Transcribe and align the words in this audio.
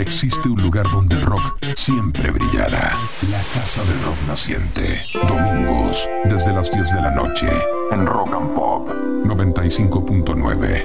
existe 0.00 0.48
un 0.48 0.62
lugar 0.62 0.90
donde 0.90 1.16
el 1.16 1.22
rock 1.22 1.56
siempre 1.74 2.30
brillará. 2.30 2.96
La 3.30 3.42
Casa 3.54 3.82
del 3.84 4.02
Rock 4.04 4.16
Naciente. 4.26 5.02
Domingos, 5.26 6.08
desde 6.24 6.52
las 6.52 6.70
10 6.70 6.94
de 6.94 7.02
la 7.02 7.10
noche, 7.10 7.48
en 7.90 8.06
Rock 8.06 8.34
and 8.34 8.54
Pop 8.54 8.88
95.9. 9.24 10.84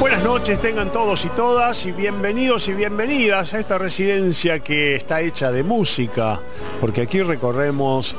Buenas 0.00 0.22
noches 0.22 0.60
tengan 0.60 0.92
todos 0.92 1.24
y 1.24 1.28
todas 1.30 1.86
y 1.86 1.92
bienvenidos 1.92 2.68
y 2.68 2.72
bienvenidas 2.72 3.54
a 3.54 3.60
esta 3.60 3.78
residencia 3.78 4.60
que 4.60 4.96
está 4.96 5.20
hecha 5.20 5.52
de 5.52 5.62
música, 5.62 6.40
porque 6.80 7.02
aquí 7.02 7.22
recorremos 7.22 8.16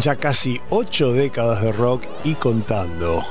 ya 0.00 0.16
casi 0.16 0.60
ocho 0.70 1.12
décadas 1.12 1.62
de 1.62 1.72
rock 1.72 2.04
y 2.24 2.34
contando. 2.34 3.24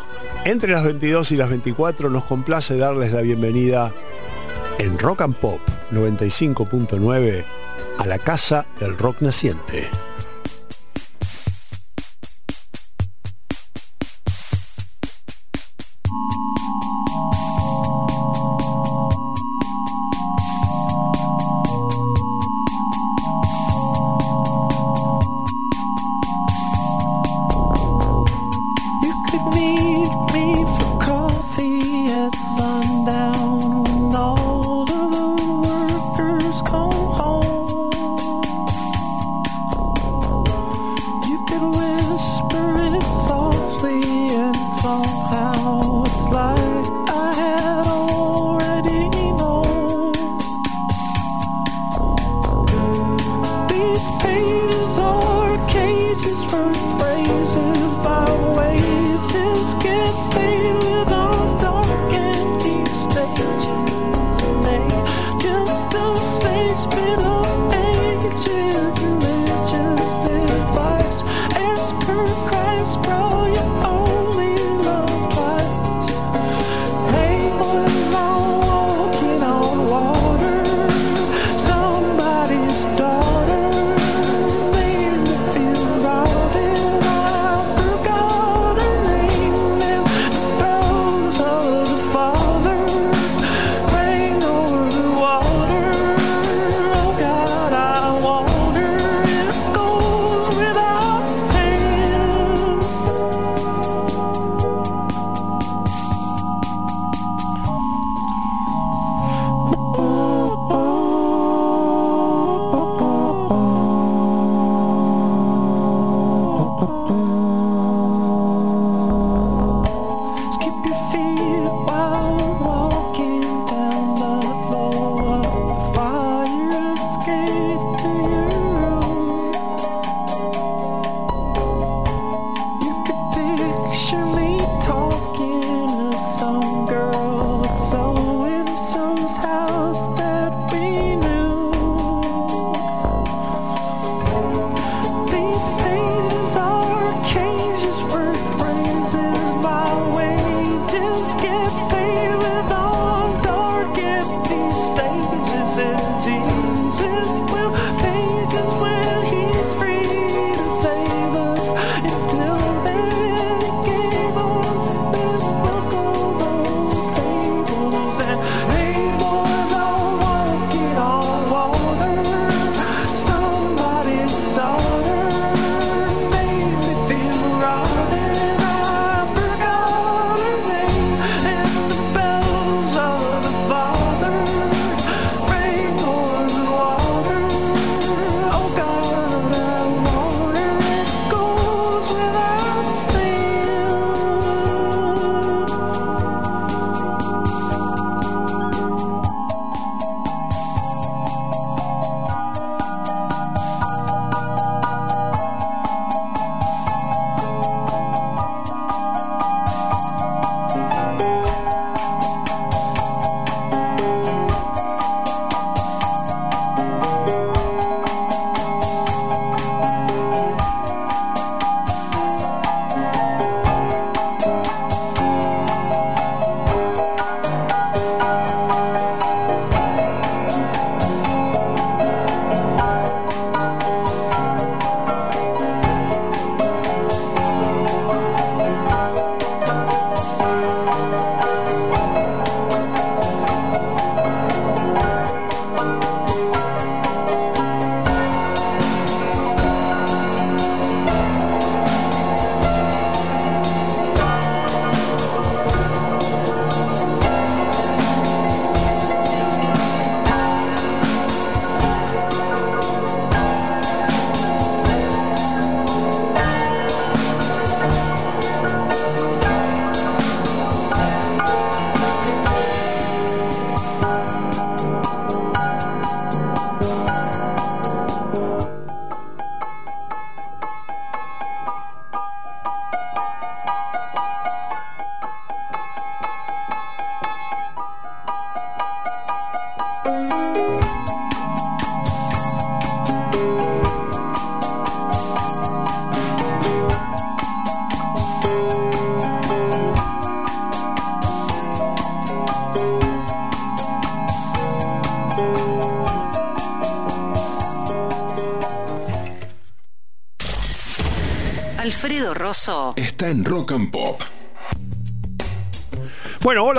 Entre 0.46 0.72
las 0.72 0.84
22 0.84 1.32
y 1.32 1.38
las 1.38 1.50
24 1.50 2.10
nos 2.10 2.26
complace 2.26 2.78
darles 2.78 3.12
la 3.12 3.22
bienvenida 3.22 3.94
en 4.80 4.98
Rock 4.98 5.22
and 5.22 5.36
Pop 5.36 5.60
95.9 5.92 7.44
a 7.98 8.06
la 8.06 8.20
Casa 8.20 8.66
del 8.80 8.98
Rock 8.98 9.22
Naciente. 9.22 9.90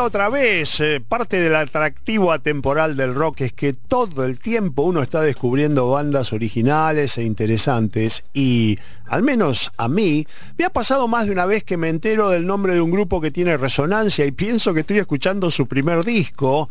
Otra 0.08 0.30
vez. 0.30 0.80
Eh, 0.80 1.02
parte 1.06 1.38
del 1.38 1.54
atractivo 1.54 2.32
atemporal 2.32 2.96
del 2.96 3.14
rock 3.14 3.42
es 3.42 3.52
que 3.52 3.74
todo 3.74 4.24
el 4.24 4.38
tiempo 4.38 4.82
uno 4.82 5.02
está 5.02 5.20
descubriendo 5.20 5.90
bandas 5.90 6.32
originales 6.32 7.18
e 7.18 7.24
interesantes 7.24 8.24
y, 8.32 8.78
al 9.06 9.22
menos 9.22 9.70
a 9.76 9.88
mí, 9.88 10.26
me 10.56 10.64
ha 10.64 10.70
pasado 10.70 11.08
más 11.08 11.26
de 11.26 11.32
una 11.32 11.44
vez 11.44 11.62
que 11.62 11.76
me 11.76 11.90
entero 11.90 12.30
del 12.30 12.46
nombre 12.46 12.72
de 12.72 12.80
un 12.80 12.90
grupo 12.90 13.20
que 13.20 13.30
tiene 13.30 13.58
resonancia 13.58 14.24
y 14.24 14.32
pienso 14.32 14.72
que 14.72 14.80
estoy 14.80 14.98
escuchando 14.98 15.50
su 15.50 15.66
primer 15.66 16.04
disco 16.04 16.70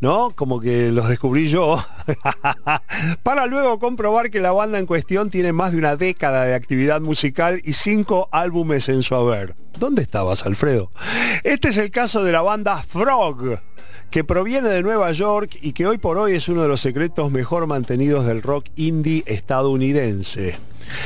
¿no? 0.00 0.30
Como 0.30 0.60
que 0.60 0.92
los 0.92 1.08
descubrí 1.08 1.48
yo, 1.48 1.84
para 3.22 3.46
luego 3.46 3.78
comprobar 3.78 4.30
que 4.30 4.40
la 4.40 4.52
banda 4.52 4.78
en 4.78 4.86
cuestión 4.86 5.28
tiene 5.28 5.52
más 5.52 5.72
de 5.72 5.78
una 5.78 5.96
década 5.96 6.44
de 6.44 6.54
actividad 6.54 7.00
musical 7.00 7.60
y 7.64 7.72
cinco 7.72 8.28
álbumes 8.30 8.88
en 8.88 9.02
su 9.02 9.14
haber. 9.16 9.56
¿Dónde 9.78 10.02
estabas, 10.02 10.46
Alfredo? 10.46 10.90
Este 11.48 11.68
es 11.68 11.78
el 11.78 11.90
caso 11.90 12.22
de 12.22 12.30
la 12.30 12.42
banda 12.42 12.82
Frog, 12.82 13.58
que 14.10 14.22
proviene 14.22 14.68
de 14.68 14.82
Nueva 14.82 15.12
York 15.12 15.58
y 15.62 15.72
que 15.72 15.86
hoy 15.86 15.96
por 15.96 16.18
hoy 16.18 16.34
es 16.34 16.50
uno 16.50 16.60
de 16.60 16.68
los 16.68 16.82
secretos 16.82 17.32
mejor 17.32 17.66
mantenidos 17.66 18.26
del 18.26 18.42
rock 18.42 18.66
indie 18.76 19.24
estadounidense. 19.24 20.58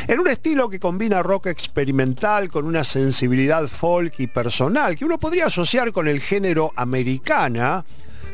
En 0.09 0.19
un 0.19 0.27
estilo 0.27 0.69
que 0.69 0.81
combina 0.81 1.23
rock 1.23 1.47
experimental 1.47 2.49
con 2.49 2.67
una 2.67 2.83
sensibilidad 2.83 3.69
folk 3.69 4.19
y 4.19 4.27
personal 4.27 4.97
que 4.97 5.05
uno 5.05 5.17
podría 5.17 5.47
asociar 5.47 5.93
con 5.93 6.09
el 6.09 6.21
género 6.21 6.73
americana, 6.75 7.85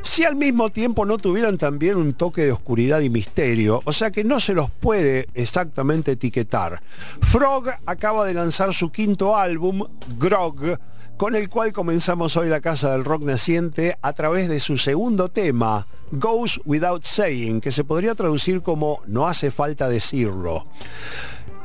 si 0.00 0.25
al 0.25 0.34
mismo 0.34 0.70
tiempo 0.70 1.04
no 1.04 1.19
tuvieran 1.19 1.58
también 1.58 1.99
un 1.99 2.14
toque 2.14 2.46
de 2.46 2.52
oscuridad 2.52 3.00
y 3.00 3.11
misterio, 3.11 3.82
o 3.84 3.93
sea 3.93 4.11
que 4.11 4.25
no 4.25 4.40
se 4.40 4.54
los 4.54 4.70
puede 4.70 5.28
exactamente 5.34 6.12
etiquetar. 6.12 6.81
Frog 7.20 7.66
acaba 7.84 8.25
de 8.25 8.32
lanzar 8.32 8.72
su 8.72 8.90
quinto 8.90 9.37
álbum, 9.37 9.87
Grog, 10.19 10.78
con 11.19 11.35
el 11.35 11.49
cual 11.49 11.73
comenzamos 11.73 12.37
hoy 12.37 12.49
la 12.49 12.61
Casa 12.61 12.93
del 12.93 13.05
Rock 13.05 13.25
Naciente 13.25 13.99
a 14.03 14.12
través 14.12 14.49
de 14.49 14.61
su 14.61 14.79
segundo 14.79 15.29
tema, 15.29 15.88
Goes 16.12 16.61
Without 16.65 17.03
Saying, 17.03 17.61
que 17.61 17.73
se 17.73 17.82
podría 17.82 18.15
traducir 18.15 18.62
como 18.62 19.00
No 19.09 19.26
hace 19.26 19.50
falta 19.50 19.88
decirlo. 19.88 20.67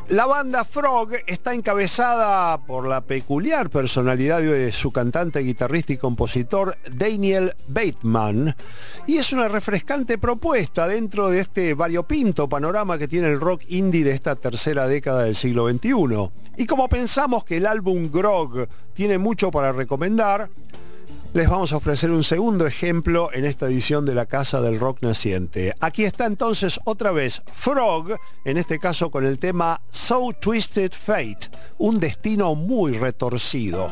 La 0.10 0.26
banda 0.26 0.66
Frog 0.66 1.12
está 1.28 1.54
encabezada 1.54 2.58
por 2.66 2.88
la 2.88 3.02
peculiar 3.02 3.70
personalidad 3.70 4.42
de 4.42 4.74
su 4.74 4.92
cantante, 4.92 5.40
guitarrista 5.40 5.94
y 5.94 5.98
compositor 5.98 6.78
Daniel 6.92 7.54
Bateman 7.70 8.54
y 9.08 9.16
es 9.16 9.32
una 9.32 9.48
refrescante 9.48 10.18
propuesta 10.18 10.88
dentro 10.88 11.30
de 11.30 11.40
este 11.40 11.74
variopinto 11.74 12.50
panorama 12.50 12.98
que 12.98 13.08
tiene 13.08 13.30
el 13.30 13.40
rock 13.40 13.62
indie 13.70 14.04
de 14.04 14.12
esta 14.12 14.36
tercera 14.36 14.88
década 14.88 15.24
del 15.24 15.36
siglo 15.36 15.70
XXI. 15.70 16.32
Y 16.58 16.66
como 16.66 16.90
pensamos 16.90 17.46
que 17.46 17.58
el 17.58 17.66
álbum 17.66 18.12
Grog 18.12 18.68
tiene 18.94 19.18
mucho 19.18 19.52
para 19.52 19.72
recomendar, 19.72 20.50
les 21.34 21.50
vamos 21.50 21.74
a 21.74 21.78
ofrecer 21.78 22.12
un 22.12 22.24
segundo 22.24 22.68
ejemplo 22.68 23.30
en 23.34 23.46
esta 23.46 23.66
edición 23.66 24.06
de 24.06 24.14
la 24.14 24.28
Casa 24.28 24.62
del 24.62 24.80
Rock 24.80 25.02
Naciente. 25.02 25.74
Aquí 25.80 26.04
está 26.04 26.26
entonces 26.26 26.80
otra 26.86 27.12
vez 27.12 27.42
Frog, 27.54 28.18
en 28.46 28.58
este 28.58 28.78
caso 28.78 29.10
con 29.10 29.26
el 29.26 29.40
tema 29.40 29.82
So 29.90 30.32
Twisted 30.40 30.92
Fate, 30.92 31.50
un 31.80 32.00
destino 32.00 32.54
muy 32.54 32.98
retorcido. 33.00 33.92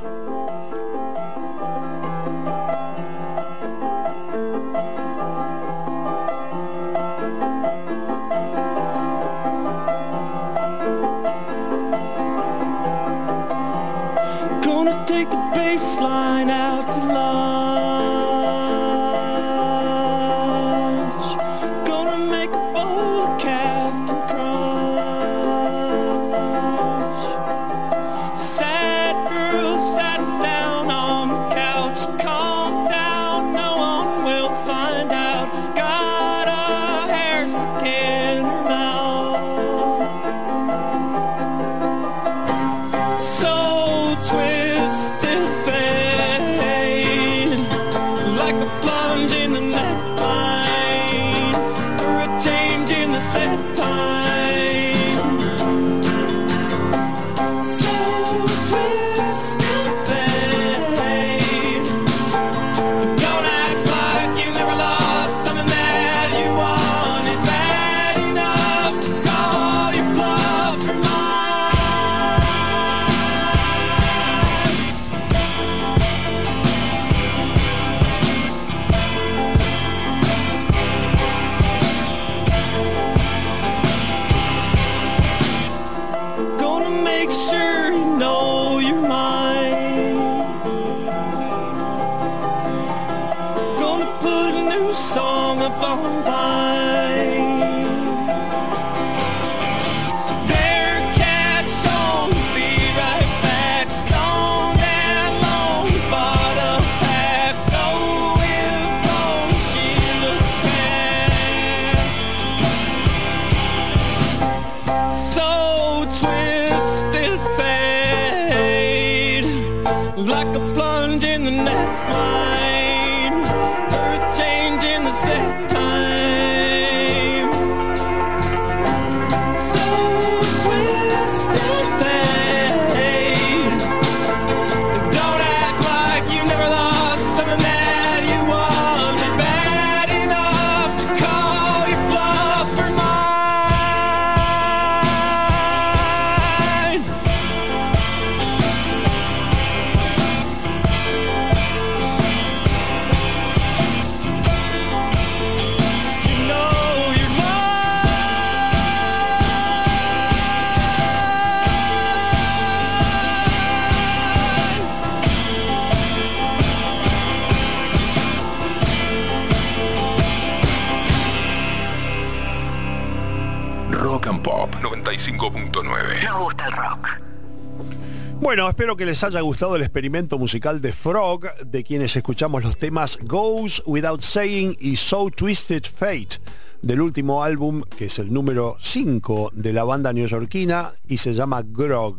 Bueno, 178.52 178.68
espero 178.68 178.98
que 178.98 179.06
les 179.06 179.24
haya 179.24 179.40
gustado 179.40 179.78
el 179.78 179.82
experimento 179.82 180.38
musical 180.38 180.82
de 180.82 180.92
Frog, 180.92 181.56
de 181.66 181.86
quienes 181.86 182.14
escuchamos 182.18 182.66
los 182.66 182.78
temas 182.78 183.18
Goes 183.22 183.82
Without 183.86 184.22
Saying 184.22 184.76
y 184.78 184.98
So 184.98 185.30
Twisted 185.30 185.84
Fate, 185.86 186.42
del 186.82 187.00
último 187.00 187.46
álbum, 187.46 187.82
que 187.84 188.08
es 188.08 188.20
el 188.20 188.34
número 188.34 188.76
5 188.82 189.52
de 189.54 189.72
la 189.72 189.86
banda 189.86 190.12
neoyorquina 190.12 190.92
y 191.08 191.18
se 191.20 191.34
llama 191.34 191.64
Grog. 191.66 192.18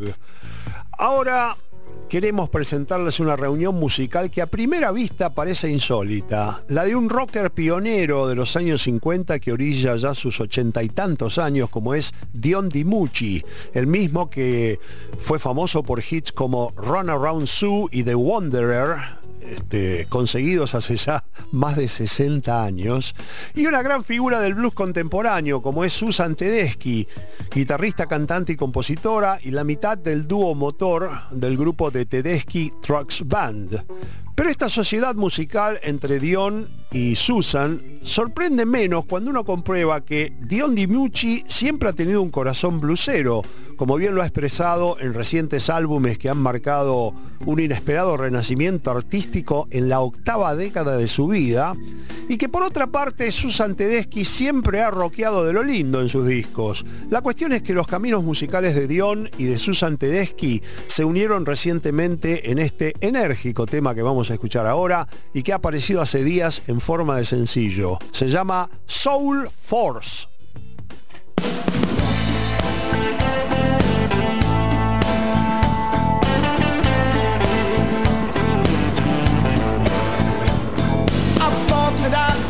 Ahora 0.96 1.54
queremos 2.12 2.50
presentarles 2.50 3.20
una 3.20 3.36
reunión 3.36 3.74
musical 3.74 4.30
que 4.30 4.42
a 4.42 4.46
primera 4.46 4.92
vista 4.92 5.34
parece 5.34 5.70
insólita, 5.70 6.62
la 6.68 6.84
de 6.84 6.94
un 6.94 7.08
rocker 7.08 7.50
pionero 7.50 8.28
de 8.28 8.34
los 8.34 8.54
años 8.54 8.82
50 8.82 9.38
que 9.38 9.50
orilla 9.50 9.96
ya 9.96 10.14
sus 10.14 10.38
ochenta 10.38 10.82
y 10.82 10.90
tantos 10.90 11.38
años, 11.38 11.70
como 11.70 11.94
es 11.94 12.12
Dion 12.34 12.68
DiMucci, 12.68 13.42
el 13.72 13.86
mismo 13.86 14.28
que 14.28 14.78
fue 15.18 15.38
famoso 15.38 15.82
por 15.82 16.02
hits 16.08 16.32
como 16.32 16.74
Run 16.76 17.08
Around 17.08 17.46
Sue 17.46 17.88
y 17.90 18.02
The 18.02 18.14
Wanderer, 18.14 19.21
este, 19.42 20.06
conseguidos 20.08 20.74
hace 20.74 20.96
ya 20.96 21.24
más 21.50 21.76
de 21.76 21.88
60 21.88 22.64
años, 22.64 23.14
y 23.54 23.66
una 23.66 23.82
gran 23.82 24.04
figura 24.04 24.40
del 24.40 24.54
blues 24.54 24.74
contemporáneo 24.74 25.62
como 25.62 25.84
es 25.84 25.92
Susan 25.92 26.34
Tedeschi, 26.34 27.06
guitarrista, 27.54 28.06
cantante 28.06 28.52
y 28.52 28.56
compositora, 28.56 29.38
y 29.42 29.50
la 29.50 29.64
mitad 29.64 29.98
del 29.98 30.26
dúo 30.26 30.54
motor 30.54 31.10
del 31.30 31.56
grupo 31.56 31.90
de 31.90 32.06
Tedeschi 32.06 32.72
Trucks 32.82 33.26
Band. 33.26 33.82
Pero 34.34 34.48
esta 34.48 34.68
sociedad 34.68 35.14
musical 35.14 35.78
entre 35.82 36.18
Dion 36.18 36.66
y 36.90 37.16
Susan 37.16 37.80
sorprende 38.02 38.66
menos 38.66 39.06
cuando 39.06 39.30
uno 39.30 39.44
comprueba 39.44 40.02
que 40.02 40.32
Dion 40.40 40.74
DiMucci 40.74 41.44
siempre 41.46 41.88
ha 41.88 41.92
tenido 41.92 42.22
un 42.22 42.30
corazón 42.30 42.80
blusero, 42.80 43.42
como 43.76 43.96
bien 43.96 44.14
lo 44.14 44.22
ha 44.22 44.26
expresado 44.26 44.96
en 45.00 45.14
recientes 45.14 45.70
álbumes 45.70 46.18
que 46.18 46.28
han 46.28 46.38
marcado 46.38 47.14
un 47.44 47.60
inesperado 47.60 48.16
renacimiento 48.16 48.90
artístico 48.90 49.68
en 49.70 49.88
la 49.88 50.00
octava 50.00 50.54
década 50.54 50.96
de 50.96 51.08
su 51.08 51.28
vida, 51.28 51.74
y 52.28 52.36
que 52.36 52.48
por 52.48 52.62
otra 52.62 52.86
parte 52.86 53.30
Susan 53.32 53.74
Tedeschi 53.74 54.24
siempre 54.24 54.80
ha 54.80 54.90
rockeado 54.90 55.44
de 55.44 55.52
lo 55.52 55.62
lindo 55.62 56.00
en 56.00 56.08
sus 56.08 56.26
discos. 56.26 56.84
La 57.10 57.20
cuestión 57.20 57.52
es 57.52 57.62
que 57.62 57.74
los 57.74 57.86
caminos 57.86 58.22
musicales 58.22 58.74
de 58.74 58.86
Dion 58.86 59.30
y 59.38 59.44
de 59.44 59.58
Susan 59.58 59.96
Tedeschi 59.96 60.62
se 60.86 61.04
unieron 61.04 61.46
recientemente 61.46 62.50
en 62.50 62.58
este 62.58 62.94
enérgico 63.00 63.66
tema 63.66 63.94
que 63.94 64.02
vamos 64.02 64.30
a 64.30 64.31
escuchar 64.34 64.66
ahora 64.66 65.06
y 65.32 65.42
que 65.42 65.52
ha 65.52 65.56
aparecido 65.56 66.00
hace 66.00 66.24
días 66.24 66.62
en 66.66 66.80
forma 66.80 67.16
de 67.16 67.24
sencillo. 67.24 67.98
Se 68.10 68.28
llama 68.28 68.68
Soul 68.86 69.48
Force. 69.48 70.26
That 82.10 82.42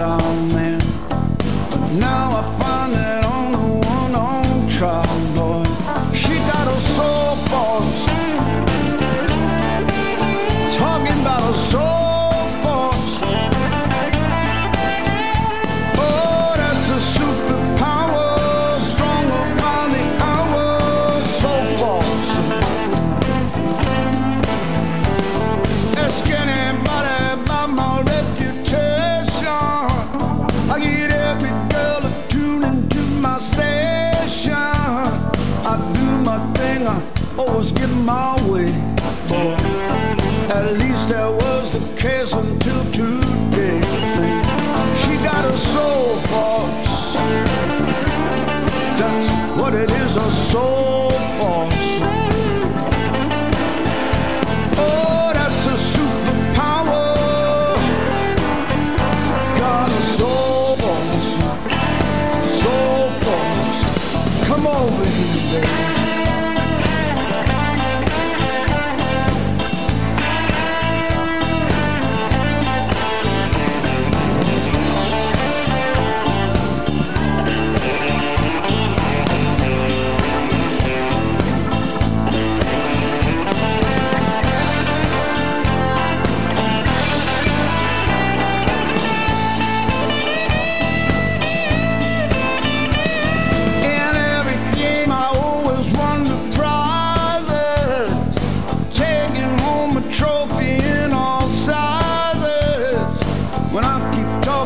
my 0.00 0.59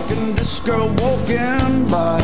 talking, 0.06 0.34
this 0.34 0.60
girl 0.60 0.88
walking 0.88 1.88
by. 1.88 2.20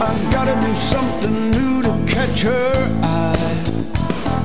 I 0.00 0.28
gotta 0.30 0.54
do 0.66 0.74
something 0.74 1.50
new 1.50 1.82
to 1.82 2.12
catch 2.12 2.42
her 2.42 3.00
eye. 3.02 3.64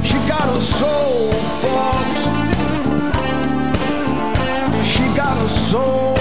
She 0.03 0.15
got 0.27 0.47
a 0.55 0.61
soul 0.61 1.31
force 1.61 2.25
She 4.85 5.03
got 5.15 5.37
a 5.37 5.49
soul 5.49 6.18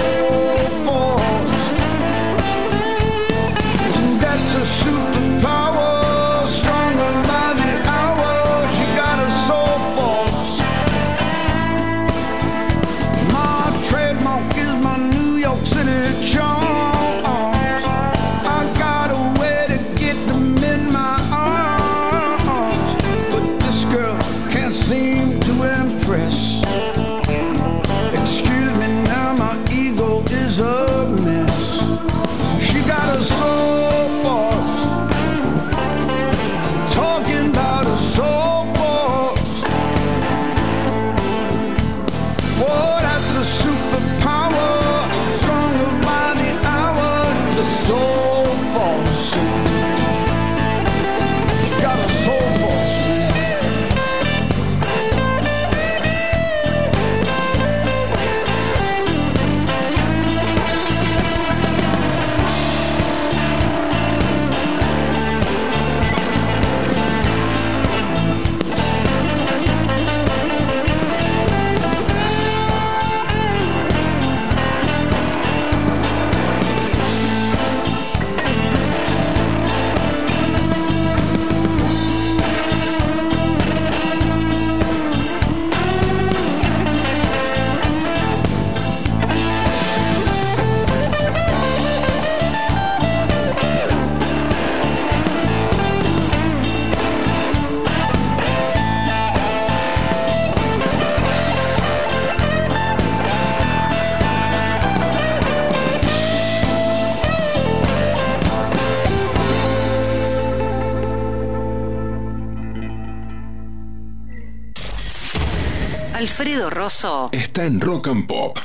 Rosso 116.69 117.29
está 117.31 117.65
en 117.65 117.81
Rock 117.81 118.09
and 118.09 118.27
Pop. 118.27 118.59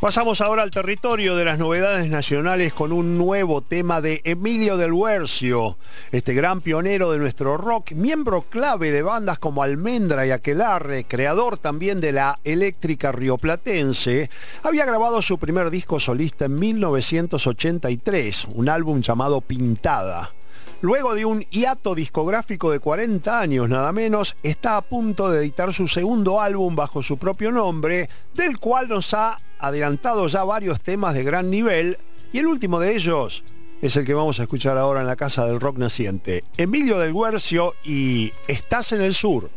Pasamos 0.00 0.40
ahora 0.40 0.62
al 0.62 0.70
territorio 0.70 1.34
de 1.36 1.44
las 1.44 1.58
novedades 1.58 2.08
nacionales 2.08 2.72
con 2.72 2.92
un 2.92 3.18
nuevo 3.18 3.62
tema 3.62 4.00
de 4.00 4.20
Emilio 4.24 4.76
del 4.76 4.92
Huercio, 4.92 5.76
este 6.12 6.34
gran 6.34 6.60
pionero 6.60 7.10
de 7.10 7.18
nuestro 7.18 7.56
rock, 7.56 7.92
miembro 7.92 8.42
clave 8.42 8.92
de 8.92 9.02
bandas 9.02 9.38
como 9.38 9.62
Almendra 9.62 10.24
y 10.24 10.30
Aquelarre, 10.30 11.04
creador 11.04 11.58
también 11.58 12.00
de 12.00 12.12
la 12.12 12.38
eléctrica 12.44 13.10
rioplatense, 13.10 14.30
había 14.62 14.86
grabado 14.86 15.20
su 15.20 15.38
primer 15.38 15.70
disco 15.70 15.98
solista 15.98 16.44
en 16.44 16.58
1983, 16.58 18.46
un 18.54 18.68
álbum 18.68 19.00
llamado 19.02 19.40
Pintada. 19.40 20.30
Luego 20.80 21.16
de 21.16 21.24
un 21.24 21.40
hiato 21.50 21.96
discográfico 21.96 22.70
de 22.70 22.78
40 22.78 23.40
años 23.40 23.68
nada 23.68 23.92
menos, 23.92 24.36
está 24.44 24.76
a 24.76 24.82
punto 24.82 25.28
de 25.28 25.40
editar 25.40 25.72
su 25.72 25.88
segundo 25.88 26.40
álbum 26.40 26.76
bajo 26.76 27.02
su 27.02 27.18
propio 27.18 27.50
nombre, 27.50 28.08
del 28.34 28.58
cual 28.58 28.88
nos 28.88 29.12
ha 29.12 29.40
adelantado 29.58 30.28
ya 30.28 30.44
varios 30.44 30.80
temas 30.80 31.14
de 31.14 31.24
gran 31.24 31.50
nivel, 31.50 31.98
y 32.32 32.38
el 32.38 32.46
último 32.46 32.78
de 32.78 32.94
ellos 32.94 33.42
es 33.82 33.96
el 33.96 34.04
que 34.04 34.14
vamos 34.14 34.38
a 34.38 34.44
escuchar 34.44 34.78
ahora 34.78 35.00
en 35.00 35.08
la 35.08 35.16
Casa 35.16 35.46
del 35.46 35.60
Rock 35.60 35.78
Naciente. 35.78 36.44
Emilio 36.56 36.98
del 36.98 37.12
Guercio 37.12 37.74
y 37.84 38.30
Estás 38.46 38.92
en 38.92 39.02
el 39.02 39.14
Sur. 39.14 39.50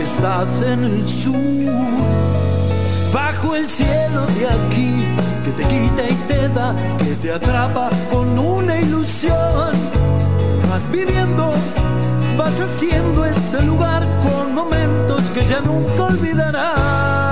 Estás 0.00 0.60
en 0.62 0.84
el 0.84 1.08
sur. 1.08 1.34
Bajo 3.12 3.56
el 3.56 3.68
cielo 3.68 4.26
de 4.38 4.46
aquí, 4.46 5.04
que 5.44 5.50
te 5.52 5.64
quita 5.64 6.02
y 6.08 6.14
te 6.28 6.48
da, 6.48 6.74
que 6.98 7.14
te 7.16 7.32
atrapa 7.32 7.90
con 8.10 8.38
una 8.38 8.80
ilusión. 8.80 9.72
Vas 10.70 10.90
viviendo, 10.90 11.52
vas 12.36 12.60
haciendo 12.60 13.24
este 13.24 13.62
lugar 13.62 14.06
con 14.22 14.54
momentos 14.54 15.22
que 15.34 15.46
ya 15.46 15.60
nunca 15.60 16.04
olvidarás. 16.04 17.25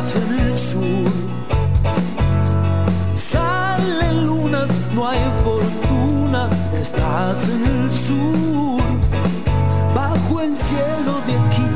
Estás 0.00 0.22
en 0.22 0.40
el 0.40 0.58
sur. 0.58 1.12
Salen 3.14 4.26
lunas, 4.26 4.70
no 4.94 5.06
hay 5.06 5.20
fortuna, 5.44 6.48
estás 6.72 7.48
en 7.48 7.66
el 7.66 7.92
sur. 7.92 8.82
Bajo 9.94 10.40
el 10.40 10.58
cielo 10.58 11.12
de 11.26 11.34
aquí, 11.44 11.68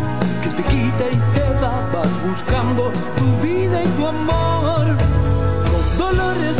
que 0.43 0.51
te 0.57 0.63
quita 0.63 1.05
y 1.13 1.17
te 1.35 1.47
da, 1.61 1.73
vas 1.93 2.13
buscando 2.27 2.91
tu 3.19 3.47
vida 3.47 3.83
y 3.83 3.89
tu 3.99 4.07
amor. 4.07 4.87
Con 5.69 5.99
dolores, 5.99 6.57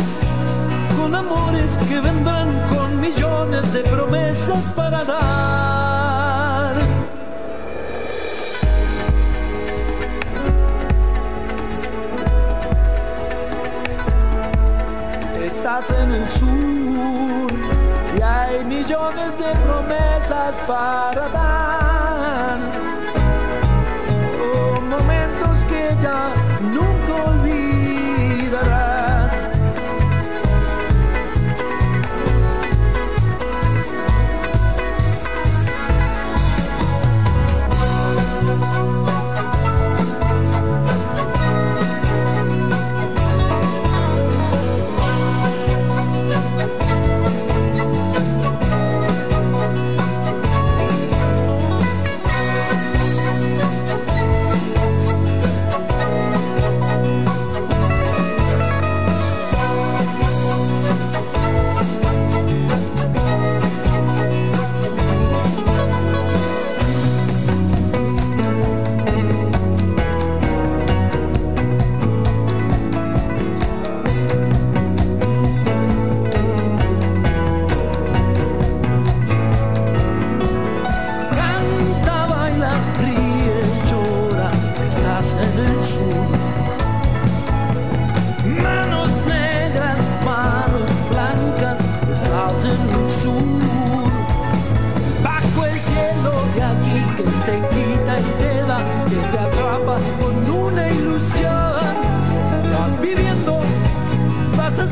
con 0.97 1.15
amores 1.15 1.77
que 1.89 1.99
vendrán 1.99 2.47
con 2.69 3.01
millones 3.01 3.73
de 3.73 3.79
promesas 3.81 4.63
para 4.75 5.03
dar. 5.03 5.44
En 15.75 16.11
el 16.13 16.29
sur 16.29 17.51
y 18.17 18.21
hay 18.21 18.63
millones 18.63 19.37
de 19.37 19.51
promesas 19.65 20.57
para 20.65 21.27
dar. 21.27 22.59
Oh, 24.39 24.79
momentos 24.79 25.65
que 25.65 25.93
ya 26.01 26.31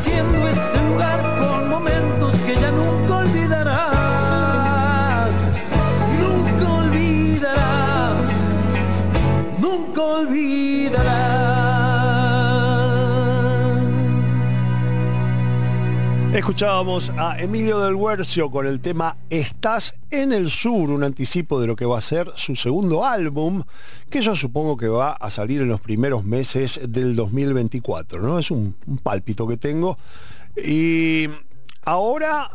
haciendo 0.04 0.48
este 0.50 0.82
lugar 0.82 1.22
con 1.40 1.70
momentos 1.70 2.36
que 2.42 2.56
ya 2.58 2.72
nunca 2.72 3.18
olvidarás. 3.20 3.74
Nunca 6.20 6.70
olvidarás, 6.74 8.34
nunca 9.60 10.02
olvidarás. 10.02 10.94
Escuchábamos 16.34 17.14
a 17.18 17.40
Emilio 17.40 17.80
del 17.80 17.96
Huercio 17.96 18.52
con 18.52 18.68
el 18.68 18.82
tema 18.82 19.16
Estás 19.30 19.93
en 20.22 20.32
el 20.32 20.50
Sur, 20.50 20.90
un 20.90 21.04
anticipo 21.04 21.60
de 21.60 21.68
lo 21.68 21.76
que 21.76 21.86
va 21.86 21.98
a 21.98 22.02
ser 22.02 22.32
su 22.36 22.56
segundo 22.56 23.06
álbum, 23.06 23.64
que 24.10 24.22
yo 24.22 24.36
supongo 24.36 24.78
que 24.78 24.88
va 24.88 25.12
a 25.12 25.32
salir 25.32 25.62
en 25.62 25.68
los 25.68 25.82
primeros 25.82 26.24
meses 26.24 26.80
del 26.88 27.16
2024, 27.16 28.22
¿no? 28.22 28.40
Es 28.40 28.52
un, 28.52 28.76
un 28.86 28.98
pálpito 29.00 29.48
que 29.48 29.58
tengo. 29.58 29.98
Y 30.56 31.28
ahora 31.84 32.50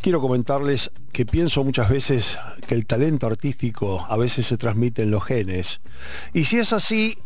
quiero 0.00 0.20
comentarles 0.20 0.92
que 0.94 1.08
que 1.18 1.26
pienso 1.26 1.64
muchas 1.64 1.90
veces 1.90 2.38
que 2.68 2.76
el 2.76 2.86
talento 2.86 3.26
artístico 3.26 4.06
a 4.08 4.16
veces 4.16 4.46
se 4.46 4.56
transmite 4.56 5.02
en 5.02 5.10
los 5.10 5.24
genes. 5.24 5.80
Y 6.32 6.44
si 6.44 6.58
es 6.58 6.72
así, 6.72 7.18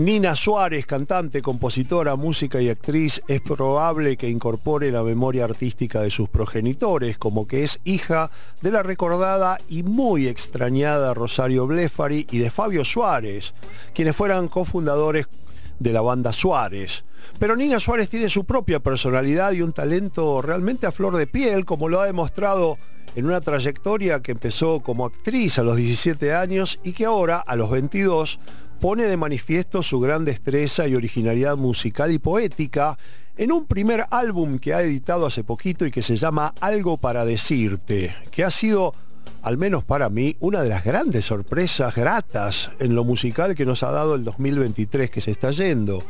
Nina 0.00 0.34
Suárez, 0.34 0.86
cantante, 0.86 1.42
compositora, 1.42 2.16
música 2.16 2.58
y 2.62 2.70
actriz, 2.70 3.20
es 3.28 3.42
probable 3.42 4.16
que 4.16 4.30
incorpore 4.30 4.90
la 4.90 5.02
memoria 5.02 5.44
artística 5.44 6.00
de 6.00 6.10
sus 6.10 6.30
progenitores, 6.30 7.18
como 7.18 7.46
que 7.46 7.64
es 7.64 7.80
hija 7.84 8.30
de 8.62 8.70
la 8.70 8.82
recordada 8.82 9.60
y 9.68 9.82
muy 9.82 10.26
extrañada 10.26 11.12
Rosario 11.12 11.66
Blefari 11.66 12.26
y 12.30 12.38
de 12.38 12.50
Fabio 12.50 12.82
Suárez, 12.82 13.52
quienes 13.92 14.16
fueran 14.16 14.48
cofundadores 14.48 15.26
de 15.78 15.92
la 15.92 16.00
banda 16.00 16.32
Suárez. 16.32 17.04
Pero 17.38 17.54
Nina 17.54 17.78
Suárez 17.78 18.08
tiene 18.08 18.30
su 18.30 18.46
propia 18.46 18.80
personalidad 18.80 19.52
y 19.52 19.60
un 19.60 19.74
talento 19.74 20.40
realmente 20.40 20.86
a 20.86 20.92
flor 20.92 21.18
de 21.18 21.26
piel, 21.26 21.66
como 21.66 21.90
lo 21.90 22.00
ha 22.00 22.06
demostrado 22.06 22.78
en 23.16 23.26
una 23.26 23.42
trayectoria 23.42 24.22
que 24.22 24.32
empezó 24.32 24.80
como 24.80 25.04
actriz 25.04 25.58
a 25.58 25.62
los 25.62 25.76
17 25.76 26.32
años 26.32 26.80
y 26.82 26.92
que 26.92 27.04
ahora, 27.04 27.38
a 27.38 27.54
los 27.54 27.68
22, 27.68 28.40
pone 28.80 29.04
de 29.04 29.16
manifiesto 29.16 29.82
su 29.82 30.00
gran 30.00 30.24
destreza 30.24 30.88
y 30.88 30.96
originalidad 30.96 31.56
musical 31.56 32.12
y 32.12 32.18
poética 32.18 32.98
en 33.36 33.52
un 33.52 33.66
primer 33.66 34.06
álbum 34.10 34.58
que 34.58 34.74
ha 34.74 34.82
editado 34.82 35.26
hace 35.26 35.44
poquito 35.44 35.84
y 35.86 35.90
que 35.90 36.02
se 36.02 36.16
llama 36.16 36.54
Algo 36.60 36.96
para 36.96 37.24
decirte, 37.24 38.16
que 38.30 38.42
ha 38.42 38.50
sido 38.50 38.94
al 39.42 39.56
menos 39.56 39.84
para 39.84 40.10
mí, 40.10 40.36
una 40.40 40.62
de 40.62 40.68
las 40.68 40.84
grandes 40.84 41.26
sorpresas 41.26 41.94
gratas 41.94 42.72
en 42.78 42.94
lo 42.94 43.04
musical 43.04 43.54
que 43.54 43.64
nos 43.64 43.82
ha 43.82 43.90
dado 43.90 44.14
el 44.14 44.24
2023 44.24 45.10
que 45.10 45.20
se 45.20 45.30
está 45.30 45.50
yendo. 45.50 46.02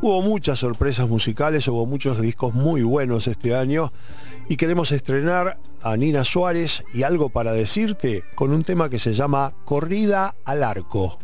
Hubo 0.00 0.22
muchas 0.22 0.60
sorpresas 0.60 1.08
musicales, 1.08 1.66
hubo 1.66 1.86
muchos 1.86 2.20
discos 2.20 2.54
muy 2.54 2.82
buenos 2.82 3.26
este 3.26 3.56
año 3.56 3.92
y 4.48 4.56
queremos 4.56 4.92
estrenar 4.92 5.58
a 5.82 5.96
Nina 5.96 6.24
Suárez 6.24 6.84
y 6.94 7.02
algo 7.02 7.30
para 7.30 7.52
decirte 7.52 8.22
con 8.36 8.52
un 8.52 8.62
tema 8.62 8.88
que 8.88 9.00
se 9.00 9.12
llama 9.12 9.54
Corrida 9.64 10.36
al 10.44 10.62
Arco. 10.62 11.18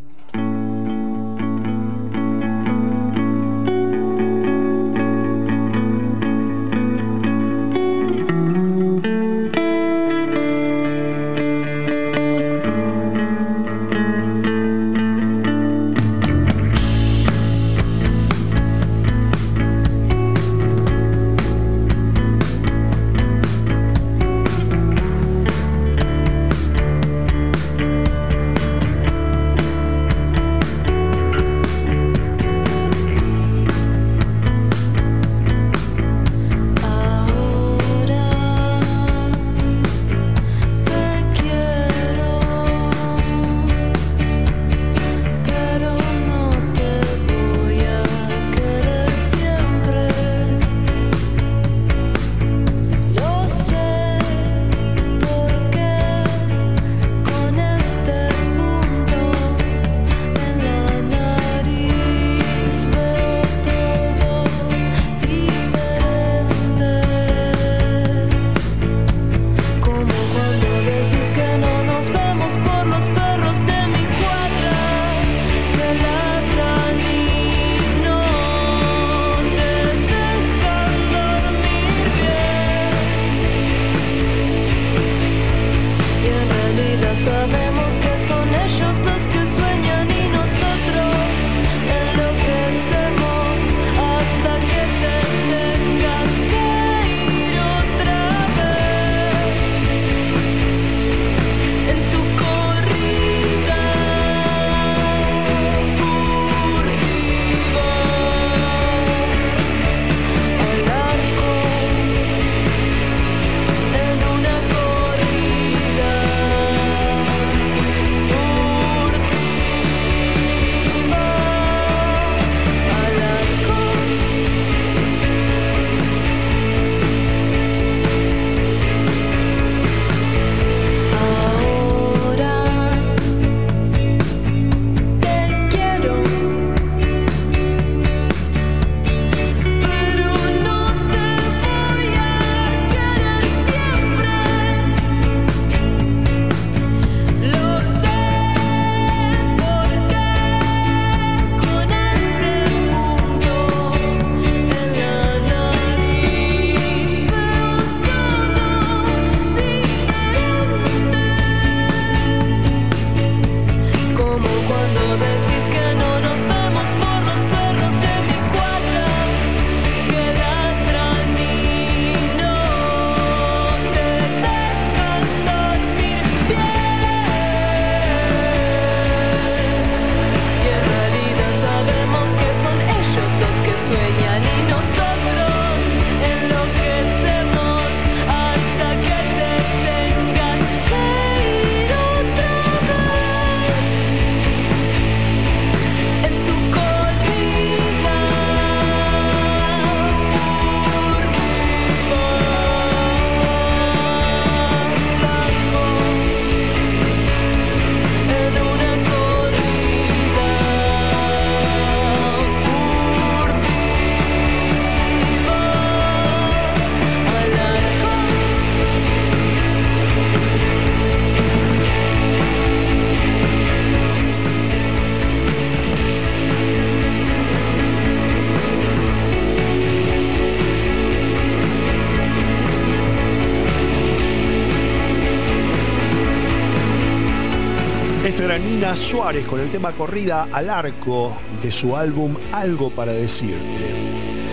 Suárez 238.96 239.44
con 239.46 239.60
el 239.60 239.70
tema 239.70 239.92
Corrida 239.92 240.48
al 240.52 240.70
Arco 240.70 241.36
de 241.62 241.70
su 241.70 241.96
álbum 241.96 242.36
Algo 242.52 242.90
para 242.90 243.12
Decirte. 243.12 244.04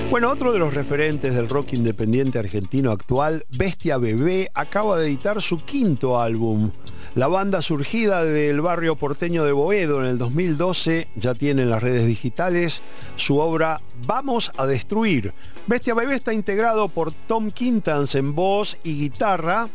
Bueno, 0.09 0.29
otro 0.29 0.51
de 0.51 0.59
los 0.59 0.73
referentes 0.73 1.35
del 1.35 1.47
rock 1.47 1.73
independiente 1.73 2.39
argentino 2.39 2.91
actual, 2.91 3.45
Bestia 3.57 3.97
Bebé, 3.97 4.49
acaba 4.53 4.97
de 4.97 5.07
editar 5.07 5.41
su 5.41 5.57
quinto 5.57 6.19
álbum. 6.19 6.71
La 7.15 7.27
banda 7.27 7.61
surgida 7.61 8.23
del 8.23 8.61
barrio 8.61 8.95
porteño 8.95 9.45
de 9.45 9.51
Boedo 9.51 10.01
en 10.01 10.07
el 10.07 10.17
2012 10.17 11.07
ya 11.15 11.33
tiene 11.33 11.63
en 11.63 11.69
las 11.69 11.83
redes 11.83 12.05
digitales 12.07 12.81
su 13.15 13.37
obra 13.37 13.79
Vamos 14.05 14.51
a 14.57 14.65
Destruir. 14.65 15.33
Bestia 15.67 15.93
Bebé 15.93 16.15
está 16.15 16.33
integrado 16.33 16.89
por 16.89 17.13
Tom 17.13 17.51
Quintans 17.51 18.15
en 18.15 18.33
voz 18.33 18.77
y 18.83 18.97
guitarra, 18.97 19.69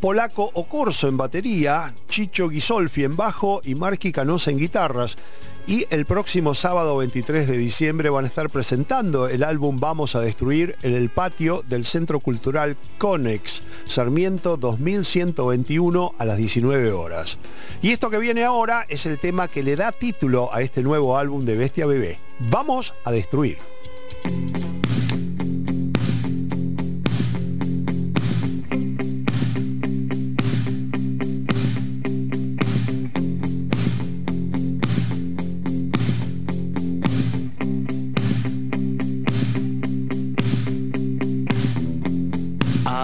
Polaco 0.00 0.50
Ocorso 0.54 1.08
en 1.08 1.16
batería, 1.16 1.94
Chicho 2.08 2.48
Ghisolfi 2.48 3.04
en 3.04 3.16
bajo 3.16 3.60
y 3.64 3.74
Marky 3.74 4.12
Canosa 4.12 4.50
en 4.50 4.58
guitarras. 4.58 5.16
Y 5.66 5.84
el 5.90 6.06
próximo 6.06 6.54
sábado 6.54 6.96
23 6.96 7.46
de 7.46 7.58
diciembre 7.58 8.08
van 8.08 8.24
a 8.24 8.28
estar 8.28 8.48
presentando 8.48 9.28
el 9.28 9.42
álbum 9.42 9.78
Vamos 9.78 10.14
a 10.14 10.20
Destruir 10.20 10.76
en 10.82 10.94
el 10.94 11.10
patio 11.10 11.62
del 11.68 11.84
Centro 11.84 12.20
Cultural 12.20 12.76
Conex, 12.96 13.62
Sarmiento 13.84 14.56
2121 14.56 16.14
a 16.16 16.24
las 16.24 16.38
19 16.38 16.92
horas. 16.92 17.38
Y 17.82 17.90
esto 17.90 18.08
que 18.08 18.18
viene 18.18 18.44
ahora 18.44 18.86
es 18.88 19.04
el 19.04 19.18
tema 19.18 19.48
que 19.48 19.62
le 19.62 19.76
da 19.76 19.92
título 19.92 20.54
a 20.54 20.62
este 20.62 20.82
nuevo 20.82 21.18
álbum 21.18 21.44
de 21.44 21.56
Bestia 21.56 21.86
Bebé. 21.86 22.18
Vamos 22.50 22.94
a 23.04 23.10
Destruir. 23.10 23.58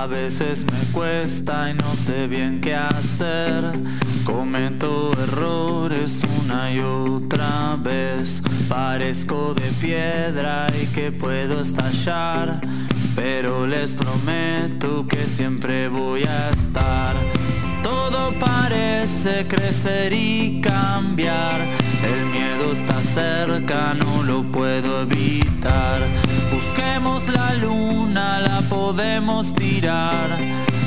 A 0.05 0.07
veces 0.07 0.67
me 0.67 0.93
cuesta 0.93 1.71
y 1.71 1.73
no 1.73 1.97
sé 1.97 2.27
bien 2.27 2.61
qué 2.61 2.75
hacer. 2.75 3.73
Cometo 4.23 5.13
errores 5.13 6.21
una 6.43 6.71
y 6.71 6.81
otra 6.81 7.79
vez. 7.83 8.43
Parezco 8.69 9.55
de 9.55 9.67
piedra 9.81 10.67
y 10.79 10.89
que 10.89 11.11
puedo 11.11 11.63
estallar. 11.63 12.61
Pero 13.17 13.67
les 13.67 13.95
prometo 13.95 15.09
que 15.09 15.25
siempre 15.25 15.89
voy 15.89 16.25
a 16.25 16.51
estar. 16.51 17.17
Todo 17.83 18.39
parece 18.39 19.47
crecer 19.49 20.13
y 20.13 20.61
cambiar. 20.61 21.63
El 22.05 22.27
miedo 22.27 22.73
está 22.73 23.03
cerca, 23.03 23.95
no 23.95 24.23
lo 24.23 24.43
puedo 24.53 25.01
evitar. 25.01 26.03
Busquemos 26.53 27.29
la 27.29 27.55
luna, 27.55 28.41
la 28.41 28.61
podemos 28.69 29.55
tirar. 29.55 30.39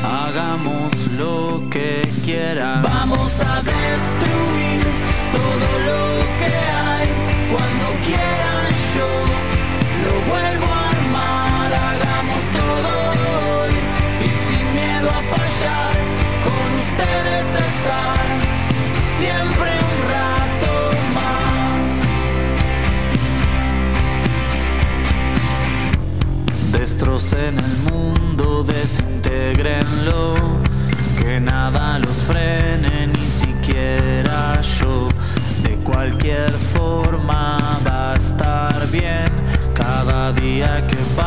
Hagamos 0.04 0.94
lo 1.18 1.62
que 1.70 2.08
quieran. 2.24 2.84
Vamos 2.84 3.32
a 3.40 3.62
destruir 3.62 4.84
todo 5.32 5.68
lo 5.88 6.02
que 6.40 6.52
hay. 6.86 7.08
Cuando 7.52 8.06
quieran 8.06 8.68
yo 8.96 9.37
Que 31.18 31.40
nada 31.40 32.00
los 32.00 32.18
frene, 32.24 33.08
ni 33.08 33.30
siquiera 33.30 34.62
yo. 34.62 35.10
De 35.64 35.76
cualquier 35.84 36.52
forma 36.52 37.58
va 37.86 38.14
a 38.14 38.16
estar 38.16 38.90
bien. 38.90 39.30
Cada 39.74 40.32
día 40.32 40.86
que 40.88 40.96
pasa 41.16 41.27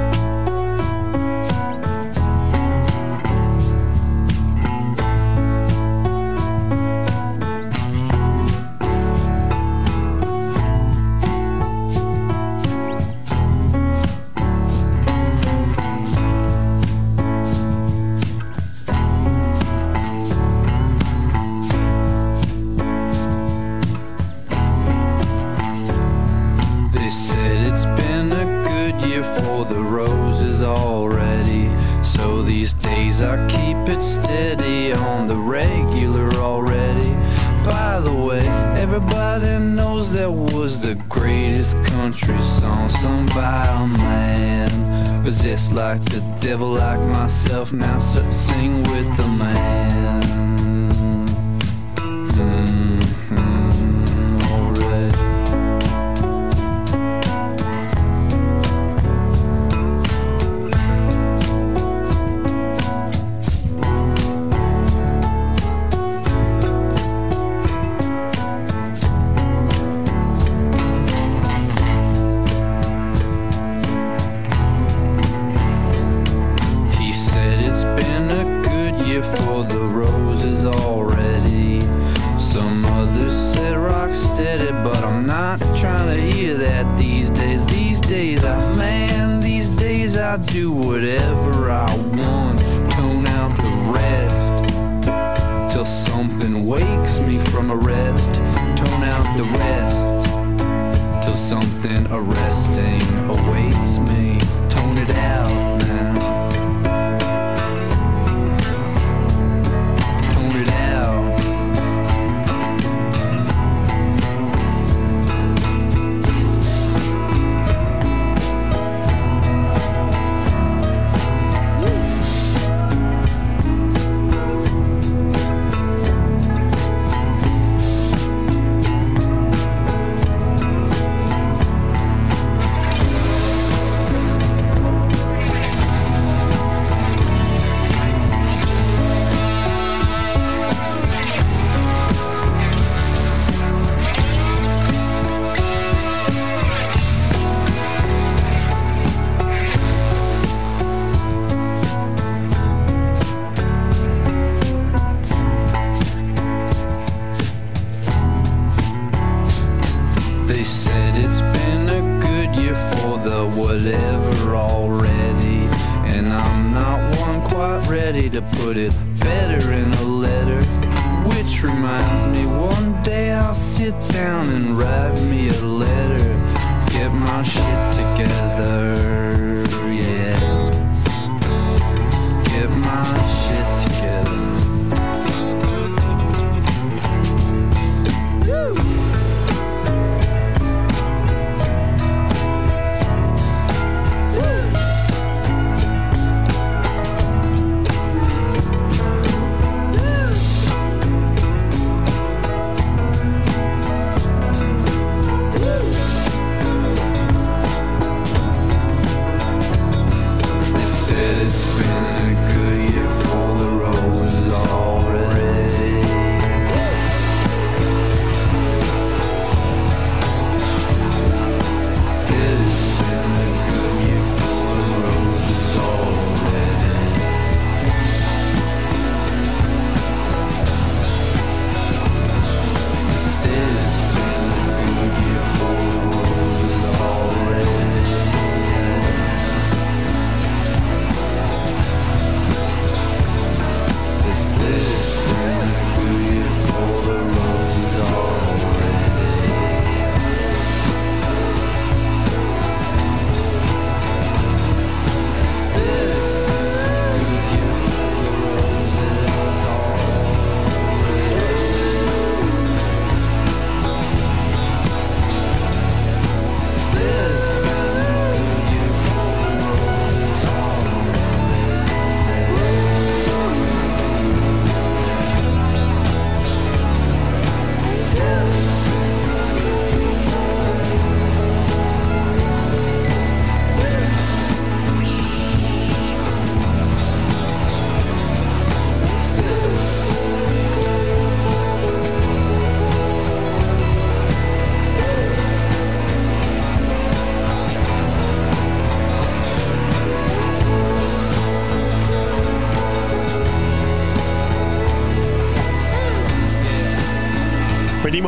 myself 47.11 47.73
now, 47.73 47.99
so 47.99 48.21
sing 48.31 48.77
with 48.83 49.17
the 49.17 49.27
man. 49.27 50.40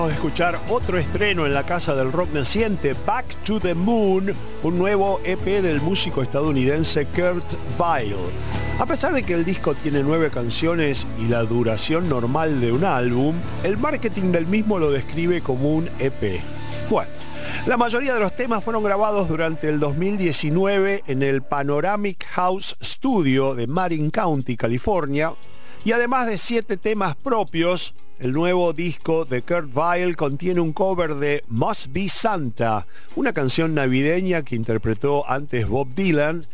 Escuchar 0.10 0.60
otro 0.70 0.98
estreno 0.98 1.46
en 1.46 1.54
la 1.54 1.66
casa 1.66 1.96
del 1.96 2.12
rock 2.12 2.32
naciente, 2.34 2.94
Back 3.06 3.44
to 3.44 3.60
the 3.60 3.74
Moon, 3.74 4.34
un 4.64 4.78
nuevo 4.78 5.22
EP 5.24 5.62
del 5.62 5.80
músico 5.82 6.22
estadounidense 6.22 7.06
Kurt 7.06 7.46
Vile. 7.78 8.18
A 8.80 8.86
pesar 8.86 9.14
de 9.14 9.24
que 9.24 9.34
el 9.34 9.46
disco 9.46 9.76
tiene 9.76 10.04
nueve 10.04 10.30
canciones 10.30 11.08
y 11.20 11.28
la 11.28 11.44
duración 11.44 12.10
normal 12.10 12.60
de 12.60 12.72
un 12.72 12.84
álbum, 12.84 13.36
el 13.64 13.78
marketing 13.78 14.32
del 14.32 14.46
mismo 14.46 14.78
lo 14.78 14.92
describe 14.92 15.42
como 15.42 15.72
un 15.72 15.90
EP. 16.00 16.42
Bueno, 16.90 17.12
la 17.66 17.78
mayoría 17.78 18.14
de 18.14 18.20
los 18.20 18.36
temas 18.36 18.64
fueron 18.64 18.84
grabados 18.84 19.30
durante 19.30 19.70
el 19.70 19.80
2019 19.80 21.04
en 21.08 21.24
el 21.24 21.44
Panoramic 21.44 22.26
House 22.26 22.76
Studio 22.82 23.56
de 23.56 23.68
Marin 23.68 24.10
County, 24.10 24.58
California, 24.58 25.34
y 25.86 25.92
además 25.92 26.28
de 26.28 26.38
siete 26.38 26.78
temas 26.78 27.16
propios, 27.16 27.94
el 28.20 28.32
nuevo 28.32 28.72
disco 28.72 29.26
de 29.26 29.42
Kurt 29.42 29.76
Weill 29.76 30.16
contiene 30.16 30.62
un 30.62 30.72
cover 30.72 31.16
de 31.16 31.44
Must 31.50 31.88
Be 31.92 32.08
Santa, 32.08 32.88
una 33.16 33.34
canción 33.34 33.74
navideña 33.74 34.44
que 34.44 34.56
interpretó 34.56 35.30
antes 35.30 35.68
Bob 35.68 35.94
Dylan, 35.94 36.48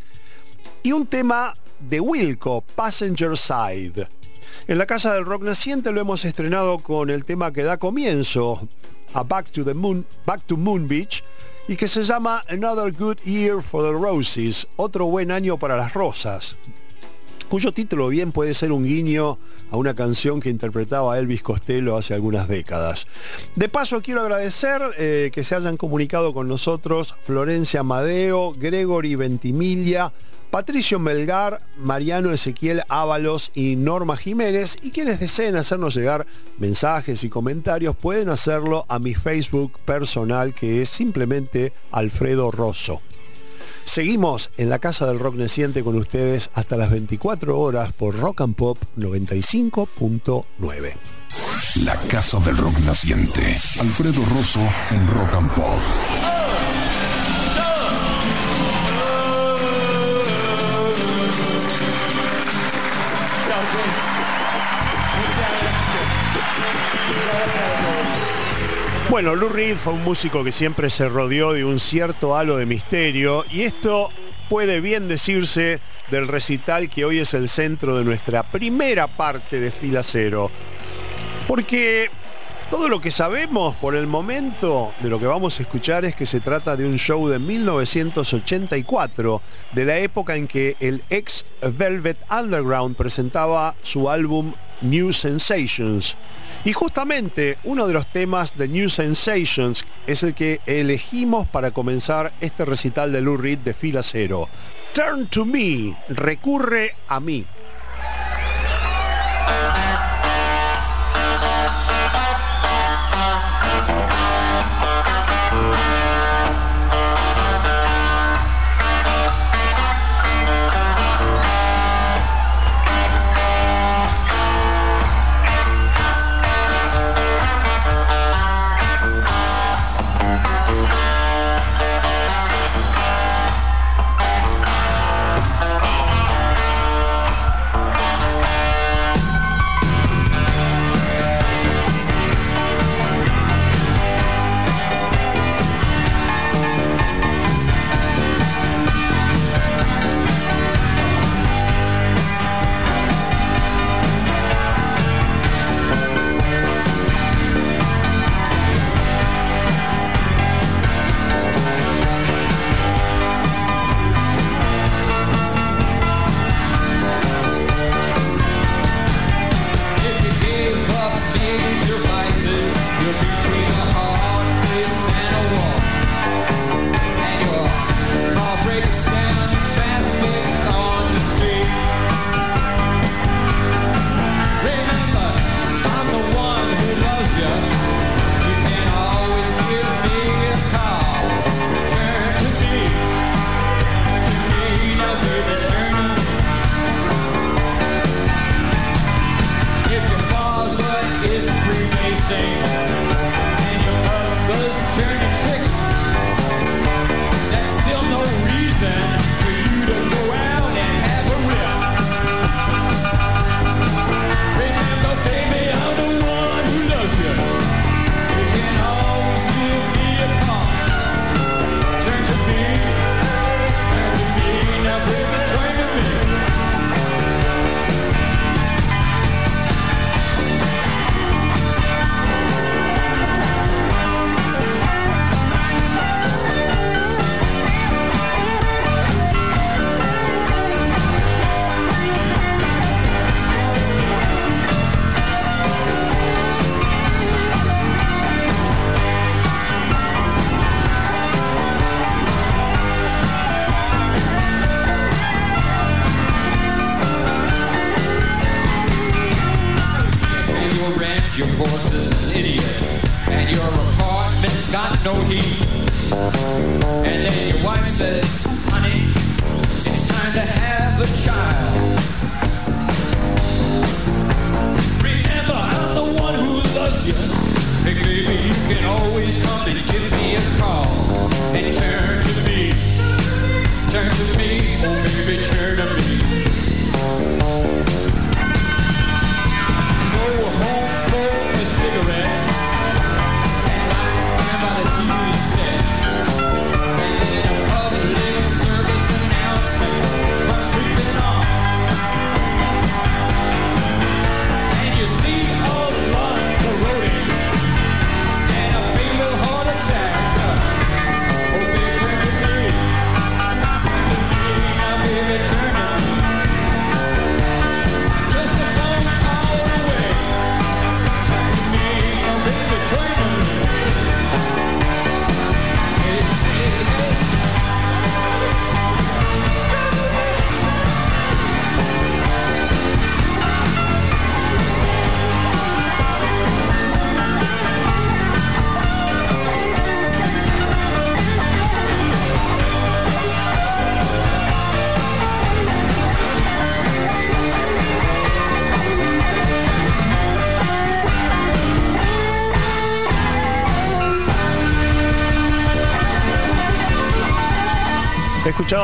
y 0.82 0.94
un 0.94 1.06
tema 1.06 1.54
de 1.80 2.00
Wilco, 2.00 2.62
Passenger 2.76 3.38
Side. 3.38 4.08
En 4.68 4.78
la 4.78 4.86
Casa 4.86 5.14
del 5.14 5.26
Rock 5.26 5.44
Naciente 5.44 5.92
lo 5.92 6.02
hemos 6.02 6.26
estrenado 6.26 6.80
con 6.80 7.10
el 7.10 7.24
tema 7.24 7.52
que 7.52 7.64
da 7.64 7.78
comienzo 7.78 8.68
a 9.14 9.24
Back 9.24 9.52
to 9.52 9.64
the 9.64 9.74
Moon, 9.74 10.06
Back 10.26 10.44
to 10.46 10.58
Moon 10.58 10.88
Beach 10.88 11.24
y 11.68 11.76
que 11.76 11.88
se 11.88 12.04
llama 12.04 12.44
Another 12.50 12.92
Good 12.92 13.20
Year 13.26 13.62
for 13.62 13.84
the 13.84 13.92
Roses, 13.92 14.68
otro 14.76 15.06
buen 15.06 15.32
año 15.32 15.58
para 15.58 15.78
las 15.78 15.94
rosas, 15.94 16.56
cuyo 17.48 17.72
título 17.72 18.10
bien 18.10 18.32
puede 18.32 18.54
ser 18.54 18.72
un 18.72 18.84
guiño 18.84 19.38
a 19.72 19.78
una 19.78 19.94
canción 19.94 20.40
que 20.40 20.50
interpretaba 20.50 21.18
Elvis 21.18 21.44
Costello 21.44 21.98
hace 21.98 22.14
algunas 22.14 22.48
décadas. 22.48 23.08
De 23.56 23.70
paso 23.70 24.02
quiero 24.02 24.22
agradecer 24.22 24.82
eh, 24.98 25.32
que 25.34 25.44
se 25.44 25.56
hayan 25.56 25.78
comunicado 25.78 26.34
con 26.34 26.48
nosotros 26.48 27.16
Florencia 27.24 27.82
Amadeo, 27.82 28.54
Gregory 28.54 29.16
Ventimiglia, 29.16 30.12
Patricio 30.52 30.98
Melgar, 30.98 31.62
Mariano 31.78 32.32
Ezequiel 32.32 32.82
Ábalos 32.90 33.52
y 33.54 33.76
Norma 33.76 34.18
Jiménez 34.18 34.78
y 34.82 34.90
quienes 34.90 35.20
deseen 35.20 35.56
hacernos 35.56 35.94
llegar 35.94 36.26
mensajes 36.58 37.24
y 37.24 37.30
comentarios 37.30 37.96
pueden 37.96 38.30
hacerlo 38.30 38.86
a 38.90 38.98
mi 38.98 39.14
Facebook 39.14 39.80
personal 39.86 40.56
que 40.56 40.82
es 40.82 40.90
simplemente 40.90 41.72
Alfredo 41.92 42.50
Rosso. 42.50 43.02
Seguimos 43.86 44.52
en 44.58 44.70
la 44.70 44.80
Casa 44.80 45.06
del 45.08 45.20
Rock 45.20 45.36
Naciente 45.36 45.84
con 45.84 45.96
ustedes 45.96 46.50
hasta 46.54 46.78
las 46.78 46.90
24 46.92 47.60
horas 47.60 47.92
por 47.94 48.18
Rock 48.18 48.42
and 48.42 48.56
Pop 48.56 48.78
95.9. 48.98 50.96
La 51.84 51.96
Casa 51.96 52.40
del 52.40 52.58
Rock 52.58 52.80
Naciente. 52.80 53.58
Alfredo 53.80 54.24
Rosso 54.26 54.62
en 54.92 55.08
Rock 55.08 55.34
and 55.34 55.54
Pop. 55.54 56.39
Bueno, 69.10 69.34
Lou 69.34 69.50
Reed 69.50 69.76
fue 69.76 69.94
un 69.94 70.04
músico 70.04 70.44
que 70.44 70.52
siempre 70.52 70.92
se 70.92 71.10
rodeó 71.10 71.54
de 71.54 71.66
un 71.66 71.80
cierto 71.80 72.38
halo 72.38 72.58
de 72.58 72.68
misterio 72.68 73.44
y 73.50 73.64
esto 73.64 74.12
puede 74.50 74.82
bien 74.82 75.08
decirse 75.08 75.82
del 76.12 76.28
recital 76.28 76.90
que 76.90 77.06
hoy 77.06 77.18
es 77.18 77.34
el 77.34 77.50
centro 77.50 77.98
de 77.98 78.04
nuestra 78.04 78.52
primera 78.52 79.08
parte 79.08 79.60
de 79.60 79.72
Fila 79.72 80.04
Cero. 80.04 80.52
Porque 81.48 82.12
todo 82.70 82.88
lo 82.88 83.02
que 83.02 83.10
sabemos 83.10 83.76
por 83.78 83.96
el 83.96 84.06
momento 84.06 84.94
de 85.02 85.10
lo 85.10 85.20
que 85.20 85.26
vamos 85.26 85.60
a 85.60 85.64
escuchar 85.64 86.06
es 86.06 86.14
que 86.14 86.28
se 86.28 86.40
trata 86.40 86.78
de 86.78 86.86
un 86.86 87.00
show 87.00 87.28
de 87.28 87.40
1984, 87.40 89.42
de 89.74 89.86
la 89.86 89.98
época 89.98 90.36
en 90.36 90.48
que 90.48 90.78
el 90.80 91.04
ex 91.10 91.48
Velvet 91.64 92.20
Underground 92.30 92.96
presentaba 92.96 93.76
su 93.82 94.08
álbum 94.08 94.54
New 94.82 95.14
Sensations. 95.14 96.16
Y 96.66 96.74
justamente 96.74 97.58
uno 97.64 97.88
de 97.88 97.94
los 97.94 98.08
temas 98.08 98.58
de 98.58 98.68
New 98.68 98.90
Sensations 98.90 99.86
es 100.08 100.24
el 100.24 100.34
que 100.36 100.60
elegimos 100.66 101.48
para 101.48 101.72
comenzar 101.72 102.34
este 102.42 102.66
recital 102.66 103.14
de 103.14 103.22
Lou 103.22 103.38
Reed 103.38 103.60
de 103.60 103.74
fila 103.74 104.04
cero. 104.04 104.50
Turn 104.94 105.28
to 105.28 105.46
me, 105.46 105.98
recurre 106.10 106.96
a 107.08 107.22
mí. 107.22 107.46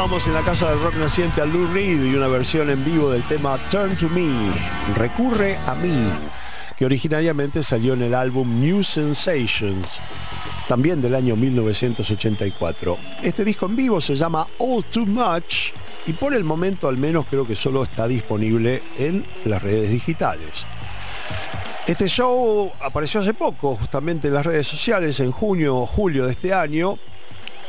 Escuchábamos 0.05 0.27
en 0.27 0.33
la 0.35 0.51
casa 0.51 0.69
del 0.69 0.83
rock 0.83 0.95
naciente 0.97 1.41
a 1.41 1.47
Lou 1.47 1.65
Reed 1.73 2.03
y 2.03 2.13
una 2.13 2.27
versión 2.27 2.69
en 2.69 2.85
vivo 2.85 3.09
del 3.09 3.23
tema 3.23 3.57
Turn 3.71 3.97
to 3.97 4.07
Me, 4.07 4.29
Recurre 4.93 5.57
a 5.65 5.73
mí, 5.73 6.07
que 6.77 6.85
originariamente 6.85 7.63
salió 7.63 7.95
en 7.95 8.03
el 8.03 8.13
álbum 8.13 8.59
New 8.61 8.83
Sensations, 8.83 9.87
también 10.67 11.01
del 11.01 11.15
año 11.15 11.35
1984. 11.35 12.99
Este 13.23 13.43
disco 13.43 13.65
en 13.65 13.75
vivo 13.75 13.99
se 13.99 14.15
llama 14.15 14.45
All 14.59 14.85
Too 14.85 15.07
Much 15.07 15.73
y 16.05 16.13
por 16.13 16.35
el 16.35 16.43
momento 16.43 16.87
al 16.87 16.99
menos 16.99 17.25
creo 17.25 17.47
que 17.47 17.55
solo 17.55 17.81
está 17.81 18.07
disponible 18.07 18.83
en 18.99 19.25
las 19.45 19.63
redes 19.63 19.89
digitales. 19.89 20.67
Este 21.87 22.07
show 22.07 22.71
apareció 22.79 23.21
hace 23.21 23.33
poco, 23.33 23.75
justamente 23.75 24.27
en 24.27 24.35
las 24.35 24.45
redes 24.45 24.67
sociales, 24.67 25.19
en 25.19 25.31
junio 25.31 25.77
o 25.77 25.87
julio 25.87 26.25
de 26.25 26.33
este 26.33 26.53
año, 26.53 26.99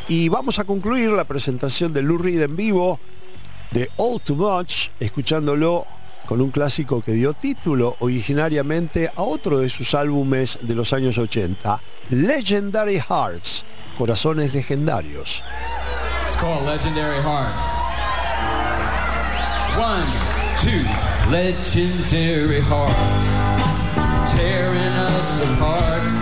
y 0.09 0.29
vamos 0.29 0.59
a 0.59 0.65
concluir 0.65 1.11
la 1.11 1.25
presentación 1.25 1.93
de 1.93 2.03
Lou 2.03 2.19
Reed 2.19 2.43
en 2.43 2.57
vivo 2.57 3.01
de 3.73 3.91
All 3.97 4.21
Too 4.21 4.37
Much, 4.37 4.91
escuchándolo 5.01 5.87
con 6.27 6.41
un 6.41 6.51
clásico 6.51 7.03
que 7.03 7.13
dio 7.13 7.35
título 7.35 7.97
originariamente 8.01 9.11
a 9.15 9.23
otro 9.23 9.59
de 9.59 9.69
sus 9.69 9.95
álbumes 9.95 10.59
de 10.63 10.75
los 10.75 10.93
años 10.93 11.19
80, 11.19 11.83
Legendary 12.11 12.99
Hearts, 12.99 13.65
Corazones 13.99 14.53
Legendarios. 14.53 15.43
It's 16.25 16.37
called 16.37 16.65
Legendary 16.65 17.23
Hearts. 17.23 17.87
One, 19.77 20.07
two, 20.61 20.85
Legendary 21.31 22.61
Hearts. 22.61 22.95
Tearing 24.33 24.93
us 24.99 25.43
apart. 25.43 26.16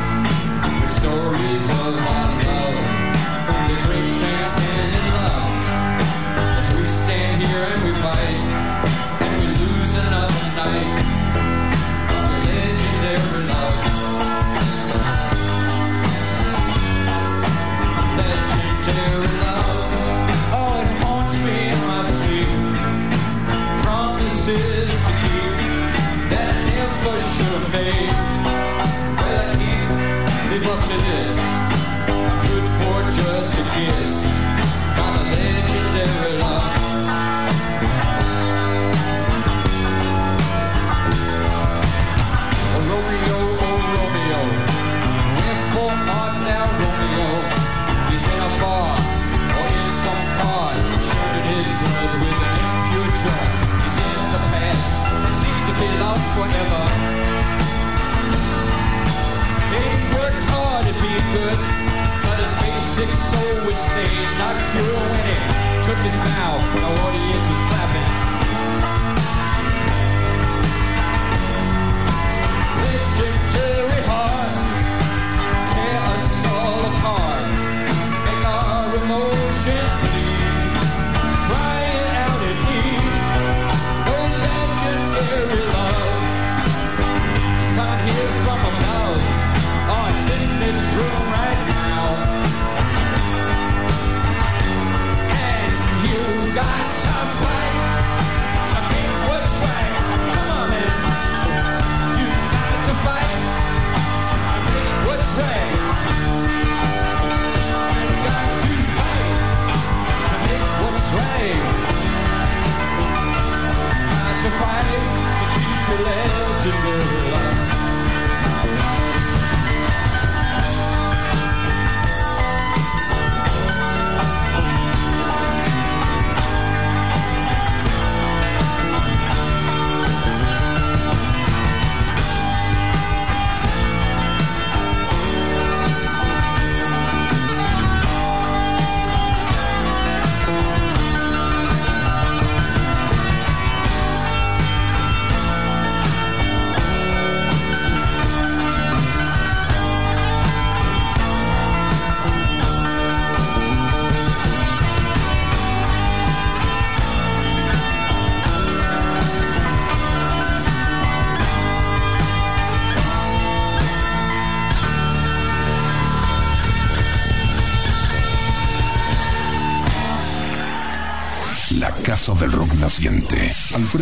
always 63.64 63.78
stayed 63.78 64.36
not 64.36 64.56
pure 64.72 64.92
when 65.08 65.24
took 65.82 65.96
his 65.96 66.14
mouth. 66.14 66.60
Well, 66.74 66.92
what 67.02 67.14
he 67.14 67.32
is. 67.32 67.53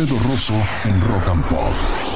Alfredo 0.03 0.27
Rosso 0.27 0.53
en 0.83 0.99
Rock 0.99 1.29
and 1.29 1.47
Pop. 1.47 2.12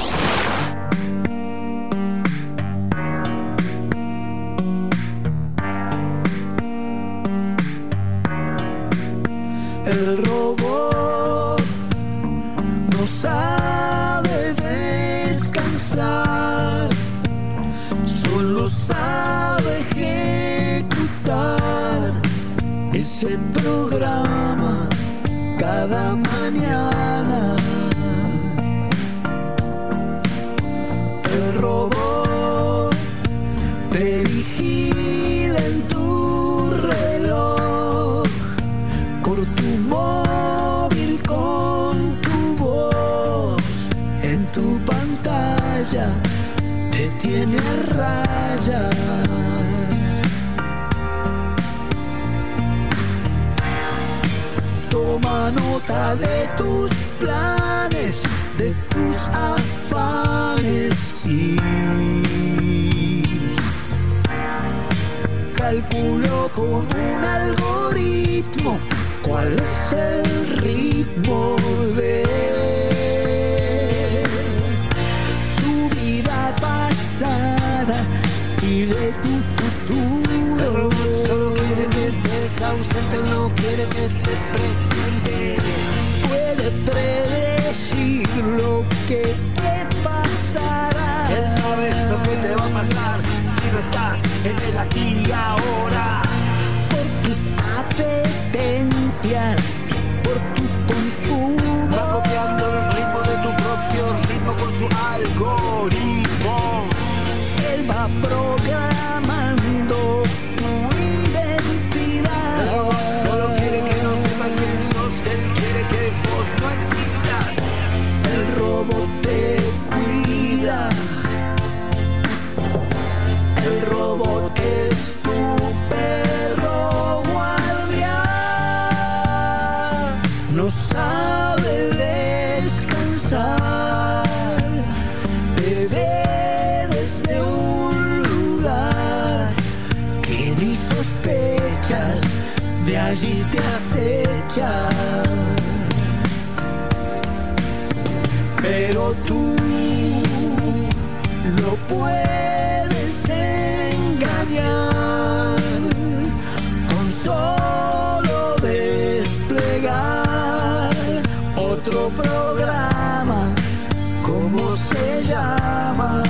¿Cómo 164.28 164.76
se 164.76 165.24
llama? 165.24 166.22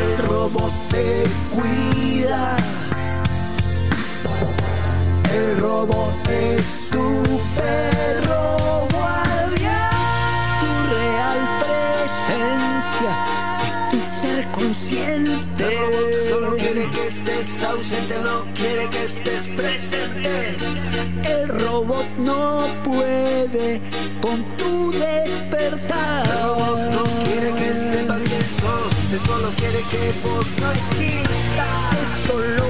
El 0.00 0.28
robot 0.28 0.72
te 0.90 1.24
cuida. 1.54 2.56
El 5.34 5.58
robot 5.58 6.28
es 6.28 6.64
tu 6.90 7.40
perro 7.56 8.86
guardián. 8.92 9.90
Tu 10.60 10.70
real 10.94 11.40
presencia 11.62 13.12
es 13.66 13.74
tu 13.90 13.98
ser 14.20 14.46
consciente. 14.52 15.64
El 15.64 15.78
robot 15.78 16.10
solo 16.28 16.56
quiere 16.56 16.84
que 16.92 17.06
estés 17.08 17.62
ausente, 17.64 18.14
no 18.22 18.46
quiere 18.54 18.88
que 18.88 19.04
estés 19.04 19.48
presente. 19.56 20.81
El 21.24 21.48
robot 21.48 22.06
no 22.18 22.66
puede 22.84 23.80
con 24.20 24.56
tu 24.56 24.92
despertar. 24.92 26.26
El 26.26 26.32
robot 26.42 26.78
no 26.92 27.04
quiere 27.24 27.52
que 27.54 27.72
sepas 27.74 28.22
quién 28.22 28.42
sos, 28.60 28.92
él 29.12 29.20
solo 29.26 29.48
quiere 29.56 29.80
que 29.90 30.12
vos 30.22 30.46
no 30.60 30.70
existas. 30.72 31.92
Solo 32.26 32.61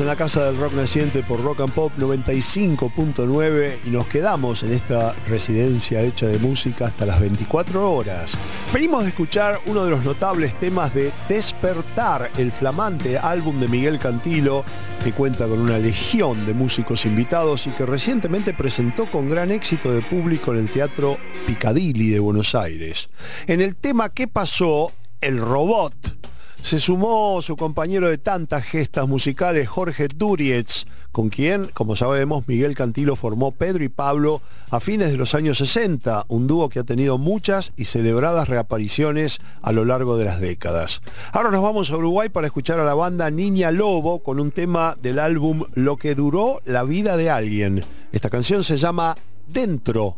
En 0.00 0.06
la 0.06 0.16
Casa 0.16 0.46
del 0.46 0.56
Rock 0.56 0.72
Naciente 0.72 1.22
por 1.22 1.40
Rock 1.40 1.60
and 1.60 1.72
Pop 1.72 1.92
95.9 1.96 3.76
y 3.86 3.90
nos 3.90 4.08
quedamos 4.08 4.64
en 4.64 4.72
esta 4.72 5.14
residencia 5.28 6.00
hecha 6.00 6.26
de 6.26 6.40
música 6.40 6.86
hasta 6.86 7.06
las 7.06 7.20
24 7.20 7.92
horas. 7.92 8.32
Venimos 8.72 9.04
de 9.04 9.10
escuchar 9.10 9.60
uno 9.66 9.84
de 9.84 9.90
los 9.90 10.02
notables 10.02 10.58
temas 10.58 10.92
de 10.94 11.12
Despertar, 11.28 12.28
el 12.38 12.50
flamante 12.50 13.18
álbum 13.18 13.60
de 13.60 13.68
Miguel 13.68 14.00
Cantilo, 14.00 14.64
que 15.04 15.12
cuenta 15.12 15.46
con 15.46 15.60
una 15.60 15.78
legión 15.78 16.44
de 16.44 16.54
músicos 16.54 17.04
invitados 17.06 17.68
y 17.68 17.70
que 17.70 17.86
recientemente 17.86 18.52
presentó 18.52 19.08
con 19.08 19.30
gran 19.30 19.52
éxito 19.52 19.92
de 19.92 20.02
público 20.02 20.52
en 20.52 20.58
el 20.58 20.70
Teatro 20.72 21.18
Picadilly 21.46 22.10
de 22.10 22.18
Buenos 22.18 22.56
Aires. 22.56 23.10
En 23.46 23.60
el 23.60 23.76
tema 23.76 24.08
¿Qué 24.08 24.26
pasó? 24.26 24.92
El 25.20 25.38
robot 25.38 26.23
se 26.64 26.78
sumó 26.78 27.42
su 27.42 27.56
compañero 27.56 28.08
de 28.08 28.16
tantas 28.16 28.64
gestas 28.64 29.06
musicales, 29.06 29.68
Jorge 29.68 30.08
Durietz, 30.08 30.86
con 31.12 31.28
quien, 31.28 31.66
como 31.74 31.94
sabemos, 31.94 32.48
Miguel 32.48 32.74
Cantilo 32.74 33.16
formó 33.16 33.52
Pedro 33.52 33.84
y 33.84 33.90
Pablo 33.90 34.40
a 34.70 34.80
fines 34.80 35.10
de 35.10 35.18
los 35.18 35.34
años 35.34 35.58
60, 35.58 36.24
un 36.28 36.46
dúo 36.46 36.70
que 36.70 36.78
ha 36.78 36.84
tenido 36.84 37.18
muchas 37.18 37.74
y 37.76 37.84
celebradas 37.84 38.48
reapariciones 38.48 39.40
a 39.60 39.72
lo 39.72 39.84
largo 39.84 40.16
de 40.16 40.24
las 40.24 40.40
décadas. 40.40 41.02
Ahora 41.32 41.50
nos 41.50 41.62
vamos 41.62 41.90
a 41.90 41.98
Uruguay 41.98 42.30
para 42.30 42.46
escuchar 42.46 42.80
a 42.80 42.84
la 42.84 42.94
banda 42.94 43.30
Niña 43.30 43.70
Lobo 43.70 44.22
con 44.22 44.40
un 44.40 44.50
tema 44.50 44.96
del 45.02 45.18
álbum 45.18 45.64
Lo 45.74 45.98
que 45.98 46.14
duró 46.14 46.62
la 46.64 46.82
vida 46.84 47.18
de 47.18 47.28
alguien. 47.28 47.84
Esta 48.10 48.30
canción 48.30 48.64
se 48.64 48.78
llama 48.78 49.18
Dentro 49.46 50.16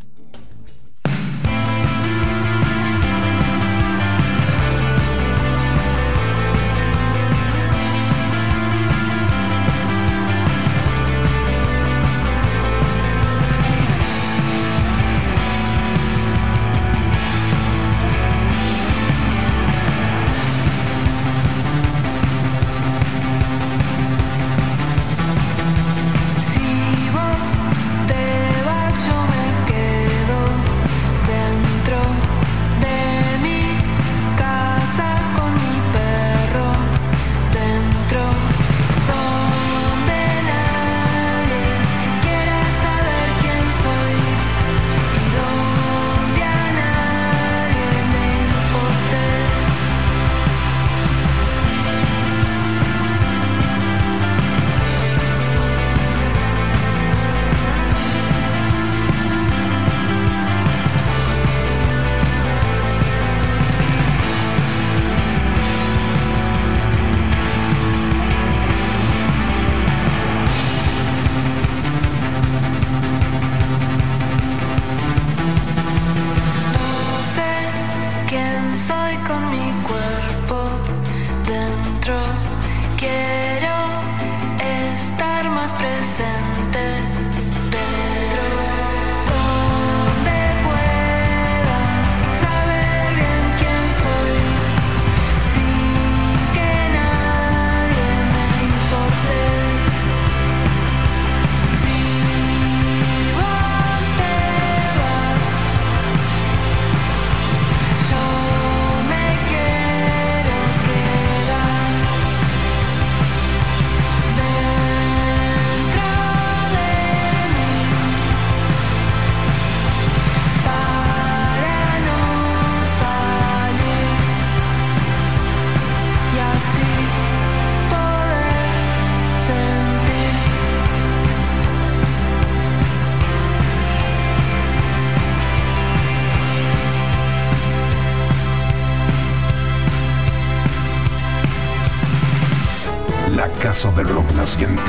sobre 143.77 144.05
lo 144.05 144.23
placiente. 144.23 144.86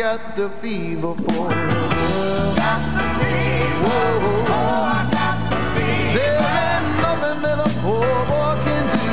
got 0.00 0.34
the 0.34 0.48
fever 0.62 1.14
for 1.14 1.50
love. 1.50 2.56
Got 2.56 2.80
the 2.96 3.04
fever. 3.20 3.84
Whoa. 3.84 4.46
Oh, 4.48 4.96
I 4.96 5.00
got 5.12 5.38
the 5.50 5.60
fever. 5.76 6.12
There's 6.16 6.46
ain't 6.64 6.86
nothing 7.04 7.38
that 7.44 7.58
a 7.60 7.70
poor 7.84 8.12
boy 8.30 8.54
can 8.64 8.84
do 8.96 9.12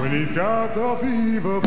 when 0.00 0.10
he's 0.12 0.30
got 0.30 0.72
the 0.76 0.96
fever 1.02 1.60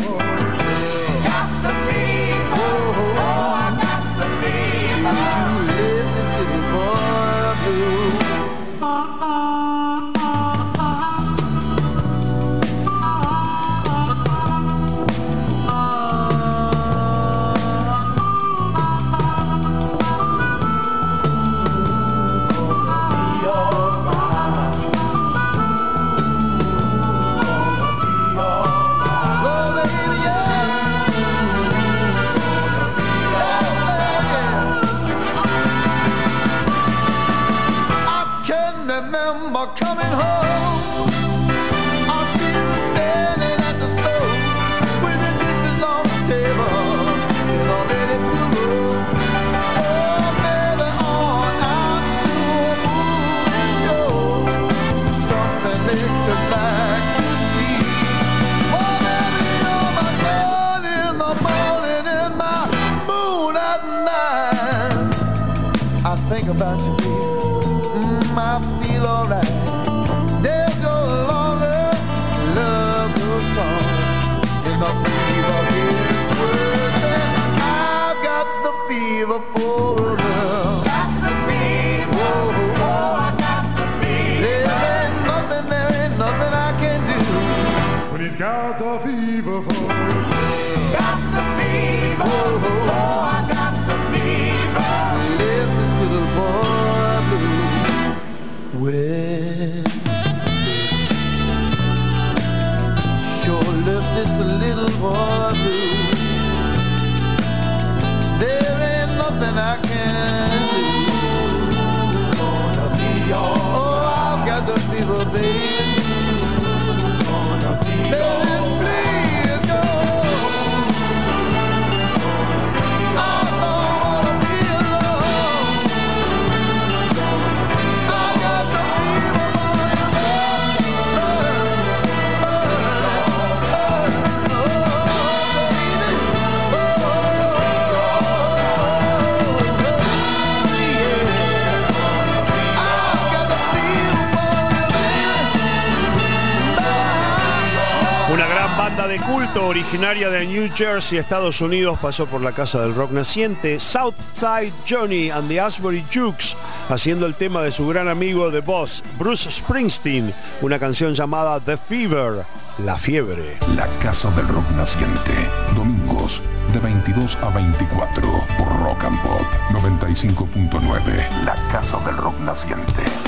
originaria 149.56 150.28
de 150.30 150.46
New 150.46 150.70
Jersey, 150.74 151.18
Estados 151.18 151.60
Unidos, 151.60 151.98
pasó 152.00 152.26
por 152.26 152.40
la 152.40 152.52
casa 152.52 152.80
del 152.80 152.94
rock 152.94 153.12
naciente, 153.12 153.80
Southside 153.80 154.72
Johnny 154.88 155.30
and 155.30 155.48
the 155.48 155.60
Asbury 155.60 156.04
Jukes, 156.12 156.56
haciendo 156.88 157.26
el 157.26 157.34
tema 157.34 157.62
de 157.62 157.72
su 157.72 157.86
gran 157.86 158.08
amigo 158.08 158.50
de 158.50 158.60
voz, 158.60 159.02
Bruce 159.18 159.50
Springsteen, 159.50 160.34
una 160.60 160.78
canción 160.78 161.14
llamada 161.14 161.60
The 161.60 161.76
Fever, 161.76 162.44
La 162.78 162.98
Fiebre. 162.98 163.58
La 163.76 163.86
casa 164.00 164.30
del 164.32 164.48
rock 164.48 164.70
naciente, 164.72 165.32
domingos 165.74 166.42
de 166.72 166.80
22 166.80 167.36
a 167.36 167.48
24 167.50 168.22
por 168.58 168.82
Rock 168.82 169.04
and 169.04 169.22
Pop 169.22 169.42
95.9, 169.70 171.44
La 171.44 171.54
casa 171.68 171.98
del 172.06 172.16
rock 172.16 172.38
naciente. 172.40 173.27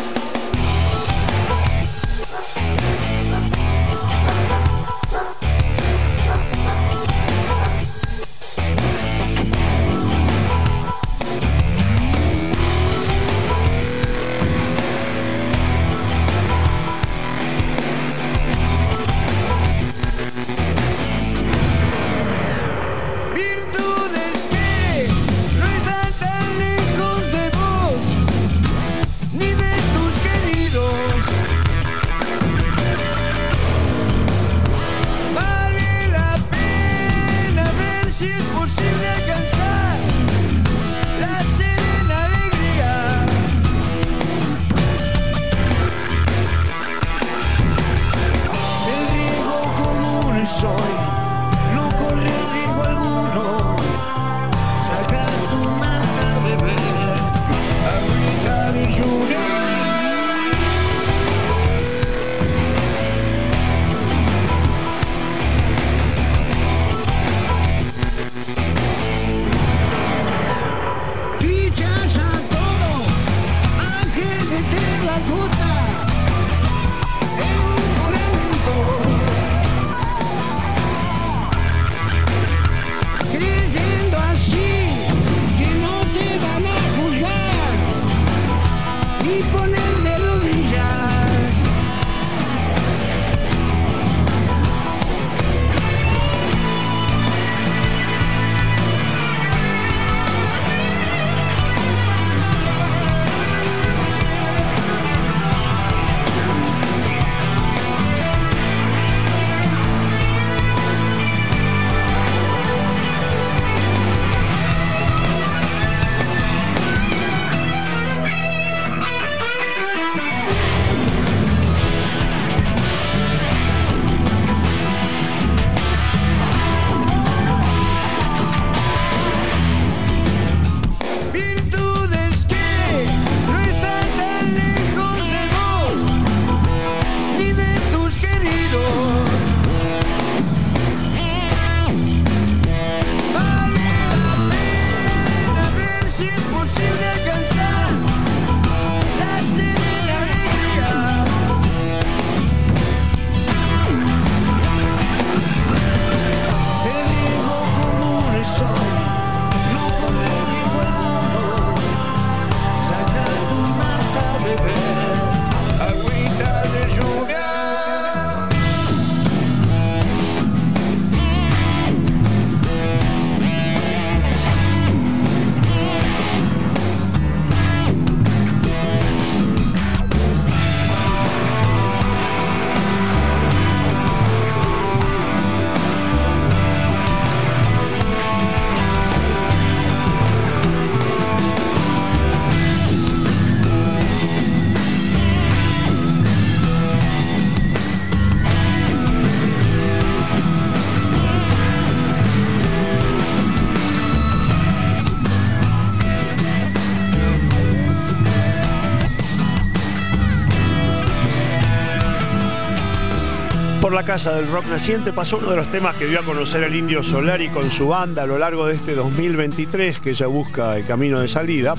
Casa 214.11 214.33
del 214.33 214.51
rock 214.51 214.67
naciente 214.67 215.13
pasó 215.13 215.39
uno 215.39 215.51
de 215.51 215.57
los 215.57 215.71
temas 215.71 215.95
que 215.95 216.09
dio 216.09 216.19
a 216.19 216.25
conocer 216.25 216.65
el 216.65 216.75
Indio 216.75 217.01
Solari 217.01 217.49
con 217.49 217.71
su 217.71 217.87
banda 217.87 218.25
a 218.25 218.27
lo 218.27 218.39
largo 218.39 218.67
de 218.67 218.75
este 218.75 218.97
2023 218.97 220.01
que 220.01 220.15
ya 220.15 220.27
busca 220.27 220.77
el 220.77 220.85
camino 220.85 221.21
de 221.21 221.29
salida. 221.29 221.77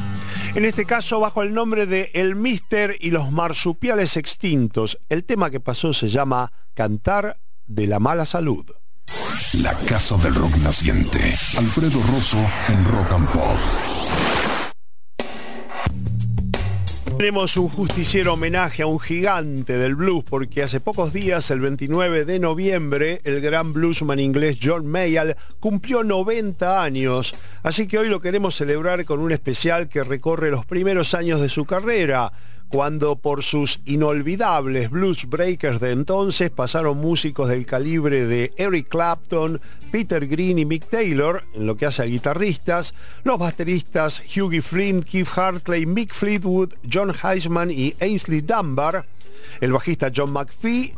En 0.55 0.63
este 0.63 0.85
caso 0.85 1.19
bajo 1.19 1.43
el 1.43 1.53
nombre 1.53 1.87
de 1.87 2.09
El 2.13 2.37
Mister 2.37 2.95
y 3.01 3.11
los 3.11 3.33
marsupiales 3.33 4.15
extintos. 4.15 4.97
El 5.09 5.25
tema 5.25 5.49
que 5.49 5.59
pasó 5.59 5.91
se 5.91 6.07
llama 6.07 6.53
Cantar 6.73 7.37
de 7.67 7.87
la 7.87 7.99
mala 7.99 8.25
salud. 8.25 8.65
La 9.61 9.73
casa 9.73 10.15
del 10.15 10.33
rock 10.33 10.55
naciente. 10.63 11.19
Alfredo 11.57 12.01
Rosso 12.13 12.39
en 12.69 12.85
Rock 12.85 13.11
and 13.11 13.29
Pop. 13.29 14.00
Tenemos 17.21 17.55
un 17.55 17.69
justiciero 17.69 18.33
homenaje 18.33 18.81
a 18.81 18.87
un 18.87 18.99
gigante 18.99 19.77
del 19.77 19.93
blues 19.93 20.23
porque 20.27 20.63
hace 20.63 20.79
pocos 20.79 21.13
días, 21.13 21.51
el 21.51 21.59
29 21.59 22.25
de 22.25 22.39
noviembre, 22.39 23.21
el 23.23 23.41
gran 23.41 23.73
bluesman 23.73 24.19
inglés 24.19 24.57
John 24.59 24.87
Mayall 24.87 25.37
cumplió 25.59 26.03
90 26.03 26.81
años. 26.81 27.35
Así 27.61 27.87
que 27.87 27.99
hoy 27.99 28.09
lo 28.09 28.21
queremos 28.21 28.55
celebrar 28.55 29.05
con 29.05 29.19
un 29.19 29.31
especial 29.31 29.87
que 29.87 30.03
recorre 30.03 30.49
los 30.49 30.65
primeros 30.65 31.13
años 31.13 31.41
de 31.41 31.49
su 31.49 31.65
carrera 31.65 32.33
cuando 32.71 33.17
por 33.17 33.43
sus 33.43 33.81
inolvidables 33.85 34.89
blues 34.89 35.25
breakers 35.27 35.81
de 35.81 35.91
entonces 35.91 36.49
pasaron 36.49 36.97
músicos 36.97 37.49
del 37.49 37.65
calibre 37.65 38.25
de 38.25 38.53
Eric 38.55 38.87
Clapton, 38.87 39.59
Peter 39.91 40.25
Green 40.25 40.57
y 40.57 40.65
Mick 40.65 40.89
Taylor, 40.89 41.43
en 41.53 41.65
lo 41.65 41.75
que 41.75 41.85
hace 41.85 42.03
a 42.03 42.05
guitarristas, 42.05 42.93
los 43.23 43.37
bateristas 43.37 44.23
Hughie 44.35 44.61
Flynn, 44.61 45.03
Keith 45.03 45.27
Hartley, 45.35 45.85
Mick 45.85 46.13
Fleetwood, 46.13 46.73
John 46.91 47.13
Heisman 47.13 47.71
y 47.71 47.93
Ainsley 47.99 48.39
Dunbar, 48.39 49.05
el 49.59 49.73
bajista 49.73 50.09
John 50.15 50.31
McPhee, 50.31 50.93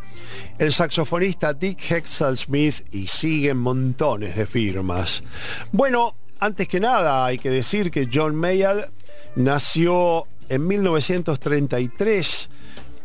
el 0.59 0.71
saxofonista 0.71 1.53
Dick 1.53 1.79
Hexal 1.89 2.37
Smith 2.37 2.85
y 2.91 3.07
siguen 3.07 3.57
montones 3.57 4.35
de 4.35 4.45
firmas. 4.45 5.23
Bueno, 5.71 6.15
antes 6.39 6.67
que 6.67 6.79
nada 6.79 7.25
hay 7.25 7.39
que 7.39 7.49
decir 7.49 7.89
que 7.89 8.09
John 8.13 8.35
Mayall 8.35 8.91
nació 9.35 10.27
en 10.49 10.67
1933 10.67 12.49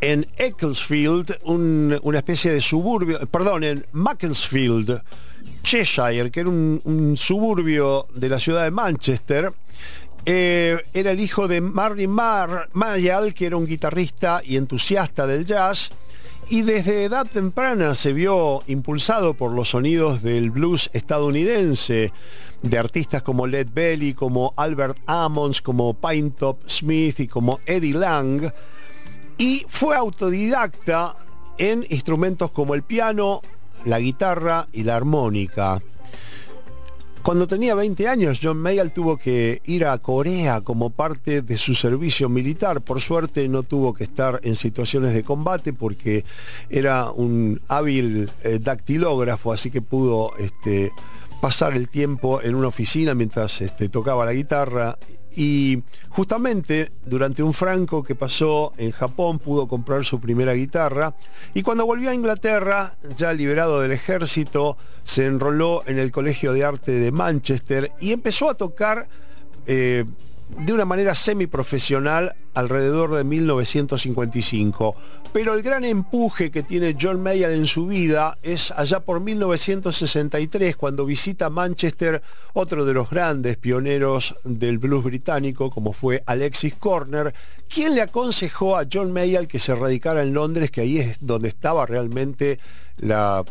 en 0.01 0.27
Ecclesfield, 0.37 1.37
un- 1.45 1.99
una 2.03 2.19
especie 2.19 2.53
de 2.53 2.61
suburbio, 2.61 3.19
perdón, 3.27 3.65
en 3.65 3.87
Macclesfield, 3.93 5.03
Cheshire, 5.63 6.31
que 6.31 6.41
era 6.41 6.49
un, 6.49 7.17
suburbio 7.19 8.07
de 8.15 8.29
la 8.29 8.39
ciudad 8.39 8.65
de 8.65 8.71
Manchester. 8.71 9.51
Eh, 10.25 10.79
era 10.95 11.11
el 11.11 11.21
hijo 11.21 11.49
de 11.49 11.61
Marty 11.61 12.07
Mar 12.07 12.69
Mayall, 12.75 13.35
que 13.35 13.47
era 13.47 13.57
un 13.57 13.67
guitarrista 13.67 14.41
y 14.45 14.57
entusiasta 14.57 15.27
del 15.27 15.45
jazz. 15.47 15.91
Y 16.51 16.63
desde 16.63 17.05
edad 17.05 17.27
temprana 17.27 17.95
se 17.95 18.15
vio 18.15 18.63
impulsado 18.67 19.35
por 19.35 19.53
los 19.53 19.69
sonidos 19.69 20.23
del 20.23 20.51
blues 20.51 20.89
estadounidense, 20.95 22.11
de 22.63 22.79
artistas 22.79 23.21
como 23.21 23.47
Led 23.47 23.69
Belly, 23.71 24.15
como 24.15 24.55
Albert 24.57 24.99
Ammons, 25.05 25.61
como 25.61 25.93
Pinetop 25.93 26.67
Smith 26.67 27.21
y 27.21 27.29
como 27.29 27.61
Eddie 27.67 27.93
Lang. 27.93 28.51
Y 29.37 29.67
fue 29.69 29.95
autodidacta 29.95 31.15
en 31.59 31.85
instrumentos 31.91 32.51
como 32.51 32.75
el 32.75 32.83
piano, 32.83 33.43
la 33.85 33.99
guitarra 33.99 34.69
y 34.73 34.85
la 34.85 34.97
armónica. 34.97 35.83
Cuando 37.23 37.47
tenía 37.47 37.75
20 37.75 38.09
años, 38.09 38.41
John 38.43 38.59
Mayall 38.59 38.93
tuvo 38.93 39.17
que 39.17 39.61
ir 39.67 39.85
a 39.85 39.99
Corea 39.99 40.63
como 40.63 40.91
parte 40.91 41.43
de 41.43 41.57
su 41.59 41.75
servicio 41.75 42.29
militar. 42.29 42.81
Por 42.81 43.01
suerte 43.01 43.49
no 43.49 43.63
tuvo 43.63 43.93
que 43.93 44.05
estar 44.05 44.41
en 44.45 44.57
situaciones 44.57 45.13
de 45.13 45.25
combate 45.25 45.73
porque 45.73 46.25
era 46.71 47.11
un 47.11 47.61
hábil 47.69 48.31
eh, 48.43 48.59
dactilógrafo, 48.61 49.53
así 49.53 49.71
que 49.71 49.83
pudo 49.83 50.33
este, 50.39 50.91
pasar 51.41 51.75
el 51.75 51.89
tiempo 51.89 52.43
en 52.43 52.55
una 52.55 52.69
oficina 52.69 53.15
mientras 53.15 53.61
este, 53.61 53.89
tocaba 53.89 54.25
la 54.25 54.33
guitarra. 54.33 54.97
Y 55.37 55.83
justamente 56.09 56.91
durante 57.05 57.43
un 57.43 57.53
franco 57.53 58.03
que 58.03 58.15
pasó 58.15 58.73
en 58.77 58.91
Japón 58.91 59.39
pudo 59.39 59.69
comprar 59.69 60.05
su 60.05 60.19
primera 60.19 60.53
guitarra 60.53 61.15
y 61.55 61.63
cuando 61.63 61.87
volvió 61.87 62.11
a 62.11 62.15
Inglaterra, 62.15 62.97
ya 63.17 63.33
liberado 63.33 63.81
del 63.81 63.93
ejército, 63.93 64.77
se 65.05 65.27
enroló 65.27 65.83
en 65.87 65.99
el 65.99 66.11
Colegio 66.11 66.53
de 66.53 66.65
Arte 66.65 66.93
de 66.93 67.13
Manchester 67.13 67.93
y 68.01 68.13
empezó 68.13 68.51
a 68.51 68.55
tocar 68.55 69.09
eh, 69.67 70.05
de 70.59 70.73
una 70.73 70.85
manera 70.85 71.15
semiprofesional 71.15 72.35
alrededor 72.55 73.15
de 73.15 73.25
1955. 73.25 74.97
Pero 75.33 75.55
el 75.55 75.63
gran 75.63 75.85
empuje 75.85 76.51
que 76.51 76.63
tiene 76.63 76.97
John 76.99 77.23
Mayall 77.23 77.53
en 77.53 77.67
su 77.67 77.87
vida 77.87 78.39
es 78.43 78.71
allá 78.71 79.01
por 79.01 79.21
1963 79.21 80.75
cuando 80.75 81.05
visita 81.05 81.51
Manchester 81.51 82.23
otro 82.55 82.85
de 82.85 82.95
los 82.95 83.11
grandes 83.11 83.59
pioneros 83.59 84.35
del 84.45 84.79
blues 84.79 85.05
británico 85.05 85.71
como 85.71 85.93
fue 85.93 86.23
Alexis 86.27 86.75
Corner, 86.75 87.35
quien 87.69 87.95
le 87.95 88.01
aconsejó 88.01 88.79
a 88.79 88.87
John 88.91 89.13
Mayall 89.13 89.49
que 89.49 89.61
se 89.61 89.75
radicara 89.75 90.23
en 90.23 90.33
Londres, 90.33 90.71
que 90.71 90.81
ahí 90.81 90.99
es 90.99 91.19
donde 91.21 91.49
estaba 91.49 91.85
realmente 91.85 92.59
la 92.97 93.45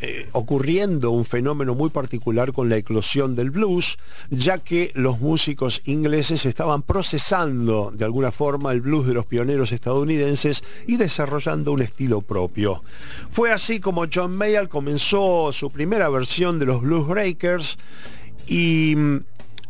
eh, 0.00 0.28
ocurriendo 0.32 1.12
un 1.12 1.24
fenómeno 1.24 1.74
muy 1.74 1.90
particular 1.90 2.52
con 2.52 2.68
la 2.68 2.76
eclosión 2.76 3.34
del 3.34 3.50
blues, 3.50 3.96
ya 4.30 4.58
que 4.58 4.90
los 4.94 5.20
músicos 5.20 5.82
ingleses 5.84 6.46
estaban 6.46 6.82
procesando 6.82 7.92
de 7.94 8.04
alguna 8.04 8.32
forma 8.32 8.72
el 8.72 8.80
blues 8.80 9.06
de 9.06 9.14
los 9.14 9.26
pioneros 9.26 9.70
estadounidenses 9.72 10.62
y 10.86 10.96
desarrollando 10.96 11.72
un 11.72 11.82
estilo 11.82 12.22
propio. 12.22 12.82
Fue 13.30 13.52
así 13.52 13.78
como 13.80 14.06
John 14.12 14.36
Mayall 14.36 14.68
comenzó 14.68 15.52
su 15.52 15.70
primera 15.70 16.08
versión 16.08 16.58
de 16.58 16.66
los 16.66 16.80
Blues 16.80 17.06
Breakers 17.06 17.78
y 18.46 18.94
mm, 18.96 19.18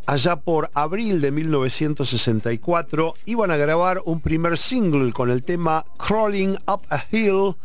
allá 0.07 0.37
por 0.37 0.71
abril 0.73 1.21
de 1.21 1.33
1964 1.33 3.15
iban 3.27 3.51
a 3.51 3.57
grabar 3.57 4.01
un 4.07 4.21
primer 4.21 4.57
single 4.57 5.13
con 5.13 5.31
el 5.31 5.43
tema 5.43 5.85
Crawling 5.99 6.57
Up 6.67 6.81
a 6.89 7.05
Hill, 7.11 7.57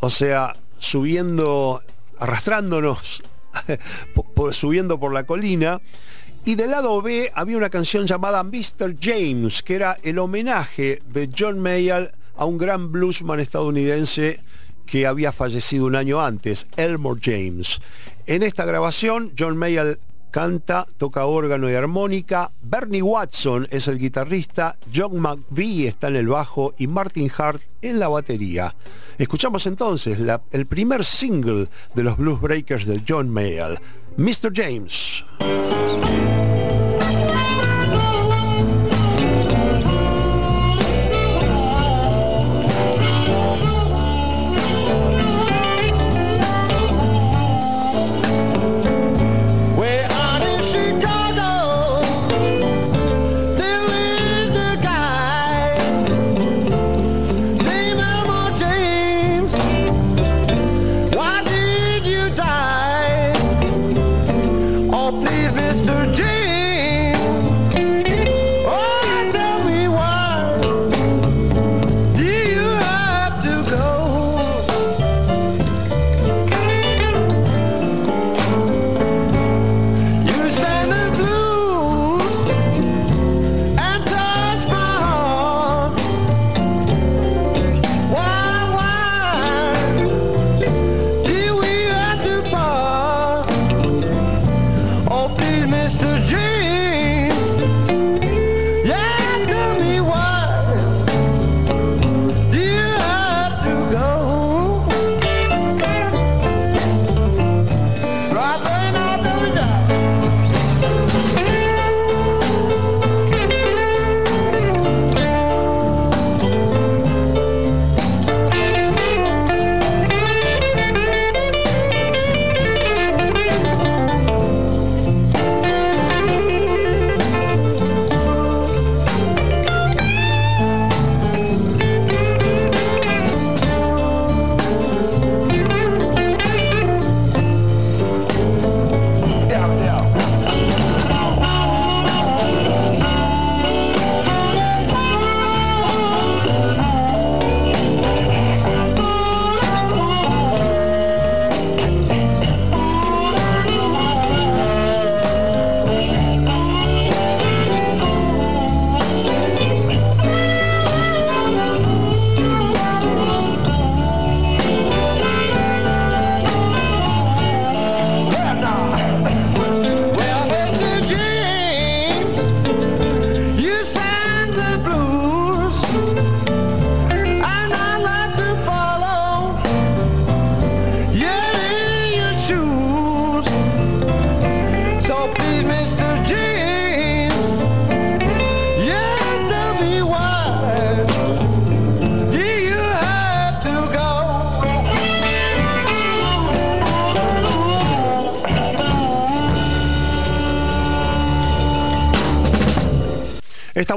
o 0.00 0.10
sea, 0.10 0.54
subiendo, 0.78 1.82
arrastrándonos, 2.18 3.22
subiendo 4.52 4.98
por 4.98 5.12
la 5.12 5.24
colina. 5.24 5.80
Y 6.44 6.54
del 6.54 6.70
lado 6.70 7.02
B 7.02 7.30
había 7.34 7.56
una 7.56 7.70
canción 7.70 8.06
llamada 8.06 8.42
Mr. 8.42 8.96
James, 9.00 9.62
que 9.62 9.74
era 9.74 9.98
el 10.02 10.18
homenaje 10.18 11.02
de 11.12 11.28
John 11.36 11.60
Mayall 11.60 12.12
a 12.36 12.44
un 12.44 12.56
gran 12.56 12.90
bluesman 12.90 13.40
estadounidense 13.40 14.40
que 14.86 15.06
había 15.06 15.32
fallecido 15.32 15.84
un 15.84 15.96
año 15.96 16.22
antes, 16.22 16.66
Elmore 16.76 17.20
James. 17.22 17.80
En 18.26 18.42
esta 18.42 18.64
grabación, 18.64 19.32
John 19.38 19.56
Mayall 19.56 19.98
canta, 20.30 20.86
toca 20.96 21.26
órgano 21.26 21.70
y 21.70 21.74
armónica, 21.74 22.50
Bernie 22.62 23.02
Watson 23.02 23.66
es 23.70 23.88
el 23.88 23.98
guitarrista, 23.98 24.76
John 24.94 25.18
McVie 25.20 25.88
está 25.88 26.08
en 26.08 26.16
el 26.16 26.28
bajo 26.28 26.74
y 26.78 26.86
Martin 26.86 27.30
Hart 27.36 27.62
en 27.82 27.98
la 27.98 28.08
batería. 28.08 28.74
Escuchamos 29.18 29.66
entonces 29.66 30.18
el 30.52 30.66
primer 30.66 31.04
single 31.04 31.68
de 31.94 32.02
los 32.02 32.16
Blues 32.16 32.40
Breakers 32.40 32.86
de 32.86 33.02
John 33.06 33.30
Mayall, 33.30 33.78
Mr. 34.16 34.52
James. 34.54 35.24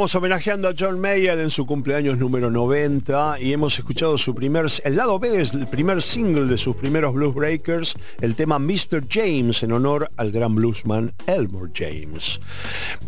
Estamos 0.02 0.15
homenajeando 0.15 0.68
a 0.68 0.73
John 0.76 0.99
Mayer 0.99 1.38
en 1.38 1.52
su 1.52 1.68
cumpleaños 1.68 2.18
número 2.18 2.49
90 2.49 3.40
y 3.40 3.53
hemos 3.53 3.78
escuchado 3.78 4.18
su 4.18 4.34
primer, 4.34 4.65
el 4.84 4.95
lado 4.95 5.19
B 5.19 5.30
del 5.30 5.68
primer 5.68 6.02
single 6.02 6.45
de 6.45 6.57
sus 6.57 6.76
primeros 6.76 7.14
Blues 7.14 7.36
Breakers, 7.36 7.94
el 8.19 8.34
tema 8.34 8.57
Mr. 8.57 9.06
James 9.07 9.61
en 9.61 9.73
honor 9.73 10.10
al 10.18 10.32
gran 10.32 10.56
bluesman 10.56 11.14
Elmore 11.28 11.72
James. 11.72 12.40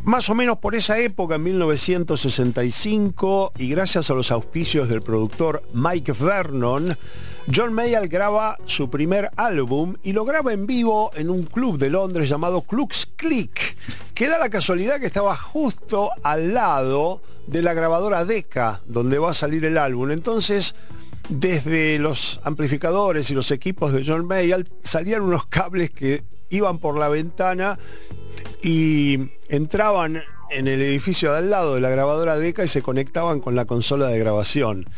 Más 0.04 0.30
o 0.30 0.36
menos 0.36 0.60
por 0.60 0.76
esa 0.76 1.00
época, 1.00 1.34
en 1.34 1.44
1965, 1.46 3.54
y 3.58 3.70
gracias 3.70 4.12
a 4.12 4.14
los 4.14 4.30
auspicios 4.30 4.88
del 4.88 5.02
productor 5.02 5.64
Mike 5.74 6.12
Vernon, 6.12 6.96
John 7.54 7.74
Mayall 7.74 8.08
graba 8.08 8.58
su 8.66 8.90
primer 8.90 9.30
álbum 9.36 9.96
y 10.02 10.14
lo 10.14 10.24
graba 10.24 10.54
en 10.54 10.66
vivo 10.66 11.12
en 11.16 11.30
un 11.30 11.44
club 11.44 11.78
de 11.78 11.90
Londres 11.90 12.30
llamado 12.30 12.62
Click, 12.62 12.94
que 14.24 14.30
da 14.30 14.40
la 14.40 14.50
casualidad 14.50 15.02
que 15.02 15.08
estaba 15.08 15.36
justo 15.36 16.10
al 16.24 16.54
lado 16.54 17.22
de 17.46 17.62
la 17.62 17.74
grabadora 17.74 18.24
Decca, 18.24 18.82
donde 18.86 19.20
va 19.20 19.32
a 19.32 19.34
salir 19.34 19.66
el 19.66 19.78
álbum. 19.78 20.12
Entonces, 20.12 20.76
desde 21.28 22.00
los 22.00 22.40
amplificadores 22.46 23.30
y 23.32 23.34
los 23.34 23.52
equipos 23.52 23.92
de 23.92 24.06
John 24.08 24.26
Mayall 24.26 24.66
salían 24.82 25.24
unos 25.24 25.48
cables 25.48 25.92
que 25.92 26.24
iban 26.50 26.78
por 26.80 26.98
la 26.98 27.10
ventana 27.10 27.78
y 28.62 29.30
entraban 29.50 30.24
en 30.54 30.68
el 30.68 30.82
edificio 30.82 31.32
de 31.32 31.40
al 31.40 31.50
lado 31.50 31.76
de 31.76 31.82
la 31.82 31.90
grabadora 31.90 32.38
Deca 32.38 32.64
y 32.64 32.68
se 32.68 32.82
conectaban 32.82 33.40
con 33.40 33.56
la 33.56 33.66
consola 33.66 34.08
de 34.08 34.20
grabación. 34.20 34.90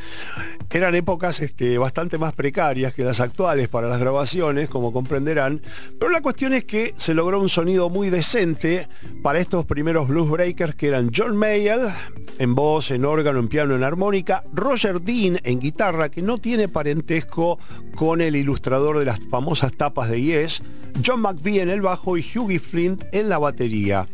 Eran 0.71 0.95
épocas 0.95 1.39
este, 1.39 1.77
bastante 1.77 2.17
más 2.17 2.33
precarias 2.33 2.93
que 2.93 3.03
las 3.03 3.19
actuales 3.19 3.67
para 3.67 3.87
las 3.87 3.99
grabaciones, 3.99 4.67
como 4.67 4.91
comprenderán, 4.91 5.61
pero 5.99 6.11
la 6.11 6.21
cuestión 6.21 6.53
es 6.53 6.65
que 6.65 6.93
se 6.97 7.13
logró 7.13 7.39
un 7.39 7.49
sonido 7.49 7.89
muy 7.89 8.09
decente 8.09 8.87
para 9.23 9.39
estos 9.39 9.65
primeros 9.65 10.07
blues 10.07 10.29
breakers 10.29 10.75
que 10.75 10.87
eran 10.87 11.11
John 11.15 11.37
Mayall 11.37 11.93
en 12.39 12.55
voz, 12.55 12.91
en 12.91 13.05
órgano, 13.05 13.39
en 13.39 13.47
piano, 13.47 13.75
en 13.75 13.83
armónica, 13.83 14.43
Roger 14.53 15.01
Dean 15.01 15.39
en 15.43 15.59
guitarra, 15.59 16.09
que 16.09 16.21
no 16.21 16.37
tiene 16.37 16.67
parentesco 16.67 17.59
con 17.95 18.21
el 18.21 18.35
ilustrador 18.35 18.99
de 18.99 19.05
las 19.05 19.19
famosas 19.29 19.73
tapas 19.73 20.09
de 20.09 20.21
Yes, 20.21 20.61
John 21.03 21.21
McVie 21.21 21.61
en 21.61 21.69
el 21.69 21.81
bajo 21.81 22.17
y 22.17 22.25
Hughie 22.35 22.59
Flint 22.59 23.03
en 23.11 23.29
la 23.29 23.37
batería. 23.37 24.07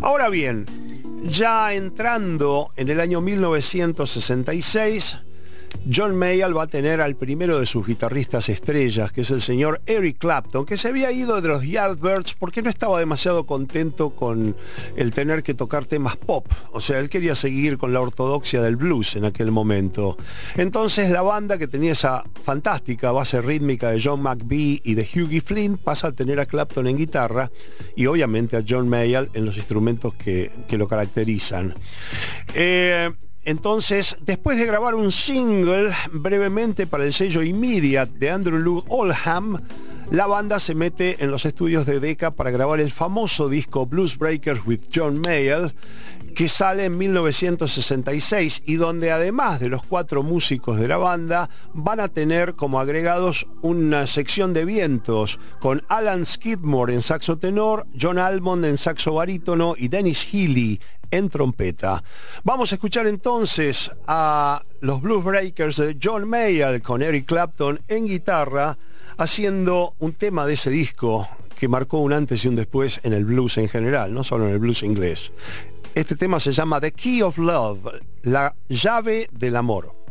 Ahora 0.00 0.28
bien, 0.28 0.66
ya 1.22 1.72
entrando 1.74 2.70
en 2.76 2.88
el 2.90 3.00
año 3.00 3.20
1966, 3.20 5.18
John 5.92 6.16
Mayall 6.16 6.56
va 6.56 6.64
a 6.64 6.66
tener 6.66 7.00
al 7.00 7.16
primero 7.16 7.60
de 7.60 7.66
sus 7.66 7.86
guitarristas 7.86 8.48
estrellas, 8.48 9.12
que 9.12 9.20
es 9.20 9.30
el 9.30 9.40
señor 9.40 9.82
Eric 9.86 10.18
Clapton, 10.18 10.64
que 10.64 10.76
se 10.76 10.88
había 10.88 11.12
ido 11.12 11.40
de 11.40 11.48
los 11.48 11.66
Yardbirds 11.66 12.34
porque 12.34 12.62
no 12.62 12.70
estaba 12.70 12.98
demasiado 12.98 13.44
contento 13.44 14.10
con 14.10 14.56
el 14.96 15.12
tener 15.12 15.42
que 15.42 15.54
tocar 15.54 15.84
temas 15.84 16.16
pop. 16.16 16.46
O 16.72 16.80
sea, 16.80 16.98
él 16.98 17.08
quería 17.08 17.34
seguir 17.34 17.78
con 17.78 17.92
la 17.92 18.00
ortodoxia 18.00 18.62
del 18.62 18.76
blues 18.76 19.16
en 19.16 19.24
aquel 19.24 19.50
momento. 19.50 20.16
Entonces 20.56 21.10
la 21.10 21.22
banda 21.22 21.58
que 21.58 21.68
tenía 21.68 21.92
esa 21.92 22.24
fantástica 22.42 23.12
base 23.12 23.42
rítmica 23.42 23.90
de 23.90 24.00
John 24.02 24.22
McVie 24.22 24.80
y 24.84 24.94
de 24.94 25.02
Hughie 25.02 25.40
Flint 25.40 25.80
pasa 25.80 26.08
a 26.08 26.12
tener 26.12 26.40
a 26.40 26.46
Clapton 26.46 26.86
en 26.86 26.96
guitarra 26.96 27.50
y 27.96 28.06
obviamente 28.06 28.56
a 28.56 28.64
John 28.66 28.88
Mayall 28.88 29.30
en 29.34 29.44
los 29.44 29.56
instrumentos 29.56 30.14
que, 30.14 30.50
que 30.68 30.78
lo 30.78 30.88
caracterizan. 30.88 31.74
Eh, 32.54 33.10
entonces, 33.44 34.16
después 34.22 34.58
de 34.58 34.66
grabar 34.66 34.94
un 34.94 35.12
single 35.12 35.92
brevemente 36.12 36.86
para 36.86 37.04
el 37.04 37.12
sello 37.12 37.42
Immediate 37.42 38.12
de 38.18 38.30
Andrew 38.30 38.58
Lou 38.58 38.84
Oldham, 38.88 39.60
la 40.10 40.26
banda 40.26 40.60
se 40.60 40.74
mete 40.74 41.22
en 41.24 41.30
los 41.30 41.44
estudios 41.44 41.86
de 41.86 42.00
Decca 42.00 42.30
para 42.30 42.50
grabar 42.50 42.80
el 42.80 42.92
famoso 42.92 43.48
disco 43.48 43.86
Blues 43.86 44.16
Breakers 44.18 44.60
with 44.66 44.80
John 44.94 45.20
Mayall, 45.20 45.74
que 46.34 46.48
sale 46.48 46.86
en 46.86 46.98
1966 46.98 48.62
y 48.66 48.74
donde 48.74 49.12
además 49.12 49.60
de 49.60 49.68
los 49.68 49.82
cuatro 49.82 50.22
músicos 50.22 50.78
de 50.78 50.88
la 50.88 50.98
banda 50.98 51.48
van 51.72 52.00
a 52.00 52.08
tener 52.08 52.54
como 52.54 52.80
agregados 52.80 53.46
una 53.62 54.06
sección 54.06 54.52
de 54.52 54.64
vientos 54.64 55.38
con 55.60 55.82
Alan 55.88 56.26
Skidmore 56.26 56.92
en 56.94 57.02
saxo 57.02 57.38
tenor, 57.38 57.86
John 57.98 58.18
Almond 58.18 58.64
en 58.64 58.78
saxo 58.78 59.14
barítono 59.14 59.74
y 59.76 59.88
Dennis 59.88 60.24
Healy 60.24 60.80
en 61.16 61.28
trompeta. 61.28 62.02
Vamos 62.42 62.72
a 62.72 62.74
escuchar 62.74 63.06
entonces 63.06 63.90
a 64.06 64.60
los 64.80 65.00
Blues 65.00 65.24
Breakers 65.24 65.76
de 65.76 65.96
John 66.02 66.28
Mayall 66.28 66.82
con 66.82 67.02
Eric 67.02 67.26
Clapton 67.26 67.80
en 67.88 68.06
guitarra 68.06 68.76
haciendo 69.16 69.94
un 70.00 70.12
tema 70.14 70.46
de 70.46 70.54
ese 70.54 70.70
disco 70.70 71.28
que 71.58 71.68
marcó 71.68 71.98
un 71.98 72.12
antes 72.12 72.44
y 72.44 72.48
un 72.48 72.56
después 72.56 73.00
en 73.04 73.12
el 73.12 73.24
blues 73.24 73.58
en 73.58 73.68
general, 73.68 74.12
no 74.12 74.24
solo 74.24 74.46
en 74.46 74.54
el 74.54 74.58
blues 74.58 74.82
inglés. 74.82 75.30
Este 75.94 76.16
tema 76.16 76.40
se 76.40 76.52
llama 76.52 76.80
The 76.80 76.90
Key 76.90 77.22
of 77.22 77.38
Love, 77.38 78.00
la 78.22 78.54
llave 78.68 79.28
del 79.32 79.54
amor. 79.54 80.03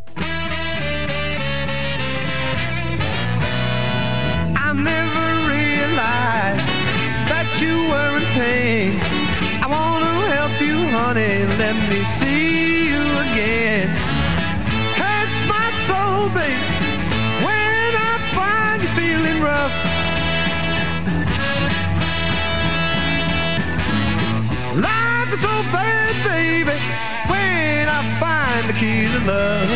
Honey. 11.13 11.45
Let 11.57 11.75
me 11.89 12.03
see 12.17 12.89
you 12.89 13.03
again. 13.25 13.87
Hurts 14.97 15.39
my 15.53 15.67
soul, 15.87 16.29
baby, 16.29 16.57
when 17.45 17.89
I 18.09 18.13
find 18.37 18.81
you 18.81 18.89
feeling 18.99 19.41
rough. 19.41 19.73
Life 24.75 25.33
is 25.33 25.41
so 25.41 25.55
bad, 25.71 26.13
baby, 26.25 26.77
when 27.29 27.87
I 27.87 28.01
find 28.19 28.63
the 28.69 28.75
key 28.81 29.05
to 29.13 29.19
love. 29.31 29.69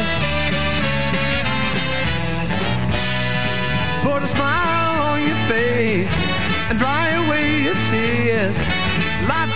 Put 4.03 4.23
a 4.23 4.27
smile 4.35 5.01
on 5.11 5.19
your 5.27 5.41
face 5.51 6.13
and 6.69 6.79
dry 6.79 7.09
away 7.21 7.61
your 7.61 7.75
tears. 7.91 8.76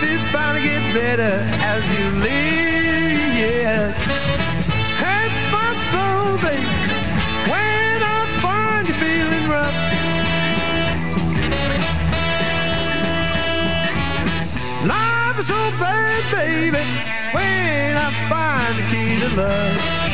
Is 0.03 0.33
bound 0.33 0.57
to 0.57 0.63
get 0.63 0.81
better 0.95 1.33
as 1.61 1.83
you 1.95 2.09
live, 2.21 3.35
yes. 3.37 3.95
Hurts 4.97 5.41
my 5.51 5.69
soul, 5.91 6.37
baby, 6.41 6.65
when 7.51 8.01
I 8.01 8.19
find 8.41 8.87
you 8.87 8.95
feeling 8.95 9.47
rough. 9.47 9.77
Life 14.87 15.39
is 15.39 15.47
so 15.47 15.61
bad, 15.79 16.23
baby, 16.31 16.83
when 17.35 17.95
I 17.95 18.09
find 18.27 18.75
the 18.75 18.83
key 18.89 19.19
to 19.19 19.29
love. 19.35 20.10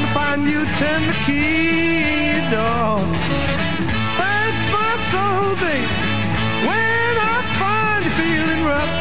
And 0.00 0.08
find 0.14 0.42
you, 0.48 0.64
turn 0.80 1.02
the 1.06 1.16
key 1.26 2.40
door. 2.50 3.00
That's 4.20 4.62
my 4.76 4.92
soul, 5.10 5.54
babe, 5.62 5.90
when 6.68 7.12
I 7.32 7.36
find 7.60 8.00
you 8.06 8.12
feeling 8.20 8.62
rough. 8.70 8.94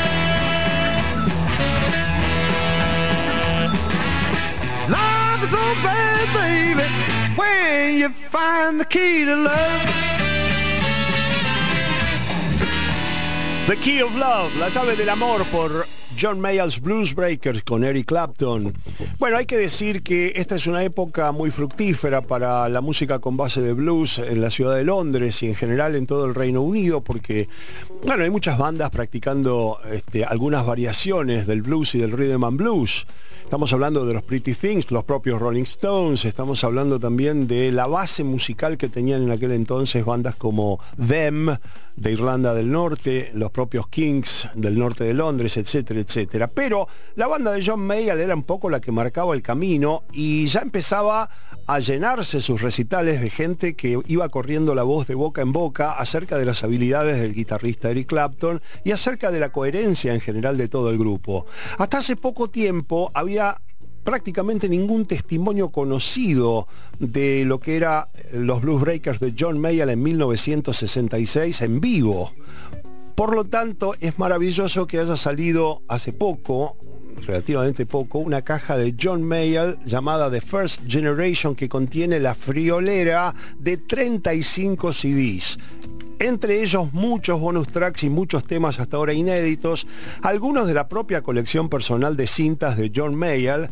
Life 4.89 5.43
is 5.43 5.51
so 5.51 5.65
bad, 5.87 6.25
baby, 6.39 6.87
when 7.35 7.97
you 8.01 8.09
find 8.09 8.79
the 8.79 8.85
key 8.85 9.25
to 9.25 9.35
love. 9.35 9.95
The 13.67 13.75
Key 13.75 13.99
of 14.01 14.15
Love, 14.15 14.55
la 14.57 14.69
llave 14.69 14.95
del 14.95 15.09
amor 15.09 15.43
por 15.51 15.85
John 16.19 16.41
Mayall's 16.41 16.81
Blues 16.81 17.15
Breakers 17.15 17.63
con 17.63 17.83
Eric 17.83 18.07
Clapton. 18.07 18.73
Bueno, 19.19 19.37
hay 19.37 19.45
que 19.45 19.57
decir 19.57 20.03
que 20.03 20.33
esta 20.35 20.55
es 20.55 20.67
una 20.67 20.83
época 20.83 21.31
muy 21.31 21.49
fructífera 21.49 22.21
para 22.21 22.67
la 22.67 22.81
música 22.81 23.19
con 23.19 23.37
base 23.37 23.61
de 23.61 23.73
blues 23.73 24.19
en 24.19 24.41
la 24.41 24.51
ciudad 24.51 24.75
de 24.75 24.83
Londres 24.83 25.41
y 25.43 25.47
en 25.47 25.55
general 25.55 25.95
en 25.95 26.05
todo 26.05 26.25
el 26.25 26.35
Reino 26.35 26.61
Unido 26.61 27.01
porque, 27.01 27.47
bueno, 28.05 28.23
hay 28.23 28.29
muchas 28.29 28.57
bandas 28.57 28.89
practicando 28.89 29.79
este, 29.91 30.25
algunas 30.25 30.65
variaciones 30.65 31.47
del 31.47 31.61
blues 31.61 31.95
y 31.95 31.99
del 31.99 32.11
rhythm 32.11 32.43
and 32.43 32.57
blues. 32.57 33.05
Estamos 33.49 33.73
hablando 33.73 34.05
de 34.05 34.13
los 34.13 34.21
Pretty 34.21 34.53
Things, 34.53 34.91
los 34.91 35.05
propios 35.05 35.39
Rolling 35.39 35.63
Stones, 35.63 36.23
estamos 36.23 36.63
hablando 36.63 36.99
también 36.99 37.47
de 37.47 37.71
la 37.71 37.87
base 37.87 38.23
musical 38.23 38.77
que 38.77 38.89
tenían 38.89 39.23
en 39.23 39.31
aquel 39.31 39.53
entonces 39.53 40.05
bandas 40.05 40.35
como 40.35 40.79
Them, 41.07 41.57
de 41.99 42.11
Irlanda 42.11 42.53
del 42.53 42.71
Norte, 42.71 43.31
los 43.33 43.51
propios 43.51 43.87
Kings 43.87 44.47
del 44.53 44.77
norte 44.77 45.03
de 45.03 45.13
Londres, 45.13 45.57
etcétera, 45.57 45.99
etcétera. 45.99 46.47
Pero 46.47 46.87
la 47.15 47.27
banda 47.27 47.51
de 47.51 47.61
John 47.65 47.81
Mayall 47.81 48.19
era 48.19 48.35
un 48.35 48.43
poco 48.43 48.69
la 48.69 48.79
que 48.79 48.91
marcaba 48.91 49.33
el 49.33 49.41
camino 49.41 50.03
y 50.13 50.45
ya 50.47 50.61
empezaba 50.61 51.29
a 51.67 51.79
llenarse 51.79 52.39
sus 52.39 52.61
recitales 52.61 53.21
de 53.21 53.29
gente 53.29 53.75
que 53.75 53.99
iba 54.07 54.29
corriendo 54.29 54.75
la 54.75 54.83
voz 54.83 55.07
de 55.07 55.15
boca 55.15 55.41
en 55.41 55.51
boca 55.51 55.91
acerca 55.91 56.37
de 56.37 56.45
las 56.45 56.63
habilidades 56.63 57.19
del 57.19 57.33
guitarrista 57.33 57.91
Eric 57.91 58.07
Clapton 58.07 58.61
y 58.83 58.91
acerca 58.91 59.29
de 59.29 59.39
la 59.39 59.51
coherencia 59.51 60.13
en 60.13 60.21
general 60.21 60.57
de 60.57 60.69
todo 60.69 60.89
el 60.91 60.97
grupo. 60.97 61.45
Hasta 61.77 61.97
hace 61.97 62.15
poco 62.15 62.49
tiempo 62.49 63.11
había 63.13 63.38
prácticamente 64.03 64.69
ningún 64.69 65.05
testimonio 65.05 65.69
conocido 65.69 66.67
de 66.99 67.45
lo 67.45 67.59
que 67.59 67.75
era 67.75 68.09
los 68.33 68.61
Blues 68.61 68.81
Breakers 68.81 69.19
de 69.19 69.35
John 69.37 69.59
Mayall 69.59 69.89
en 69.89 70.01
1966 70.01 71.61
en 71.61 71.79
vivo. 71.79 72.31
Por 73.15 73.35
lo 73.35 73.43
tanto, 73.43 73.95
es 73.99 74.17
maravilloso 74.17 74.87
que 74.87 74.99
haya 74.99 75.17
salido 75.17 75.83
hace 75.87 76.13
poco, 76.13 76.77
relativamente 77.27 77.85
poco, 77.85 78.19
una 78.19 78.41
caja 78.41 78.77
de 78.77 78.95
John 78.99 79.23
Mayall 79.23 79.77
llamada 79.85 80.31
The 80.31 80.41
First 80.41 80.83
Generation 80.87 81.53
que 81.53 81.67
contiene 81.67 82.19
la 82.19 82.33
friolera 82.33 83.35
de 83.59 83.77
35 83.77 84.93
CDs 84.93 85.59
entre 86.19 86.61
ellos 86.61 86.93
muchos 86.93 87.39
bonus 87.39 87.67
tracks 87.67 88.03
y 88.03 88.09
muchos 88.09 88.43
temas 88.43 88.79
hasta 88.79 88.97
ahora 88.97 89.13
inéditos, 89.13 89.87
algunos 90.21 90.67
de 90.67 90.73
la 90.73 90.87
propia 90.87 91.21
colección 91.21 91.69
personal 91.69 92.15
de 92.17 92.27
cintas 92.27 92.77
de 92.77 92.91
John 92.93 93.15
Mayall, 93.15 93.69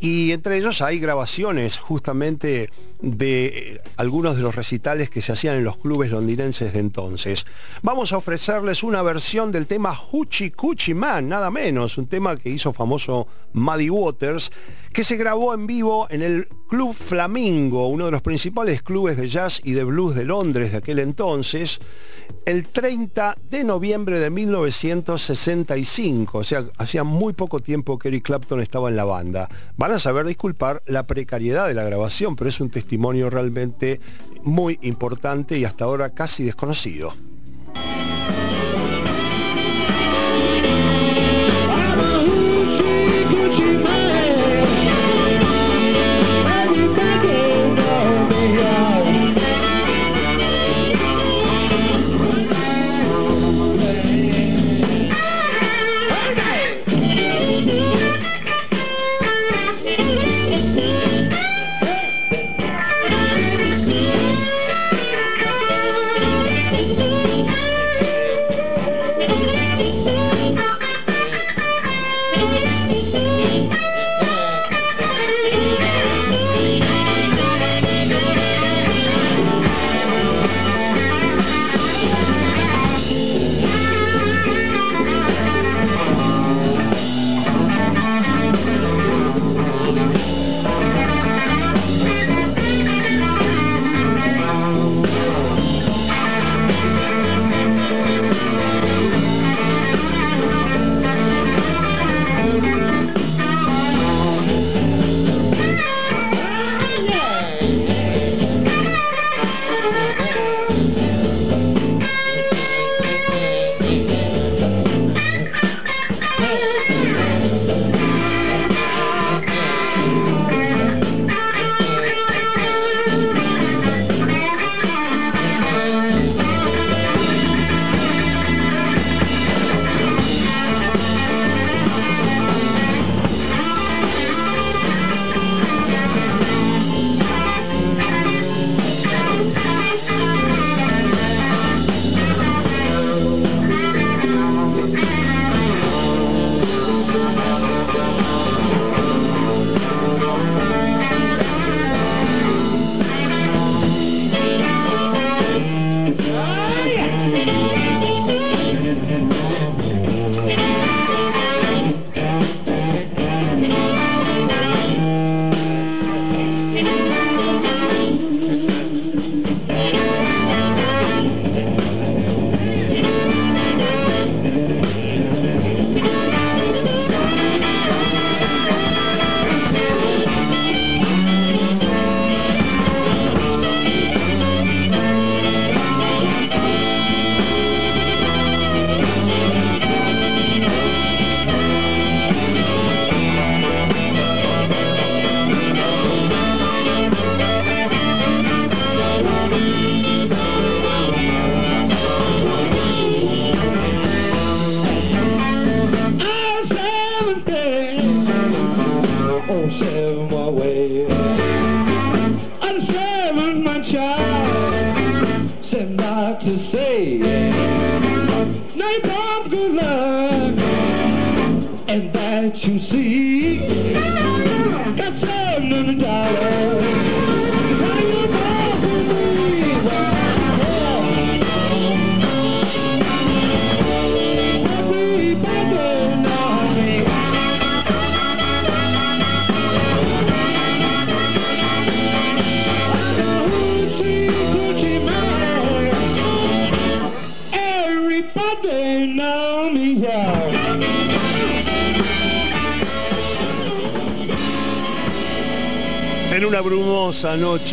y 0.00 0.32
entre 0.32 0.56
ellos 0.56 0.80
hay 0.80 0.98
grabaciones 0.98 1.76
justamente 1.76 2.70
de 3.02 3.46
eh, 3.46 3.80
algunos 3.96 4.34
de 4.36 4.42
los 4.42 4.54
recitales 4.54 5.10
que 5.10 5.20
se 5.20 5.32
hacían 5.32 5.56
en 5.56 5.64
los 5.64 5.76
clubes 5.76 6.10
londinenses 6.10 6.72
de 6.72 6.80
entonces. 6.80 7.44
Vamos 7.82 8.12
a 8.12 8.16
ofrecerles 8.16 8.82
una 8.82 9.02
versión 9.02 9.52
del 9.52 9.66
tema 9.66 9.94
Hoochie 9.94 10.52
Coochie 10.52 10.94
Man, 10.94 11.28
nada 11.28 11.50
menos, 11.50 11.98
un 11.98 12.06
tema 12.06 12.38
que 12.38 12.48
hizo 12.48 12.72
famoso 12.72 13.26
Muddy 13.52 13.90
Waters, 13.90 14.50
que 14.92 15.04
se 15.04 15.16
grabó 15.16 15.54
en 15.54 15.66
vivo 15.66 16.06
en 16.10 16.22
el 16.22 16.48
Club 16.68 16.94
Flamingo, 16.94 17.88
uno 17.88 18.06
de 18.06 18.10
los 18.10 18.22
principales 18.22 18.82
clubes 18.82 19.16
de 19.16 19.28
jazz 19.28 19.60
y 19.62 19.72
de 19.72 19.84
blues 19.84 20.14
de 20.14 20.24
Londres 20.24 20.72
de 20.72 20.78
aquel 20.78 20.98
entonces, 20.98 21.80
el 22.44 22.68
30 22.68 23.36
de 23.50 23.64
noviembre 23.64 24.18
de 24.18 24.30
1965, 24.30 26.38
o 26.38 26.44
sea, 26.44 26.64
hacía 26.78 27.04
muy 27.04 27.32
poco 27.32 27.60
tiempo 27.60 27.98
que 27.98 28.08
Eric 28.08 28.24
Clapton 28.24 28.60
estaba 28.60 28.88
en 28.88 28.96
la 28.96 29.04
banda. 29.04 29.48
Van 29.76 29.92
a 29.92 29.98
saber 29.98 30.26
disculpar 30.26 30.82
la 30.86 31.06
precariedad 31.06 31.68
de 31.68 31.74
la 31.74 31.84
grabación, 31.84 32.36
pero 32.36 32.48
es 32.48 32.60
un 32.60 32.70
testimonio 32.70 33.30
realmente 33.30 34.00
muy 34.42 34.78
importante 34.82 35.58
y 35.58 35.64
hasta 35.64 35.84
ahora 35.84 36.10
casi 36.10 36.44
desconocido. 36.44 37.12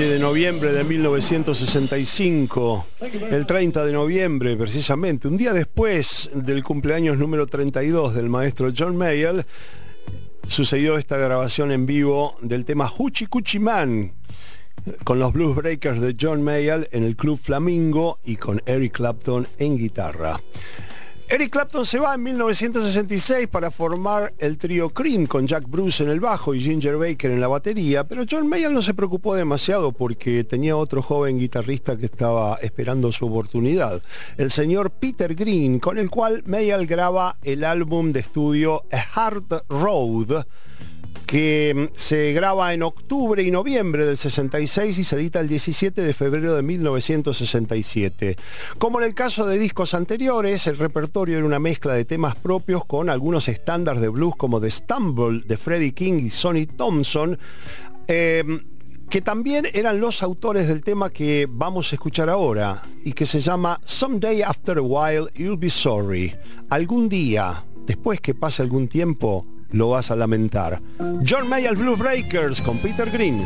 De 0.03 0.19
noviembre 0.19 0.73
de 0.73 0.83
1965, 0.83 2.85
el 3.31 3.47
30 3.47 3.83
de 3.83 3.91
noviembre 3.91 4.55
precisamente, 4.55 5.27
un 5.27 5.37
día 5.37 5.53
después 5.53 6.29
del 6.35 6.63
cumpleaños 6.63 7.17
número 7.17 7.47
32 7.47 8.13
del 8.13 8.29
maestro 8.29 8.71
John 8.77 8.95
Mayall, 8.95 9.43
sucedió 10.47 10.99
esta 10.99 11.17
grabación 11.17 11.71
en 11.71 11.87
vivo 11.87 12.37
del 12.41 12.63
tema 12.63 12.91
Huchi 12.95 13.25
Cuchi 13.25 13.57
Man 13.57 14.13
con 15.03 15.17
los 15.17 15.33
Blues 15.33 15.55
Breakers 15.55 15.99
de 15.99 16.15
John 16.19 16.43
Mayall 16.43 16.87
en 16.91 17.03
el 17.03 17.15
Club 17.15 17.39
Flamingo 17.41 18.19
y 18.23 18.35
con 18.35 18.61
Eric 18.67 18.97
Clapton 18.97 19.47
en 19.57 19.77
guitarra. 19.77 20.39
Eric 21.37 21.51
Clapton 21.51 21.85
se 21.85 21.99
va 21.99 22.15
en 22.15 22.23
1966 22.23 23.47
para 23.47 23.69
formar 23.69 24.33
el 24.39 24.57
trío 24.57 24.89
Cream 24.89 25.27
con 25.27 25.45
Jack 25.45 25.69
Bruce 25.69 26.01
en 26.01 26.09
el 26.09 26.19
bajo 26.19 26.55
y 26.55 26.61
Ginger 26.61 26.97
Baker 26.97 27.29
en 27.29 27.39
la 27.39 27.47
batería, 27.47 28.05
pero 28.05 28.23
John 28.27 28.47
Mayall 28.47 28.73
no 28.73 28.81
se 28.81 28.95
preocupó 28.95 29.35
demasiado 29.35 29.91
porque 29.91 30.43
tenía 30.45 30.75
otro 30.75 31.03
joven 31.03 31.37
guitarrista 31.37 31.95
que 31.95 32.07
estaba 32.07 32.55
esperando 32.63 33.11
su 33.11 33.27
oportunidad, 33.27 34.01
el 34.37 34.49
señor 34.49 34.89
Peter 34.89 35.35
Green, 35.35 35.79
con 35.79 35.99
el 35.99 36.09
cual 36.09 36.41
Mayall 36.47 36.87
graba 36.87 37.37
el 37.43 37.65
álbum 37.65 38.13
de 38.13 38.21
estudio 38.21 38.85
A 38.91 39.27
Hard 39.27 39.63
Road, 39.69 40.43
que 41.27 41.73
mm, 41.75 41.95
se 41.95 42.33
graba 42.33 42.73
en 42.73 42.81
octubre 42.81 43.43
y 43.43 43.51
noviembre 43.51 44.05
del 44.05 44.17
66 44.17 44.97
y 44.97 45.03
se 45.03 45.15
edita 45.17 45.39
el 45.39 45.47
17 45.47 46.01
de 46.01 46.13
febrero 46.13 46.55
de 46.55 46.63
1967. 46.63 48.37
Como 48.79 48.99
en 48.99 49.05
el 49.05 49.13
caso 49.13 49.45
de 49.45 49.59
discos 49.59 49.93
anteriores, 49.93 50.65
el 50.65 50.77
repertorio 50.77 51.37
era 51.37 51.45
una 51.45 51.59
mezcla 51.59 51.93
de 51.93 52.05
temas 52.05 52.35
propios 52.35 52.85
con 52.85 53.09
algunos 53.09 53.47
estándares 53.49 54.01
de 54.01 54.07
blues 54.07 54.35
como 54.37 54.59
The 54.59 54.71
Stumble 54.71 55.43
de 55.45 55.57
Freddie 55.57 55.93
King 55.93 56.19
y 56.25 56.29
Sonny 56.31 56.65
Thompson. 56.65 57.37
eh, 58.07 58.43
que 59.09 59.21
también 59.21 59.65
eran 59.73 60.01
los 60.01 60.21
autores 60.21 60.67
del 60.67 60.81
tema 60.81 61.09
que 61.09 61.47
vamos 61.49 61.91
a 61.91 61.95
escuchar 61.95 62.29
ahora 62.29 62.81
y 63.05 63.13
que 63.13 63.25
se 63.25 63.39
llama 63.39 63.79
Someday 63.85 64.41
After 64.41 64.79
a 64.79 64.81
While 64.81 65.31
You'll 65.33 65.57
Be 65.57 65.69
Sorry. 65.69 66.35
Algún 66.69 67.07
día, 67.07 67.63
después 67.85 68.19
que 68.19 68.35
pase 68.35 68.63
algún 68.63 68.89
tiempo, 68.89 69.45
lo 69.71 69.89
vas 69.89 70.11
a 70.11 70.15
lamentar. 70.15 70.81
John 71.23 71.47
Mayall 71.49 71.75
Blues 71.75 71.99
Breakers 71.99 72.61
con 72.61 72.77
Peter 72.79 73.09
Green. 73.09 73.45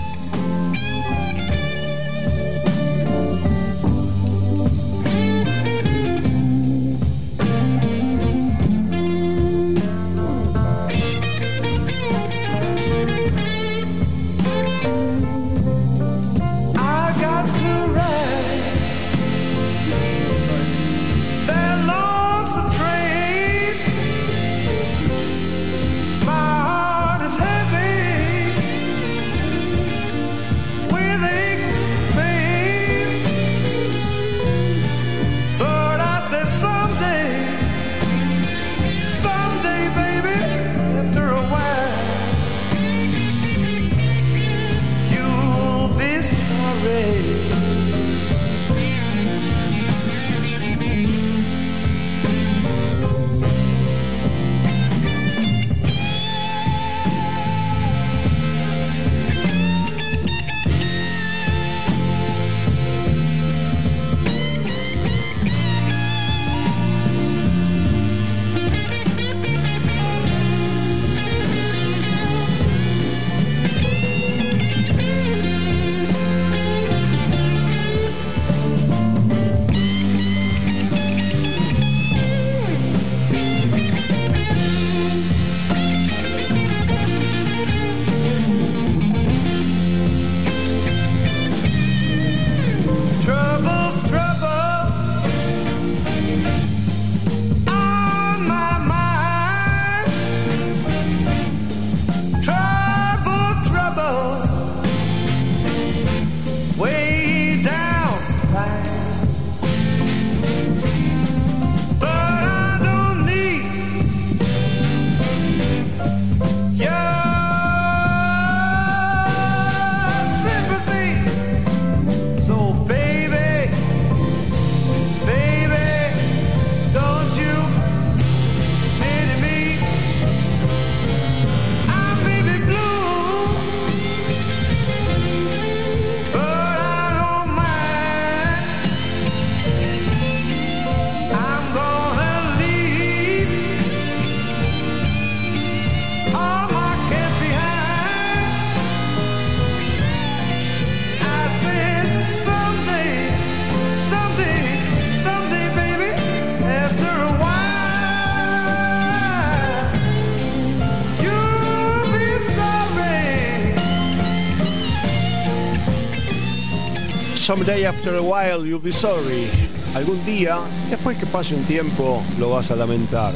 Someday 167.61 167.85
after 167.85 168.15
a 168.15 168.23
while 168.23 168.65
you'll 168.65 168.81
be 168.81 168.91
sorry. 168.91 169.47
Algún 169.93 170.25
día, 170.25 170.57
después 170.89 171.15
que 171.15 171.27
pase 171.27 171.53
un 171.53 171.61
tiempo, 171.65 172.23
lo 172.39 172.49
vas 172.49 172.71
a 172.71 172.75
lamentar. 172.75 173.35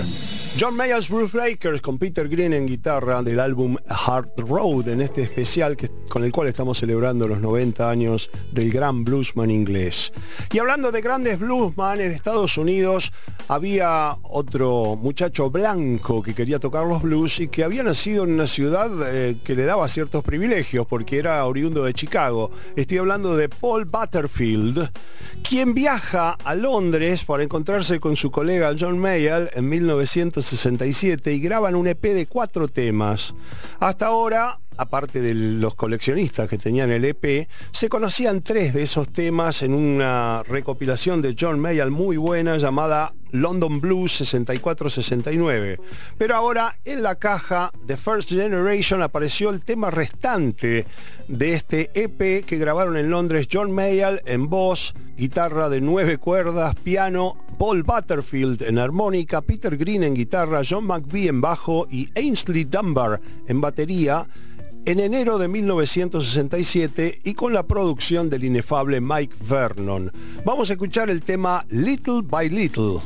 John 0.60 0.76
Mayall's 0.76 1.10
Blues 1.10 1.32
Breakers 1.32 1.80
con 1.80 2.00
Peter 2.00 2.28
Green 2.28 2.54
en 2.54 2.66
guitarra 2.66 3.22
del 3.22 3.40
álbum 3.40 3.76
Hard 3.88 4.32
Road 4.38 4.88
en 4.88 5.02
este 5.02 5.22
especial 5.22 5.78
que, 5.78 5.92
con 6.10 6.24
el 6.24 6.32
cual 6.32 6.48
estamos 6.48 6.80
celebrando 6.80 7.28
los 7.28 7.40
90 7.40 7.88
años 7.88 8.32
del 8.52 8.72
gran 8.72 9.04
bluesman 9.04 9.52
inglés. 9.52 10.12
Y 10.52 10.58
hablando 10.58 10.92
de 10.92 11.02
grandes 11.02 11.38
bluesmanes 11.38 12.10
de 12.10 12.16
Estados 12.16 12.58
Unidos, 12.58 13.12
había 13.48 14.18
otro 14.24 14.96
muchacho 14.96 15.50
blanco 15.50 16.24
que 16.24 16.34
quería 16.34 16.60
tocar 16.60 16.86
los 16.86 17.02
blues 17.02 17.40
y 17.40 17.48
que 17.48 17.64
había 17.64 17.84
nacido 17.84 18.24
en 18.24 18.34
una 18.34 18.48
ciudad 18.48 18.90
eh, 19.08 19.38
que 19.44 19.56
le 19.56 19.66
daba 19.66 19.88
ciertos 19.90 20.24
privilegios 20.24 20.86
porque 20.88 21.20
era 21.20 21.46
oriundo 21.46 21.84
de 21.84 21.94
Chicago. 21.94 22.52
Estoy 22.76 22.98
hablando 22.98 23.36
de 23.36 23.50
Paul 23.50 23.86
Butterfield, 23.86 24.90
quien 25.48 25.74
viaja 25.74 26.38
a 26.44 26.56
Londres 26.56 27.24
para 27.24 27.44
encontrarse 27.44 28.00
con 28.00 28.16
su 28.16 28.32
colega 28.32 28.76
John 28.80 28.98
Mayall 28.98 29.50
en 29.54 29.70
1967 29.70 31.34
y 31.34 31.40
graban 31.40 31.76
un 31.76 31.88
EP 31.88 32.02
de 32.02 32.26
cuatro 32.26 32.68
temas. 32.68 33.34
Hasta 33.80 34.08
ahora 34.08 34.60
aparte 34.78 35.22
de 35.22 35.34
los 35.34 35.76
coleccionistas 35.76 36.50
que 36.50 36.58
tenían 36.58 36.92
el 36.92 37.06
EP, 37.06 37.48
se 37.72 37.90
conocían 37.90 38.42
tres 38.42 38.74
de 38.74 38.84
esos 38.84 39.10
temas 39.10 39.62
en 39.62 39.74
una 39.74 40.44
recopilación 40.44 41.22
de 41.22 41.36
John 41.40 41.60
Mayall 41.60 41.92
muy 41.92 42.18
buena 42.18 42.58
llamada 42.58 43.14
London 43.42 43.80
Blues 43.80 44.22
64-69. 44.22 45.80
Pero 46.18 46.36
ahora 46.36 46.78
en 46.86 47.04
la 47.04 47.16
caja 47.16 47.72
de 47.86 47.98
First 47.98 48.30
Generation 48.30 49.02
apareció 49.02 49.50
el 49.50 49.62
tema 49.62 49.92
restante 49.92 50.86
de 51.28 51.54
este 51.54 51.90
EP 51.94 52.46
que 52.46 52.58
grabaron 52.58 52.98
en 52.98 53.10
Londres 53.10 53.48
John 53.52 53.72
Mayall 53.72 54.22
en 54.26 54.48
voz, 54.50 54.94
guitarra 55.18 55.70
de 55.70 55.82
nueve 55.82 56.18
cuerdas, 56.18 56.76
piano, 56.76 57.38
Paul 57.58 57.84
Butterfield 57.84 58.62
en 58.64 58.78
armónica, 58.78 59.42
Peter 59.42 59.78
Green 59.78 60.04
en 60.04 60.14
guitarra, 60.14 60.62
John 60.68 60.86
McVie 60.86 61.30
en 61.30 61.42
bajo 61.42 61.88
y 61.90 62.10
Ainsley 62.16 62.66
Dunbar 62.66 63.22
en 63.48 63.62
batería 63.62 64.28
en 64.86 65.00
enero 65.00 65.40
de 65.40 65.48
1967 65.48 67.20
y 67.24 67.34
con 67.34 67.54
la 67.54 67.66
producción 67.66 68.30
del 68.30 68.44
inefable 68.44 69.02
Mike 69.02 69.36
Vernon. 69.50 70.12
Vamos 70.46 70.70
a 70.70 70.74
escuchar 70.74 71.10
el 71.10 71.24
tema 71.24 71.66
Little 71.70 72.22
by 72.22 72.50
Little. 72.50 73.00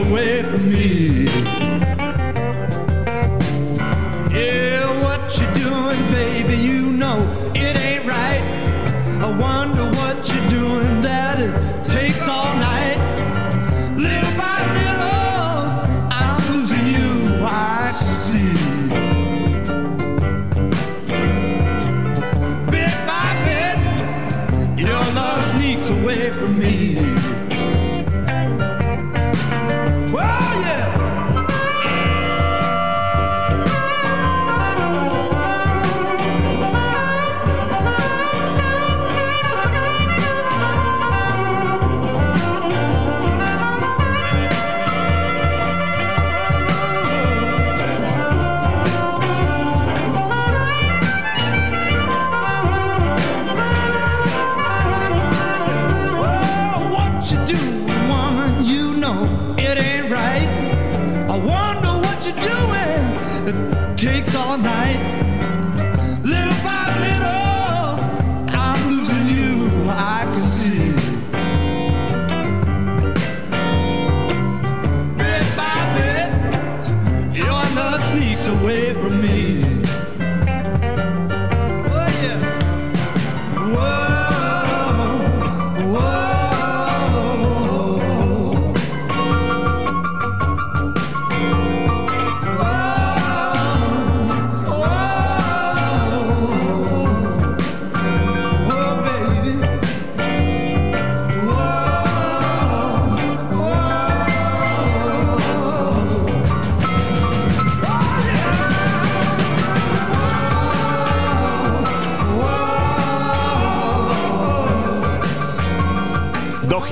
Away 0.00 0.42
from 0.42 0.70
me. 0.70 1.19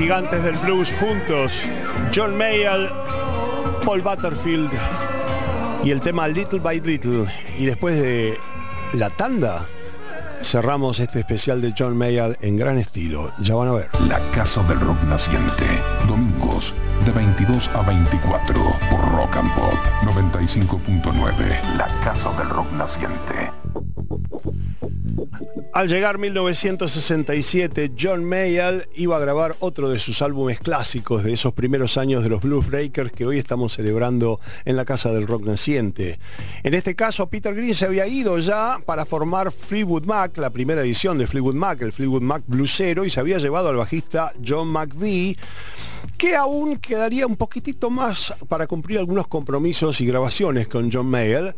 Gigantes 0.09 0.43
del 0.43 0.57
blues 0.57 0.95
juntos, 0.99 1.61
John 2.17 2.35
Mayall, 2.39 2.91
Paul 3.85 4.01
Butterfield 4.01 4.71
y 5.85 5.91
el 5.91 6.01
tema 6.01 6.27
Little 6.27 6.61
by 6.61 6.81
Little. 6.81 7.27
Y 7.59 7.67
después 7.67 8.01
de 8.01 8.39
la 8.95 9.11
tanda, 9.11 9.69
cerramos 10.41 10.99
este 10.99 11.19
especial 11.19 11.61
de 11.61 11.75
John 11.77 11.95
Mayall 11.95 12.39
en 12.41 12.57
gran 12.57 12.79
estilo. 12.79 13.35
Ya 13.41 13.55
van 13.55 13.69
a 13.69 13.73
ver. 13.73 13.91
La 14.09 14.19
Casa 14.35 14.63
del 14.63 14.81
Rock 14.81 15.03
Naciente. 15.03 15.67
Domingos 16.07 16.73
de 17.05 17.13
22 17.13 17.69
a 17.75 17.83
24 17.83 18.55
por 18.91 19.13
Rock 19.13 19.37
and 19.37 19.55
Pop 19.57 19.75
95.9. 20.05 21.77
La 21.77 21.87
Casa 22.03 22.33
del 22.39 22.49
Rock 22.49 22.73
Naciente. 22.73 23.58
Al 25.73 25.89
llegar 25.89 26.19
1967, 26.19 27.93
John 27.99 28.25
Mayall 28.25 28.89
iba 28.95 29.17
a 29.17 29.21
grabar 29.21 29.57
otro 29.61 29.89
de 29.91 29.99
sus 29.99 30.23
álbumes 30.23 30.59
clásicos 30.59 31.25
de 31.25 31.33
esos 31.33 31.53
primeros 31.53 31.97
años 31.97 32.23
de 32.23 32.29
los 32.29 32.41
Blues 32.41 32.67
Breakers 32.67 33.13
que 33.13 33.27
hoy 33.27 33.39
estamos 33.39 33.75
celebrando 33.75 34.41
en 34.65 34.77
la 34.77 34.85
Casa 34.85 35.13
del 35.13 35.27
Rock 35.27 35.43
Naciente. 35.45 36.19
En 36.63 36.75
este 36.75 36.95
caso, 36.95 37.29
Peter 37.29 37.55
Green 37.55 37.75
se 37.75 37.85
había 37.85 38.07
ido 38.07 38.39
ya 38.39 38.79
para 38.85 39.07
formar 39.07 39.53
Fleetwood 39.53 40.05
Mac, 40.05 40.37
la 40.39 40.51
primera 40.51 40.81
edición 40.81 41.19
de 41.19 41.27
Fleetwood 41.27 41.55
Mac, 41.55 41.81
el 41.83 41.93
Fleetwood 41.93 42.23
Mac 42.23 42.43
bluesero, 42.47 43.05
y 43.05 43.11
se 43.11 43.21
había 43.21 43.39
llevado 43.39 43.69
al 43.69 43.77
bajista 43.77 44.33
John 44.45 44.69
McVie, 44.69 45.37
que 46.19 46.35
aún 46.35 46.79
quedaría 46.79 47.27
un 47.27 47.37
poquitito 47.37 47.91
más 47.91 48.35
para 48.49 48.67
cumplir 48.67 48.99
algunos 48.99 49.29
compromisos 49.29 50.01
y 50.01 50.07
grabaciones 50.07 50.67
con 50.67 50.91
John 50.93 51.07
Mayall. 51.07 51.55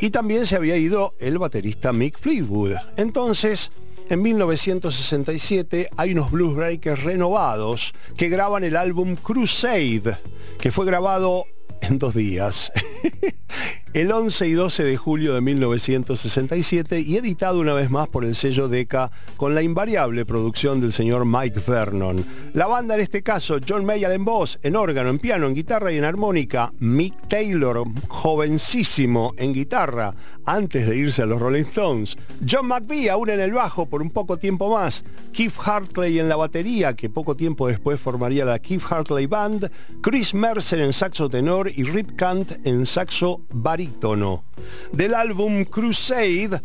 Y 0.00 0.10
también 0.10 0.44
se 0.44 0.56
había 0.56 0.76
ido 0.76 1.14
el 1.20 1.38
baterista 1.38 1.92
Mick 1.92 2.18
Fleetwood. 2.18 2.74
Entonces, 2.96 3.70
en 4.10 4.20
1967 4.20 5.88
hay 5.96 6.12
unos 6.12 6.32
Blues 6.32 6.56
Breakers 6.56 7.04
renovados 7.04 7.94
que 8.16 8.28
graban 8.28 8.64
el 8.64 8.76
álbum 8.76 9.14
Crusade, 9.14 10.18
que 10.58 10.72
fue 10.72 10.84
grabado 10.84 11.44
en 11.80 11.98
dos 12.00 12.14
días. 12.14 12.72
el 13.94 14.10
11 14.10 14.48
y 14.48 14.52
12 14.52 14.84
de 14.84 14.96
julio 14.96 15.34
de 15.34 15.42
1967 15.42 17.00
y 17.00 17.16
editado 17.16 17.60
una 17.60 17.74
vez 17.74 17.90
más 17.90 18.08
por 18.08 18.24
el 18.24 18.34
sello 18.34 18.68
Decca 18.68 19.10
con 19.36 19.54
la 19.54 19.60
invariable 19.60 20.24
producción 20.24 20.80
del 20.80 20.94
señor 20.94 21.26
Mike 21.26 21.60
Vernon. 21.66 22.24
La 22.54 22.66
banda 22.66 22.94
en 22.94 23.02
este 23.02 23.22
caso, 23.22 23.58
John 23.66 23.84
Mayall 23.84 24.12
en 24.12 24.24
voz, 24.24 24.58
en 24.62 24.76
órgano, 24.76 25.10
en 25.10 25.18
piano, 25.18 25.46
en 25.46 25.54
guitarra 25.54 25.92
y 25.92 25.98
en 25.98 26.04
armónica, 26.04 26.72
Mick 26.78 27.28
Taylor, 27.28 27.84
jovencísimo 28.08 29.34
en 29.36 29.52
guitarra, 29.52 30.14
antes 30.46 30.88
de 30.88 30.96
irse 30.96 31.22
a 31.22 31.26
los 31.26 31.40
Rolling 31.40 31.64
Stones, 31.64 32.16
John 32.48 32.68
McVie 32.68 33.10
aún 33.10 33.28
en 33.28 33.40
el 33.40 33.52
bajo 33.52 33.86
por 33.86 34.00
un 34.00 34.10
poco 34.10 34.38
tiempo 34.38 34.74
más, 34.74 35.04
Keith 35.32 35.54
Hartley 35.62 36.18
en 36.18 36.28
la 36.30 36.36
batería, 36.36 36.94
que 36.94 37.10
poco 37.10 37.36
tiempo 37.36 37.68
después 37.68 38.00
formaría 38.00 38.46
la 38.46 38.58
Keith 38.58 38.82
Hartley 38.88 39.26
Band, 39.26 39.70
Chris 40.00 40.32
Mercer 40.32 40.80
en 40.80 40.92
saxo 40.94 41.28
tenor 41.28 41.70
y 41.74 41.84
Rip 41.84 42.16
Kant 42.16 42.52
en 42.66 42.86
saxo 42.86 43.42
barítono. 43.82 44.44
Del 44.92 45.14
álbum 45.14 45.64
Crusade, 45.64 46.60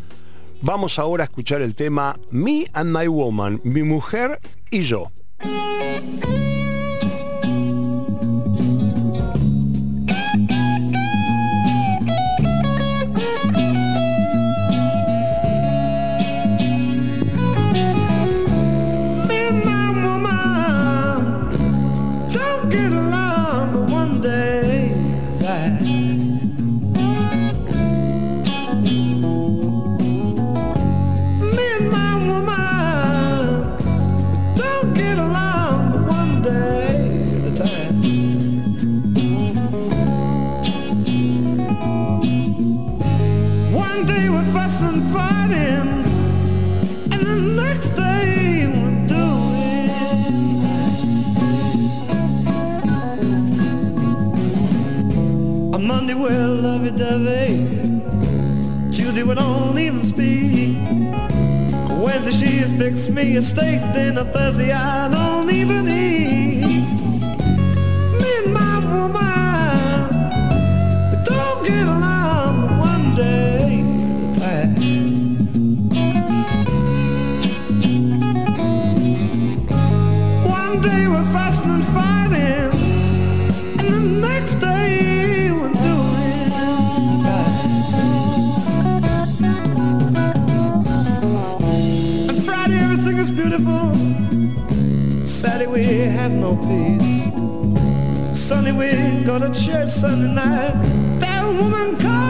vamos 0.62 1.00
ahora 1.00 1.24
a 1.24 1.26
escuchar 1.26 1.62
el 1.62 1.74
tema 1.76 2.18
Me 2.32 2.68
and 2.74 2.96
My 2.96 3.08
Woman, 3.08 3.62
mi 3.64 3.84
mujer 3.84 4.40
y 4.70 4.82
yo. 4.82 5.12
Lovey-dovey. 56.78 57.58
Tuesday 58.92 59.24
we 59.24 59.34
don't 59.34 59.80
even 59.80 60.04
speak. 60.04 60.78
Wednesday 62.04 62.32
she 62.32 62.64
fixed 62.78 63.10
me 63.10 63.36
a 63.36 63.42
steak, 63.42 63.82
then 63.94 64.18
a 64.18 64.26
Thursday 64.26 64.72
I 64.72 65.08
don't 65.10 65.50
even 65.50 65.88
eat. 65.88 66.86
Me 68.22 68.32
and 68.44 68.54
my 68.54 68.78
woman, 68.94 69.37
no 96.48 96.56
peace. 96.68 98.38
Sunday 98.38 98.72
we 98.72 99.24
go 99.26 99.38
to 99.40 99.54
church 99.54 99.90
Sunday 99.90 100.34
night. 100.34 100.74
That 101.20 101.46
woman 101.46 101.98
called 101.98 102.27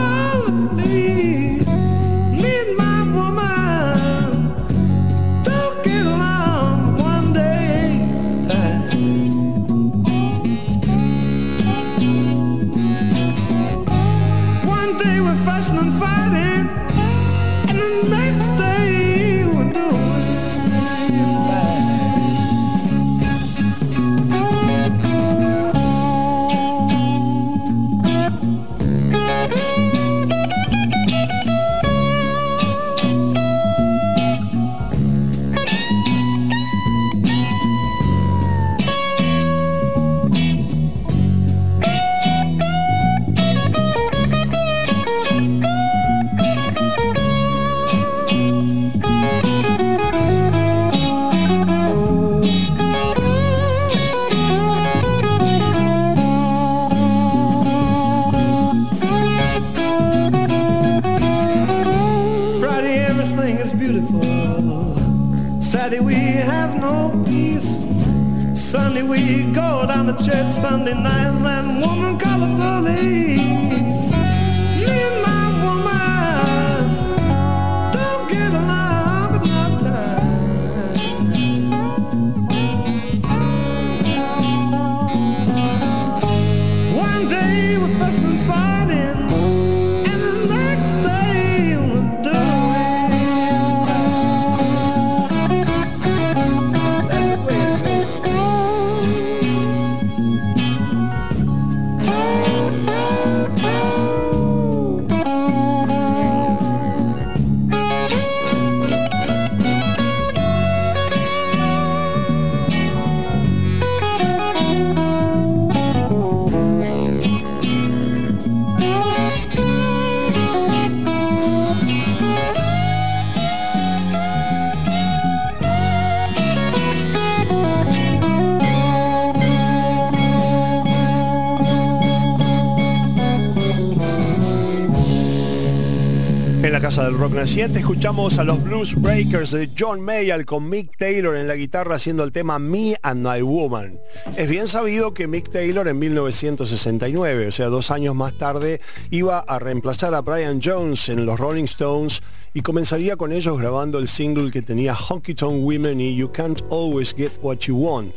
del 137.08 137.18
Rock 137.18 137.36
Naciente 137.36 137.80
escuchamos 137.80 138.38
a 138.38 138.44
los 138.44 138.62
Blues 138.62 138.94
Breakers 138.96 139.52
de 139.52 139.70
John 139.80 140.02
Mayall 140.02 140.46
con 140.46 140.68
Mick 140.68 140.98
Taylor 140.98 141.38
en 141.38 141.48
la 141.48 141.56
guitarra 141.56 141.96
haciendo 141.96 142.26
el 142.26 142.34
tema 142.34 142.60
Me 142.60 142.98
and 143.02 143.26
My 143.26 143.42
Woman. 143.42 143.98
Es 144.36 144.50
bien 144.50 144.68
sabido 144.68 145.14
que 145.14 145.26
Mick 145.26 145.50
Taylor 145.50 145.88
en 145.88 146.00
1969, 146.00 147.48
o 147.48 147.52
sea, 147.54 147.68
dos 147.68 147.92
años 147.92 148.14
más 148.14 148.34
tarde, 148.34 148.82
iba 149.10 149.40
a 149.40 149.58
reemplazar 149.58 150.14
a 150.16 150.22
Brian 150.22 150.60
Jones 150.62 151.08
en 151.08 151.26
los 151.26 151.40
Rolling 151.40 151.64
Stones 151.64 152.22
y 152.54 152.62
comenzaría 152.62 153.16
con 153.16 153.32
ellos 153.32 153.58
grabando 153.58 154.00
el 154.00 154.10
single 154.10 154.52
que 154.52 154.62
tenía 154.62 154.94
Honky 154.94 155.34
Tonk 155.34 155.64
Women 155.64 156.02
y 156.02 156.14
You 156.14 156.30
Can't 156.34 156.62
Always 156.70 157.14
Get 157.16 157.32
What 157.42 157.60
You 157.60 157.78
Want 157.78 158.14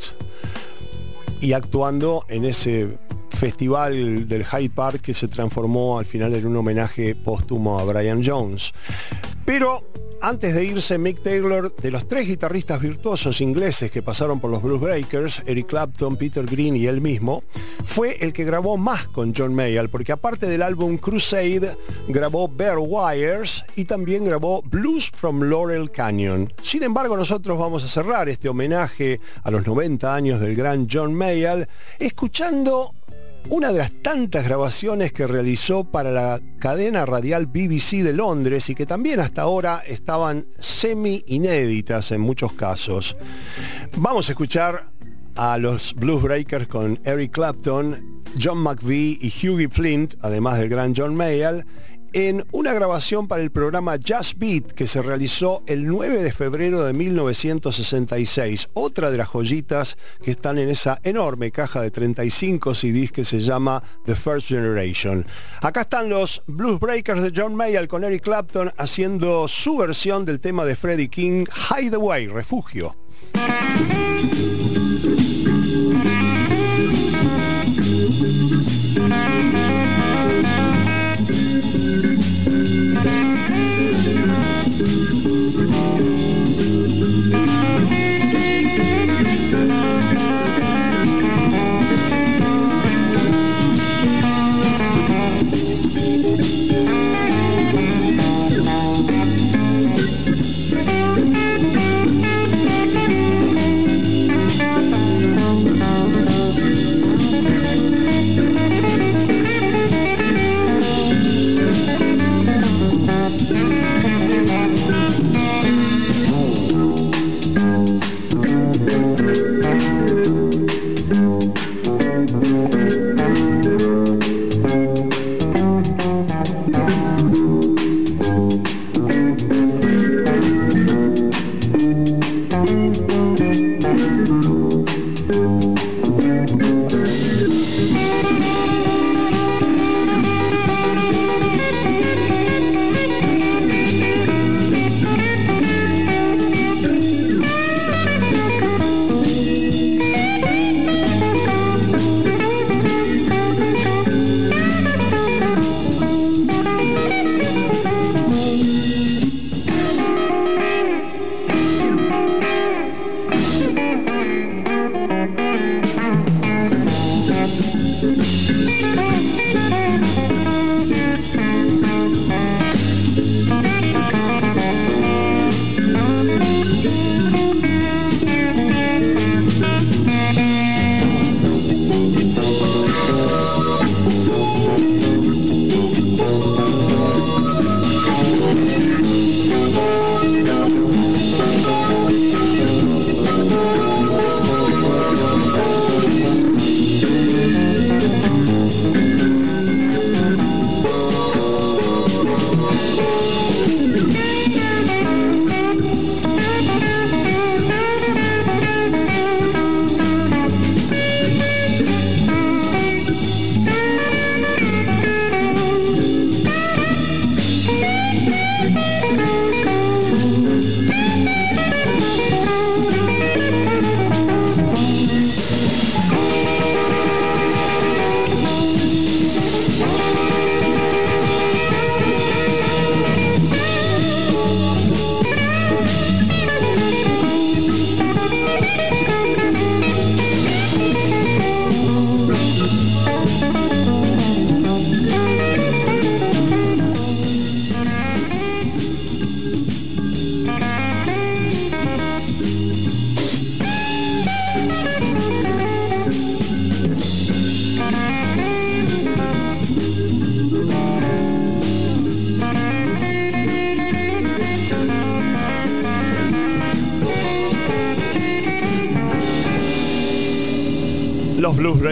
y 1.39 1.53
actuando 1.53 2.25
en 2.27 2.43
ese 2.43 2.97
festival 3.41 4.27
del 4.27 4.45
Hyde 4.45 4.69
Park 4.69 5.01
que 5.01 5.15
se 5.15 5.27
transformó 5.27 5.97
al 5.97 6.05
final 6.05 6.35
en 6.35 6.45
un 6.45 6.57
homenaje 6.57 7.15
póstumo 7.15 7.79
a 7.79 7.85
Brian 7.85 8.21
Jones. 8.23 8.71
Pero 9.45 9.83
antes 10.21 10.53
de 10.53 10.63
irse 10.63 10.99
Mick 10.99 11.23
Taylor, 11.23 11.75
de 11.75 11.89
los 11.89 12.07
tres 12.07 12.27
guitarristas 12.27 12.79
virtuosos 12.79 13.41
ingleses 13.41 13.89
que 13.89 14.03
pasaron 14.03 14.39
por 14.39 14.51
los 14.51 14.61
Blues 14.61 14.79
Breakers, 14.79 15.41
Eric 15.47 15.65
Clapton, 15.65 16.17
Peter 16.17 16.45
Green 16.45 16.75
y 16.75 16.85
él 16.85 17.01
mismo, 17.01 17.43
fue 17.83 18.17
el 18.23 18.31
que 18.31 18.43
grabó 18.43 18.77
más 18.77 19.07
con 19.07 19.33
John 19.35 19.55
Mayall, 19.55 19.89
porque 19.89 20.11
aparte 20.11 20.45
del 20.45 20.61
álbum 20.61 20.97
Crusade, 20.97 21.75
grabó 22.07 22.47
Bare 22.47 22.77
Wires 22.77 23.63
y 23.75 23.85
también 23.85 24.23
grabó 24.23 24.61
Blues 24.61 25.09
from 25.09 25.41
Laurel 25.41 25.89
Canyon. 25.89 26.53
Sin 26.61 26.83
embargo, 26.83 27.17
nosotros 27.17 27.57
vamos 27.57 27.83
a 27.83 27.87
cerrar 27.87 28.29
este 28.29 28.49
homenaje 28.49 29.19
a 29.43 29.49
los 29.49 29.65
90 29.65 30.13
años 30.13 30.39
del 30.39 30.55
gran 30.55 30.87
John 30.87 31.15
Mayall 31.15 31.67
escuchando 31.97 32.93
una 33.49 33.71
de 33.71 33.79
las 33.79 33.91
tantas 34.01 34.45
grabaciones 34.45 35.11
que 35.11 35.27
realizó 35.27 35.83
para 35.83 36.11
la 36.11 36.39
cadena 36.59 37.05
radial 37.05 37.47
BBC 37.47 38.03
de 38.03 38.13
Londres 38.13 38.69
y 38.69 38.75
que 38.75 38.85
también 38.85 39.19
hasta 39.19 39.41
ahora 39.41 39.81
estaban 39.85 40.45
semi 40.59 41.23
inéditas 41.27 42.11
en 42.11 42.21
muchos 42.21 42.53
casos. 42.53 43.15
Vamos 43.97 44.29
a 44.29 44.31
escuchar 44.33 44.91
a 45.35 45.57
los 45.57 45.93
Blues 45.95 46.21
Breakers 46.21 46.67
con 46.67 46.99
Eric 47.03 47.31
Clapton, 47.31 48.23
John 48.41 48.59
McVie 48.59 49.17
y 49.19 49.33
Hughie 49.47 49.69
Flint, 49.69 50.15
además 50.21 50.59
del 50.59 50.69
gran 50.69 50.93
John 50.95 51.15
Mayall, 51.15 51.65
en 52.13 52.45
una 52.51 52.73
grabación 52.73 53.27
para 53.27 53.41
el 53.41 53.51
programa 53.51 53.95
Jazz 53.95 54.35
Beat 54.37 54.71
que 54.73 54.87
se 54.87 55.01
realizó 55.01 55.63
el 55.67 55.85
9 55.87 56.21
de 56.21 56.33
febrero 56.33 56.83
de 56.83 56.93
1966. 56.93 58.69
Otra 58.73 59.11
de 59.11 59.17
las 59.17 59.27
joyitas 59.27 59.97
que 60.21 60.31
están 60.31 60.57
en 60.57 60.69
esa 60.69 60.99
enorme 61.03 61.51
caja 61.51 61.81
de 61.81 61.91
35 61.91 62.75
CDs 62.75 63.11
que 63.11 63.25
se 63.25 63.39
llama 63.39 63.81
The 64.05 64.15
First 64.15 64.47
Generation. 64.47 65.25
Acá 65.61 65.81
están 65.81 66.09
los 66.09 66.43
Blues 66.47 66.79
Breakers 66.79 67.21
de 67.21 67.31
John 67.35 67.55
Mayall 67.55 67.87
con 67.87 68.03
Eric 68.03 68.23
Clapton 68.23 68.71
haciendo 68.77 69.47
su 69.47 69.77
versión 69.77 70.25
del 70.25 70.39
tema 70.39 70.65
de 70.65 70.75
Freddie 70.75 71.09
King, 71.09 71.45
Hideaway, 71.69 72.27
Refugio. 72.27 72.95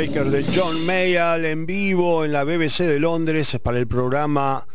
De 0.10 0.44
John 0.54 0.86
Mayall 0.88 1.46
en 1.46 1.68
vivo 1.68 2.26
en 2.26 2.32
la 2.32 2.44
BBC 2.44 2.80
de 2.80 3.00
Londres 3.00 3.60
para 3.62 3.78
el 3.78 3.88
programa 3.88 4.66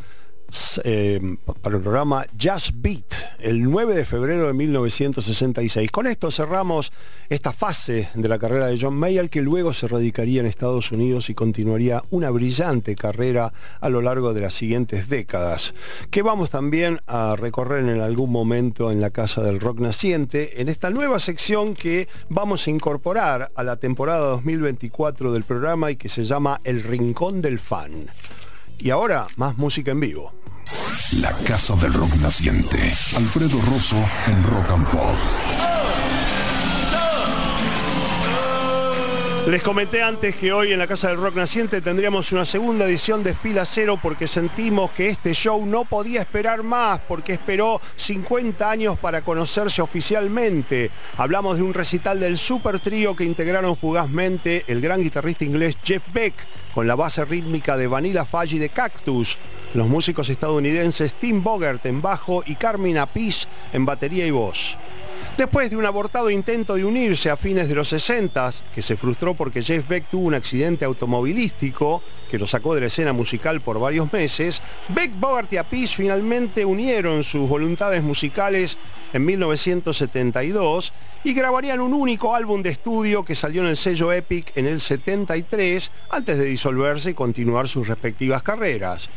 eh, 0.84 1.20
para 1.60 1.76
el 1.76 1.82
programa 1.82 2.24
Jazz 2.36 2.70
Beat 2.72 3.03
el 3.44 3.62
9 3.62 3.94
de 3.94 4.06
febrero 4.06 4.46
de 4.46 4.54
1966. 4.54 5.90
Con 5.90 6.06
esto 6.06 6.30
cerramos 6.30 6.92
esta 7.28 7.52
fase 7.52 8.08
de 8.14 8.28
la 8.28 8.38
carrera 8.38 8.68
de 8.68 8.78
John 8.80 8.96
Mayall 8.96 9.28
que 9.28 9.42
luego 9.42 9.74
se 9.74 9.86
radicaría 9.86 10.40
en 10.40 10.46
Estados 10.46 10.90
Unidos 10.92 11.28
y 11.28 11.34
continuaría 11.34 12.02
una 12.08 12.30
brillante 12.30 12.96
carrera 12.96 13.52
a 13.80 13.88
lo 13.90 14.00
largo 14.00 14.32
de 14.32 14.40
las 14.40 14.54
siguientes 14.54 15.10
décadas, 15.10 15.74
que 16.10 16.22
vamos 16.22 16.48
también 16.48 17.00
a 17.06 17.36
recorrer 17.36 17.86
en 17.86 18.00
algún 18.00 18.32
momento 18.32 18.90
en 18.90 19.02
la 19.02 19.10
Casa 19.10 19.42
del 19.42 19.60
Rock 19.60 19.78
Naciente, 19.78 20.62
en 20.62 20.70
esta 20.70 20.88
nueva 20.88 21.20
sección 21.20 21.74
que 21.74 22.08
vamos 22.30 22.66
a 22.66 22.70
incorporar 22.70 23.50
a 23.54 23.62
la 23.62 23.76
temporada 23.76 24.26
2024 24.30 25.32
del 25.32 25.44
programa 25.44 25.90
y 25.90 25.96
que 25.96 26.08
se 26.08 26.24
llama 26.24 26.62
El 26.64 26.82
Rincón 26.82 27.42
del 27.42 27.58
Fan. 27.58 28.06
Y 28.78 28.88
ahora, 28.88 29.26
más 29.36 29.58
música 29.58 29.90
en 29.90 30.00
vivo. 30.00 30.32
La 31.20 31.32
Casa 31.44 31.74
del 31.76 31.92
Rock 31.92 32.16
Naciente. 32.16 32.92
Alfredo 33.16 33.60
Rosso 33.62 33.96
en 34.26 34.42
Rock 34.42 34.70
and 34.70 34.90
Pop. 34.90 35.73
Les 39.46 39.62
comenté 39.62 40.02
antes 40.02 40.34
que 40.36 40.54
hoy 40.54 40.72
en 40.72 40.78
la 40.78 40.86
Casa 40.86 41.08
del 41.08 41.18
Rock 41.18 41.36
Naciente 41.36 41.82
tendríamos 41.82 42.32
una 42.32 42.46
segunda 42.46 42.86
edición 42.86 43.22
de 43.22 43.34
Fila 43.34 43.66
Cero 43.66 43.98
porque 44.02 44.26
sentimos 44.26 44.90
que 44.92 45.08
este 45.08 45.34
show 45.34 45.66
no 45.66 45.84
podía 45.84 46.22
esperar 46.22 46.62
más 46.62 47.00
porque 47.00 47.34
esperó 47.34 47.78
50 47.96 48.70
años 48.70 48.98
para 48.98 49.20
conocerse 49.20 49.82
oficialmente. 49.82 50.90
Hablamos 51.18 51.58
de 51.58 51.62
un 51.62 51.74
recital 51.74 52.20
del 52.20 52.38
super 52.38 52.80
trío 52.80 53.14
que 53.14 53.24
integraron 53.24 53.76
fugazmente 53.76 54.64
el 54.66 54.80
gran 54.80 55.02
guitarrista 55.02 55.44
inglés 55.44 55.76
Jeff 55.84 56.02
Beck 56.14 56.34
con 56.72 56.86
la 56.86 56.94
base 56.94 57.22
rítmica 57.26 57.76
de 57.76 57.86
Vanilla 57.86 58.24
Fudge 58.24 58.54
y 58.54 58.58
de 58.58 58.70
Cactus, 58.70 59.36
los 59.74 59.88
músicos 59.88 60.30
estadounidenses 60.30 61.12
Tim 61.12 61.42
Bogert 61.42 61.84
en 61.84 62.00
bajo 62.00 62.42
y 62.46 62.54
Carmine 62.54 62.98
Apis 62.98 63.46
en 63.74 63.84
batería 63.84 64.26
y 64.26 64.30
voz. 64.30 64.78
Después 65.36 65.68
de 65.70 65.76
un 65.76 65.84
abortado 65.84 66.30
intento 66.30 66.74
de 66.74 66.84
unirse 66.84 67.28
a 67.28 67.36
fines 67.36 67.68
de 67.68 67.74
los 67.74 67.88
60, 67.88 68.52
que 68.74 68.82
se 68.82 68.96
frustró 68.96 69.34
porque 69.34 69.62
Jeff 69.62 69.88
Beck 69.88 70.08
tuvo 70.08 70.26
un 70.26 70.34
accidente 70.34 70.84
automovilístico 70.84 72.02
que 72.30 72.38
lo 72.38 72.46
sacó 72.46 72.74
de 72.74 72.82
la 72.82 72.86
escena 72.86 73.12
musical 73.12 73.60
por 73.60 73.80
varios 73.80 74.12
meses, 74.12 74.62
Beck, 74.88 75.18
Bogart 75.18 75.52
y 75.52 75.56
Apis 75.56 75.94
finalmente 75.94 76.64
unieron 76.64 77.24
sus 77.24 77.48
voluntades 77.48 78.02
musicales 78.02 78.78
en 79.12 79.24
1972 79.24 80.92
y 81.24 81.34
grabarían 81.34 81.80
un 81.80 81.94
único 81.94 82.34
álbum 82.34 82.62
de 82.62 82.70
estudio 82.70 83.24
que 83.24 83.34
salió 83.34 83.62
en 83.62 83.68
el 83.68 83.76
sello 83.76 84.12
Epic 84.12 84.52
en 84.56 84.66
el 84.66 84.80
73 84.80 85.90
antes 86.10 86.38
de 86.38 86.44
disolverse 86.44 87.10
y 87.10 87.14
continuar 87.14 87.66
sus 87.68 87.88
respectivas 87.88 88.42
carreras. 88.42 89.08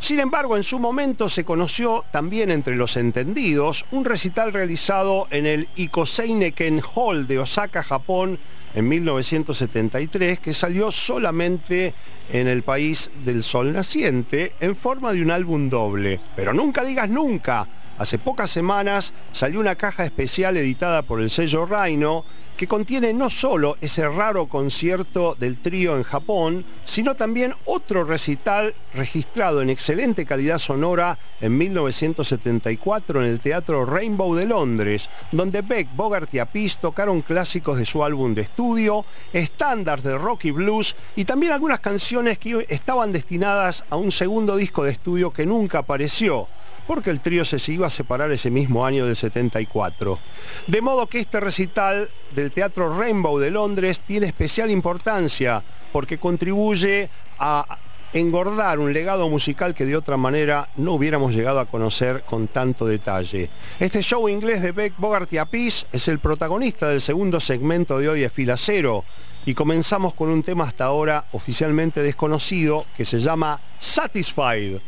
Sin 0.00 0.20
embargo, 0.20 0.56
en 0.56 0.62
su 0.62 0.78
momento 0.78 1.28
se 1.28 1.44
conoció 1.44 2.04
también 2.12 2.50
entre 2.50 2.76
los 2.76 2.96
entendidos 2.96 3.84
un 3.90 4.04
recital 4.04 4.52
realizado 4.52 5.26
en 5.30 5.44
el 5.44 5.68
Ikoseineken 5.76 6.80
Hall 6.94 7.26
de 7.26 7.40
Osaka, 7.40 7.82
Japón, 7.82 8.38
en 8.74 8.88
1973, 8.88 10.38
que 10.38 10.54
salió 10.54 10.92
solamente 10.92 11.94
en 12.30 12.46
el 12.46 12.62
país 12.62 13.10
del 13.24 13.42
sol 13.42 13.72
naciente 13.72 14.54
en 14.60 14.76
forma 14.76 15.12
de 15.12 15.22
un 15.22 15.30
álbum 15.30 15.68
doble. 15.68 16.20
Pero 16.36 16.52
nunca 16.52 16.84
digas 16.84 17.08
nunca. 17.08 17.68
Hace 17.98 18.18
pocas 18.18 18.50
semanas 18.50 19.12
salió 19.32 19.58
una 19.58 19.74
caja 19.74 20.04
especial 20.04 20.56
editada 20.56 21.02
por 21.02 21.20
el 21.20 21.30
sello 21.30 21.66
Rhino 21.66 22.24
que 22.58 22.66
contiene 22.66 23.12
no 23.12 23.30
solo 23.30 23.76
ese 23.80 24.08
raro 24.08 24.48
concierto 24.48 25.36
del 25.38 25.62
trío 25.62 25.96
en 25.96 26.02
Japón, 26.02 26.66
sino 26.84 27.14
también 27.14 27.54
otro 27.64 28.02
recital 28.02 28.74
registrado 28.92 29.62
en 29.62 29.70
excelente 29.70 30.26
calidad 30.26 30.58
sonora 30.58 31.16
en 31.40 31.56
1974 31.56 33.20
en 33.20 33.26
el 33.26 33.38
Teatro 33.38 33.86
Rainbow 33.86 34.34
de 34.34 34.46
Londres, 34.46 35.08
donde 35.30 35.62
Beck, 35.62 35.94
Bogart 35.94 36.34
y 36.34 36.40
Apis 36.40 36.78
tocaron 36.78 37.22
clásicos 37.22 37.78
de 37.78 37.86
su 37.86 38.02
álbum 38.02 38.34
de 38.34 38.42
estudio, 38.42 39.04
estándares 39.32 40.02
de 40.02 40.18
rock 40.18 40.46
y 40.46 40.50
blues 40.50 40.96
y 41.14 41.26
también 41.26 41.52
algunas 41.52 41.78
canciones 41.78 42.38
que 42.38 42.66
estaban 42.68 43.12
destinadas 43.12 43.84
a 43.88 43.94
un 43.94 44.10
segundo 44.10 44.56
disco 44.56 44.82
de 44.82 44.90
estudio 44.90 45.32
que 45.32 45.46
nunca 45.46 45.78
apareció 45.78 46.48
porque 46.88 47.10
el 47.10 47.20
trío 47.20 47.44
se 47.44 47.60
iba 47.70 47.86
a 47.86 47.90
separar 47.90 48.32
ese 48.32 48.50
mismo 48.50 48.84
año 48.84 49.04
del 49.04 49.14
74. 49.14 50.18
De 50.66 50.80
modo 50.80 51.06
que 51.06 51.20
este 51.20 51.38
recital 51.38 52.10
del 52.34 52.50
Teatro 52.50 52.98
Rainbow 52.98 53.38
de 53.38 53.50
Londres 53.50 54.00
tiene 54.00 54.26
especial 54.26 54.70
importancia 54.70 55.62
porque 55.92 56.16
contribuye 56.16 57.10
a 57.38 57.78
engordar 58.14 58.78
un 58.78 58.94
legado 58.94 59.28
musical 59.28 59.74
que 59.74 59.84
de 59.84 59.98
otra 59.98 60.16
manera 60.16 60.70
no 60.76 60.94
hubiéramos 60.94 61.34
llegado 61.34 61.60
a 61.60 61.66
conocer 61.66 62.24
con 62.24 62.48
tanto 62.48 62.86
detalle. 62.86 63.50
Este 63.78 64.02
show 64.02 64.26
inglés 64.26 64.62
de 64.62 64.72
Beck, 64.72 64.94
Bogart 64.96 65.30
y 65.34 65.36
Apis 65.36 65.84
es 65.92 66.08
el 66.08 66.20
protagonista 66.20 66.88
del 66.88 67.02
segundo 67.02 67.38
segmento 67.38 67.98
de 67.98 68.08
hoy 68.08 68.20
de 68.20 68.30
Fila 68.30 68.56
Cero 68.56 69.04
y 69.44 69.52
comenzamos 69.52 70.14
con 70.14 70.30
un 70.30 70.42
tema 70.42 70.64
hasta 70.64 70.86
ahora 70.86 71.26
oficialmente 71.32 72.02
desconocido 72.02 72.86
que 72.96 73.04
se 73.04 73.20
llama 73.20 73.60
Satisfied. 73.78 74.80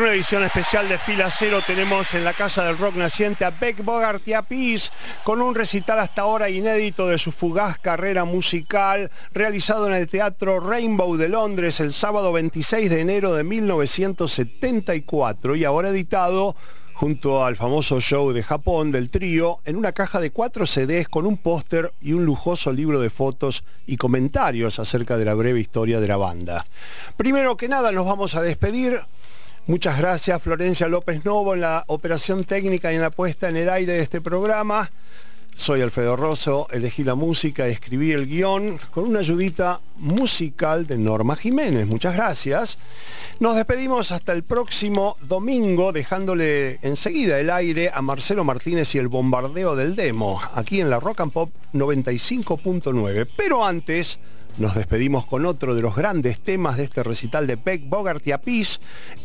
En 0.00 0.04
una 0.04 0.14
edición 0.14 0.42
especial 0.42 0.88
de 0.88 0.96
Fila 0.96 1.30
Cero 1.30 1.58
tenemos 1.66 2.14
en 2.14 2.24
la 2.24 2.32
Casa 2.32 2.64
del 2.64 2.78
Rock 2.78 2.94
Naciente 2.94 3.44
a 3.44 3.50
Beck 3.50 3.84
Bogart 3.84 4.26
y 4.26 4.32
a 4.32 4.40
Peace 4.40 4.88
con 5.24 5.42
un 5.42 5.54
recital 5.54 5.98
hasta 5.98 6.22
ahora 6.22 6.48
inédito 6.48 7.06
de 7.06 7.18
su 7.18 7.32
fugaz 7.32 7.76
carrera 7.76 8.24
musical 8.24 9.10
realizado 9.34 9.86
en 9.88 9.92
el 9.92 10.06
Teatro 10.06 10.58
Rainbow 10.58 11.18
de 11.18 11.28
Londres 11.28 11.80
el 11.80 11.92
sábado 11.92 12.32
26 12.32 12.88
de 12.88 13.00
enero 13.00 13.34
de 13.34 13.44
1974 13.44 15.56
y 15.56 15.64
ahora 15.64 15.90
editado 15.90 16.56
junto 16.94 17.44
al 17.44 17.56
famoso 17.56 18.00
show 18.00 18.32
de 18.32 18.42
Japón 18.42 18.92
del 18.92 19.10
trío 19.10 19.58
en 19.66 19.76
una 19.76 19.92
caja 19.92 20.18
de 20.18 20.30
cuatro 20.30 20.64
CDs 20.64 21.08
con 21.08 21.26
un 21.26 21.36
póster 21.36 21.92
y 22.00 22.14
un 22.14 22.24
lujoso 22.24 22.72
libro 22.72 23.00
de 23.00 23.10
fotos 23.10 23.64
y 23.86 23.98
comentarios 23.98 24.78
acerca 24.78 25.18
de 25.18 25.26
la 25.26 25.34
breve 25.34 25.60
historia 25.60 26.00
de 26.00 26.08
la 26.08 26.16
banda. 26.16 26.64
Primero 27.18 27.58
que 27.58 27.68
nada 27.68 27.92
nos 27.92 28.06
vamos 28.06 28.34
a 28.34 28.40
despedir 28.40 28.98
Muchas 29.70 30.00
gracias 30.00 30.42
Florencia 30.42 30.88
López 30.88 31.24
Novo 31.24 31.54
en 31.54 31.60
la 31.60 31.84
operación 31.86 32.42
técnica 32.42 32.90
y 32.90 32.96
en 32.96 33.02
la 33.02 33.12
puesta 33.12 33.48
en 33.48 33.56
el 33.56 33.68
aire 33.68 33.92
de 33.92 34.00
este 34.00 34.20
programa. 34.20 34.90
Soy 35.54 35.80
Alfredo 35.80 36.16
Rosso, 36.16 36.66
elegí 36.72 37.04
la 37.04 37.14
música, 37.14 37.68
escribí 37.68 38.10
el 38.10 38.26
guion 38.26 38.80
con 38.90 39.04
una 39.04 39.20
ayudita 39.20 39.80
musical 39.98 40.88
de 40.88 40.98
Norma 40.98 41.36
Jiménez. 41.36 41.86
Muchas 41.86 42.14
gracias. 42.14 42.78
Nos 43.38 43.54
despedimos 43.54 44.10
hasta 44.10 44.32
el 44.32 44.42
próximo 44.42 45.16
domingo, 45.22 45.92
dejándole 45.92 46.80
enseguida 46.82 47.38
el 47.38 47.48
aire 47.48 47.92
a 47.94 48.02
Marcelo 48.02 48.42
Martínez 48.42 48.92
y 48.96 48.98
el 48.98 49.06
bombardeo 49.06 49.76
del 49.76 49.94
demo, 49.94 50.40
aquí 50.52 50.80
en 50.80 50.90
la 50.90 50.98
Rock 50.98 51.20
and 51.20 51.32
Pop 51.32 51.52
95.9. 51.74 53.28
Pero 53.36 53.64
antes 53.64 54.18
nos 54.60 54.74
despedimos 54.74 55.24
con 55.24 55.46
otro 55.46 55.74
de 55.74 55.80
los 55.80 55.96
grandes 55.96 56.38
temas 56.38 56.76
de 56.76 56.84
este 56.84 57.02
recital 57.02 57.46
de 57.46 57.56
Beck 57.56 57.88
Bogart 57.88 58.26
y 58.26 58.32
Apis 58.32 58.78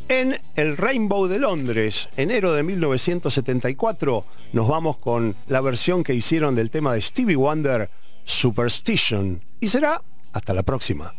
en 0.08 0.40
el 0.56 0.78
Rainbow 0.78 1.28
de 1.28 1.40
Londres, 1.40 2.08
enero 2.16 2.54
de 2.54 2.64
1974. 2.64 4.26
Nos 4.54 4.68
vamos 4.70 4.98
con 4.98 5.36
la 5.48 5.60
versión 5.60 6.06
que 6.06 6.14
hicieron 6.14 6.56
del 6.56 6.72
tema 6.72 6.94
de 6.94 7.02
Stevie 7.02 7.36
Wonder, 7.36 7.90
Superstition. 8.24 9.44
Y 9.60 9.68
será 9.68 10.02
hasta 10.32 10.54
la 10.54 10.64
próxima. 10.64 11.14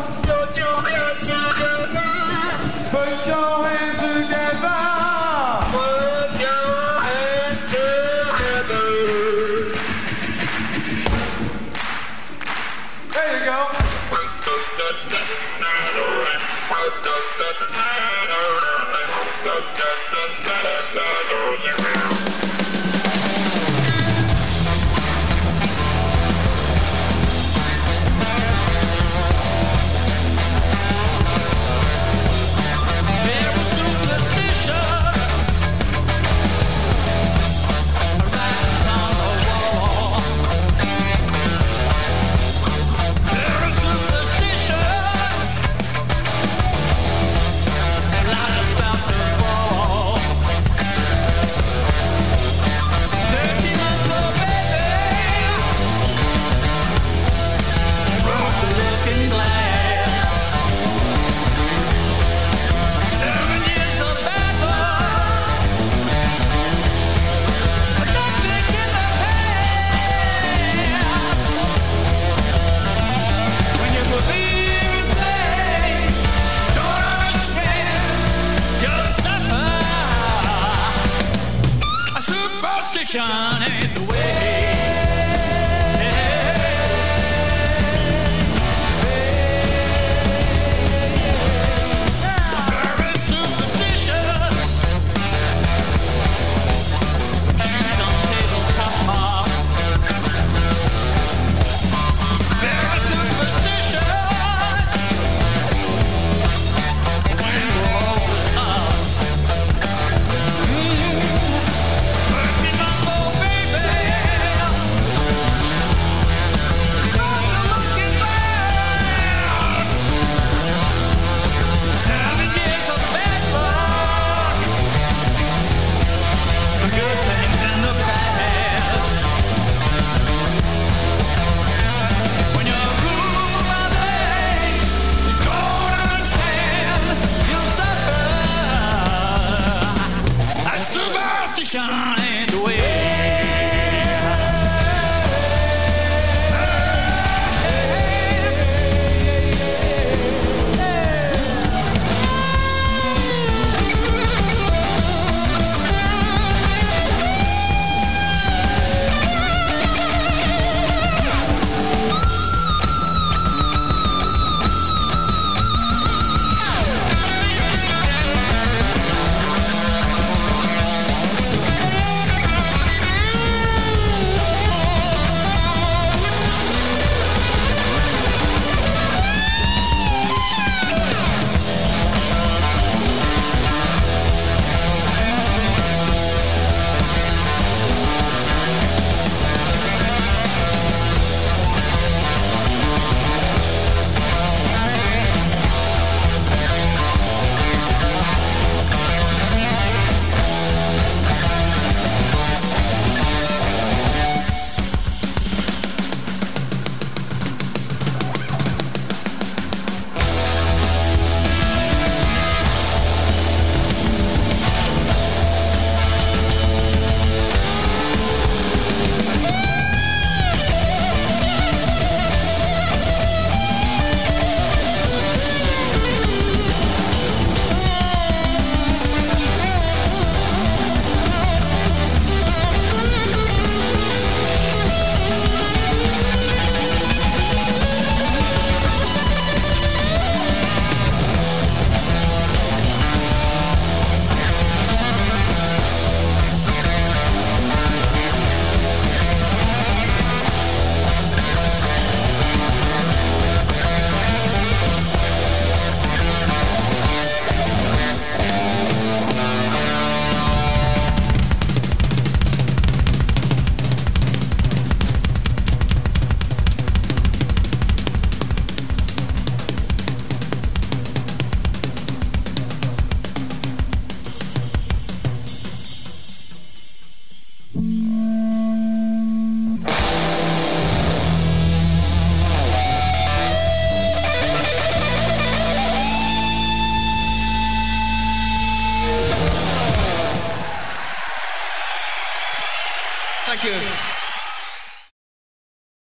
Superstition 83.09 83.48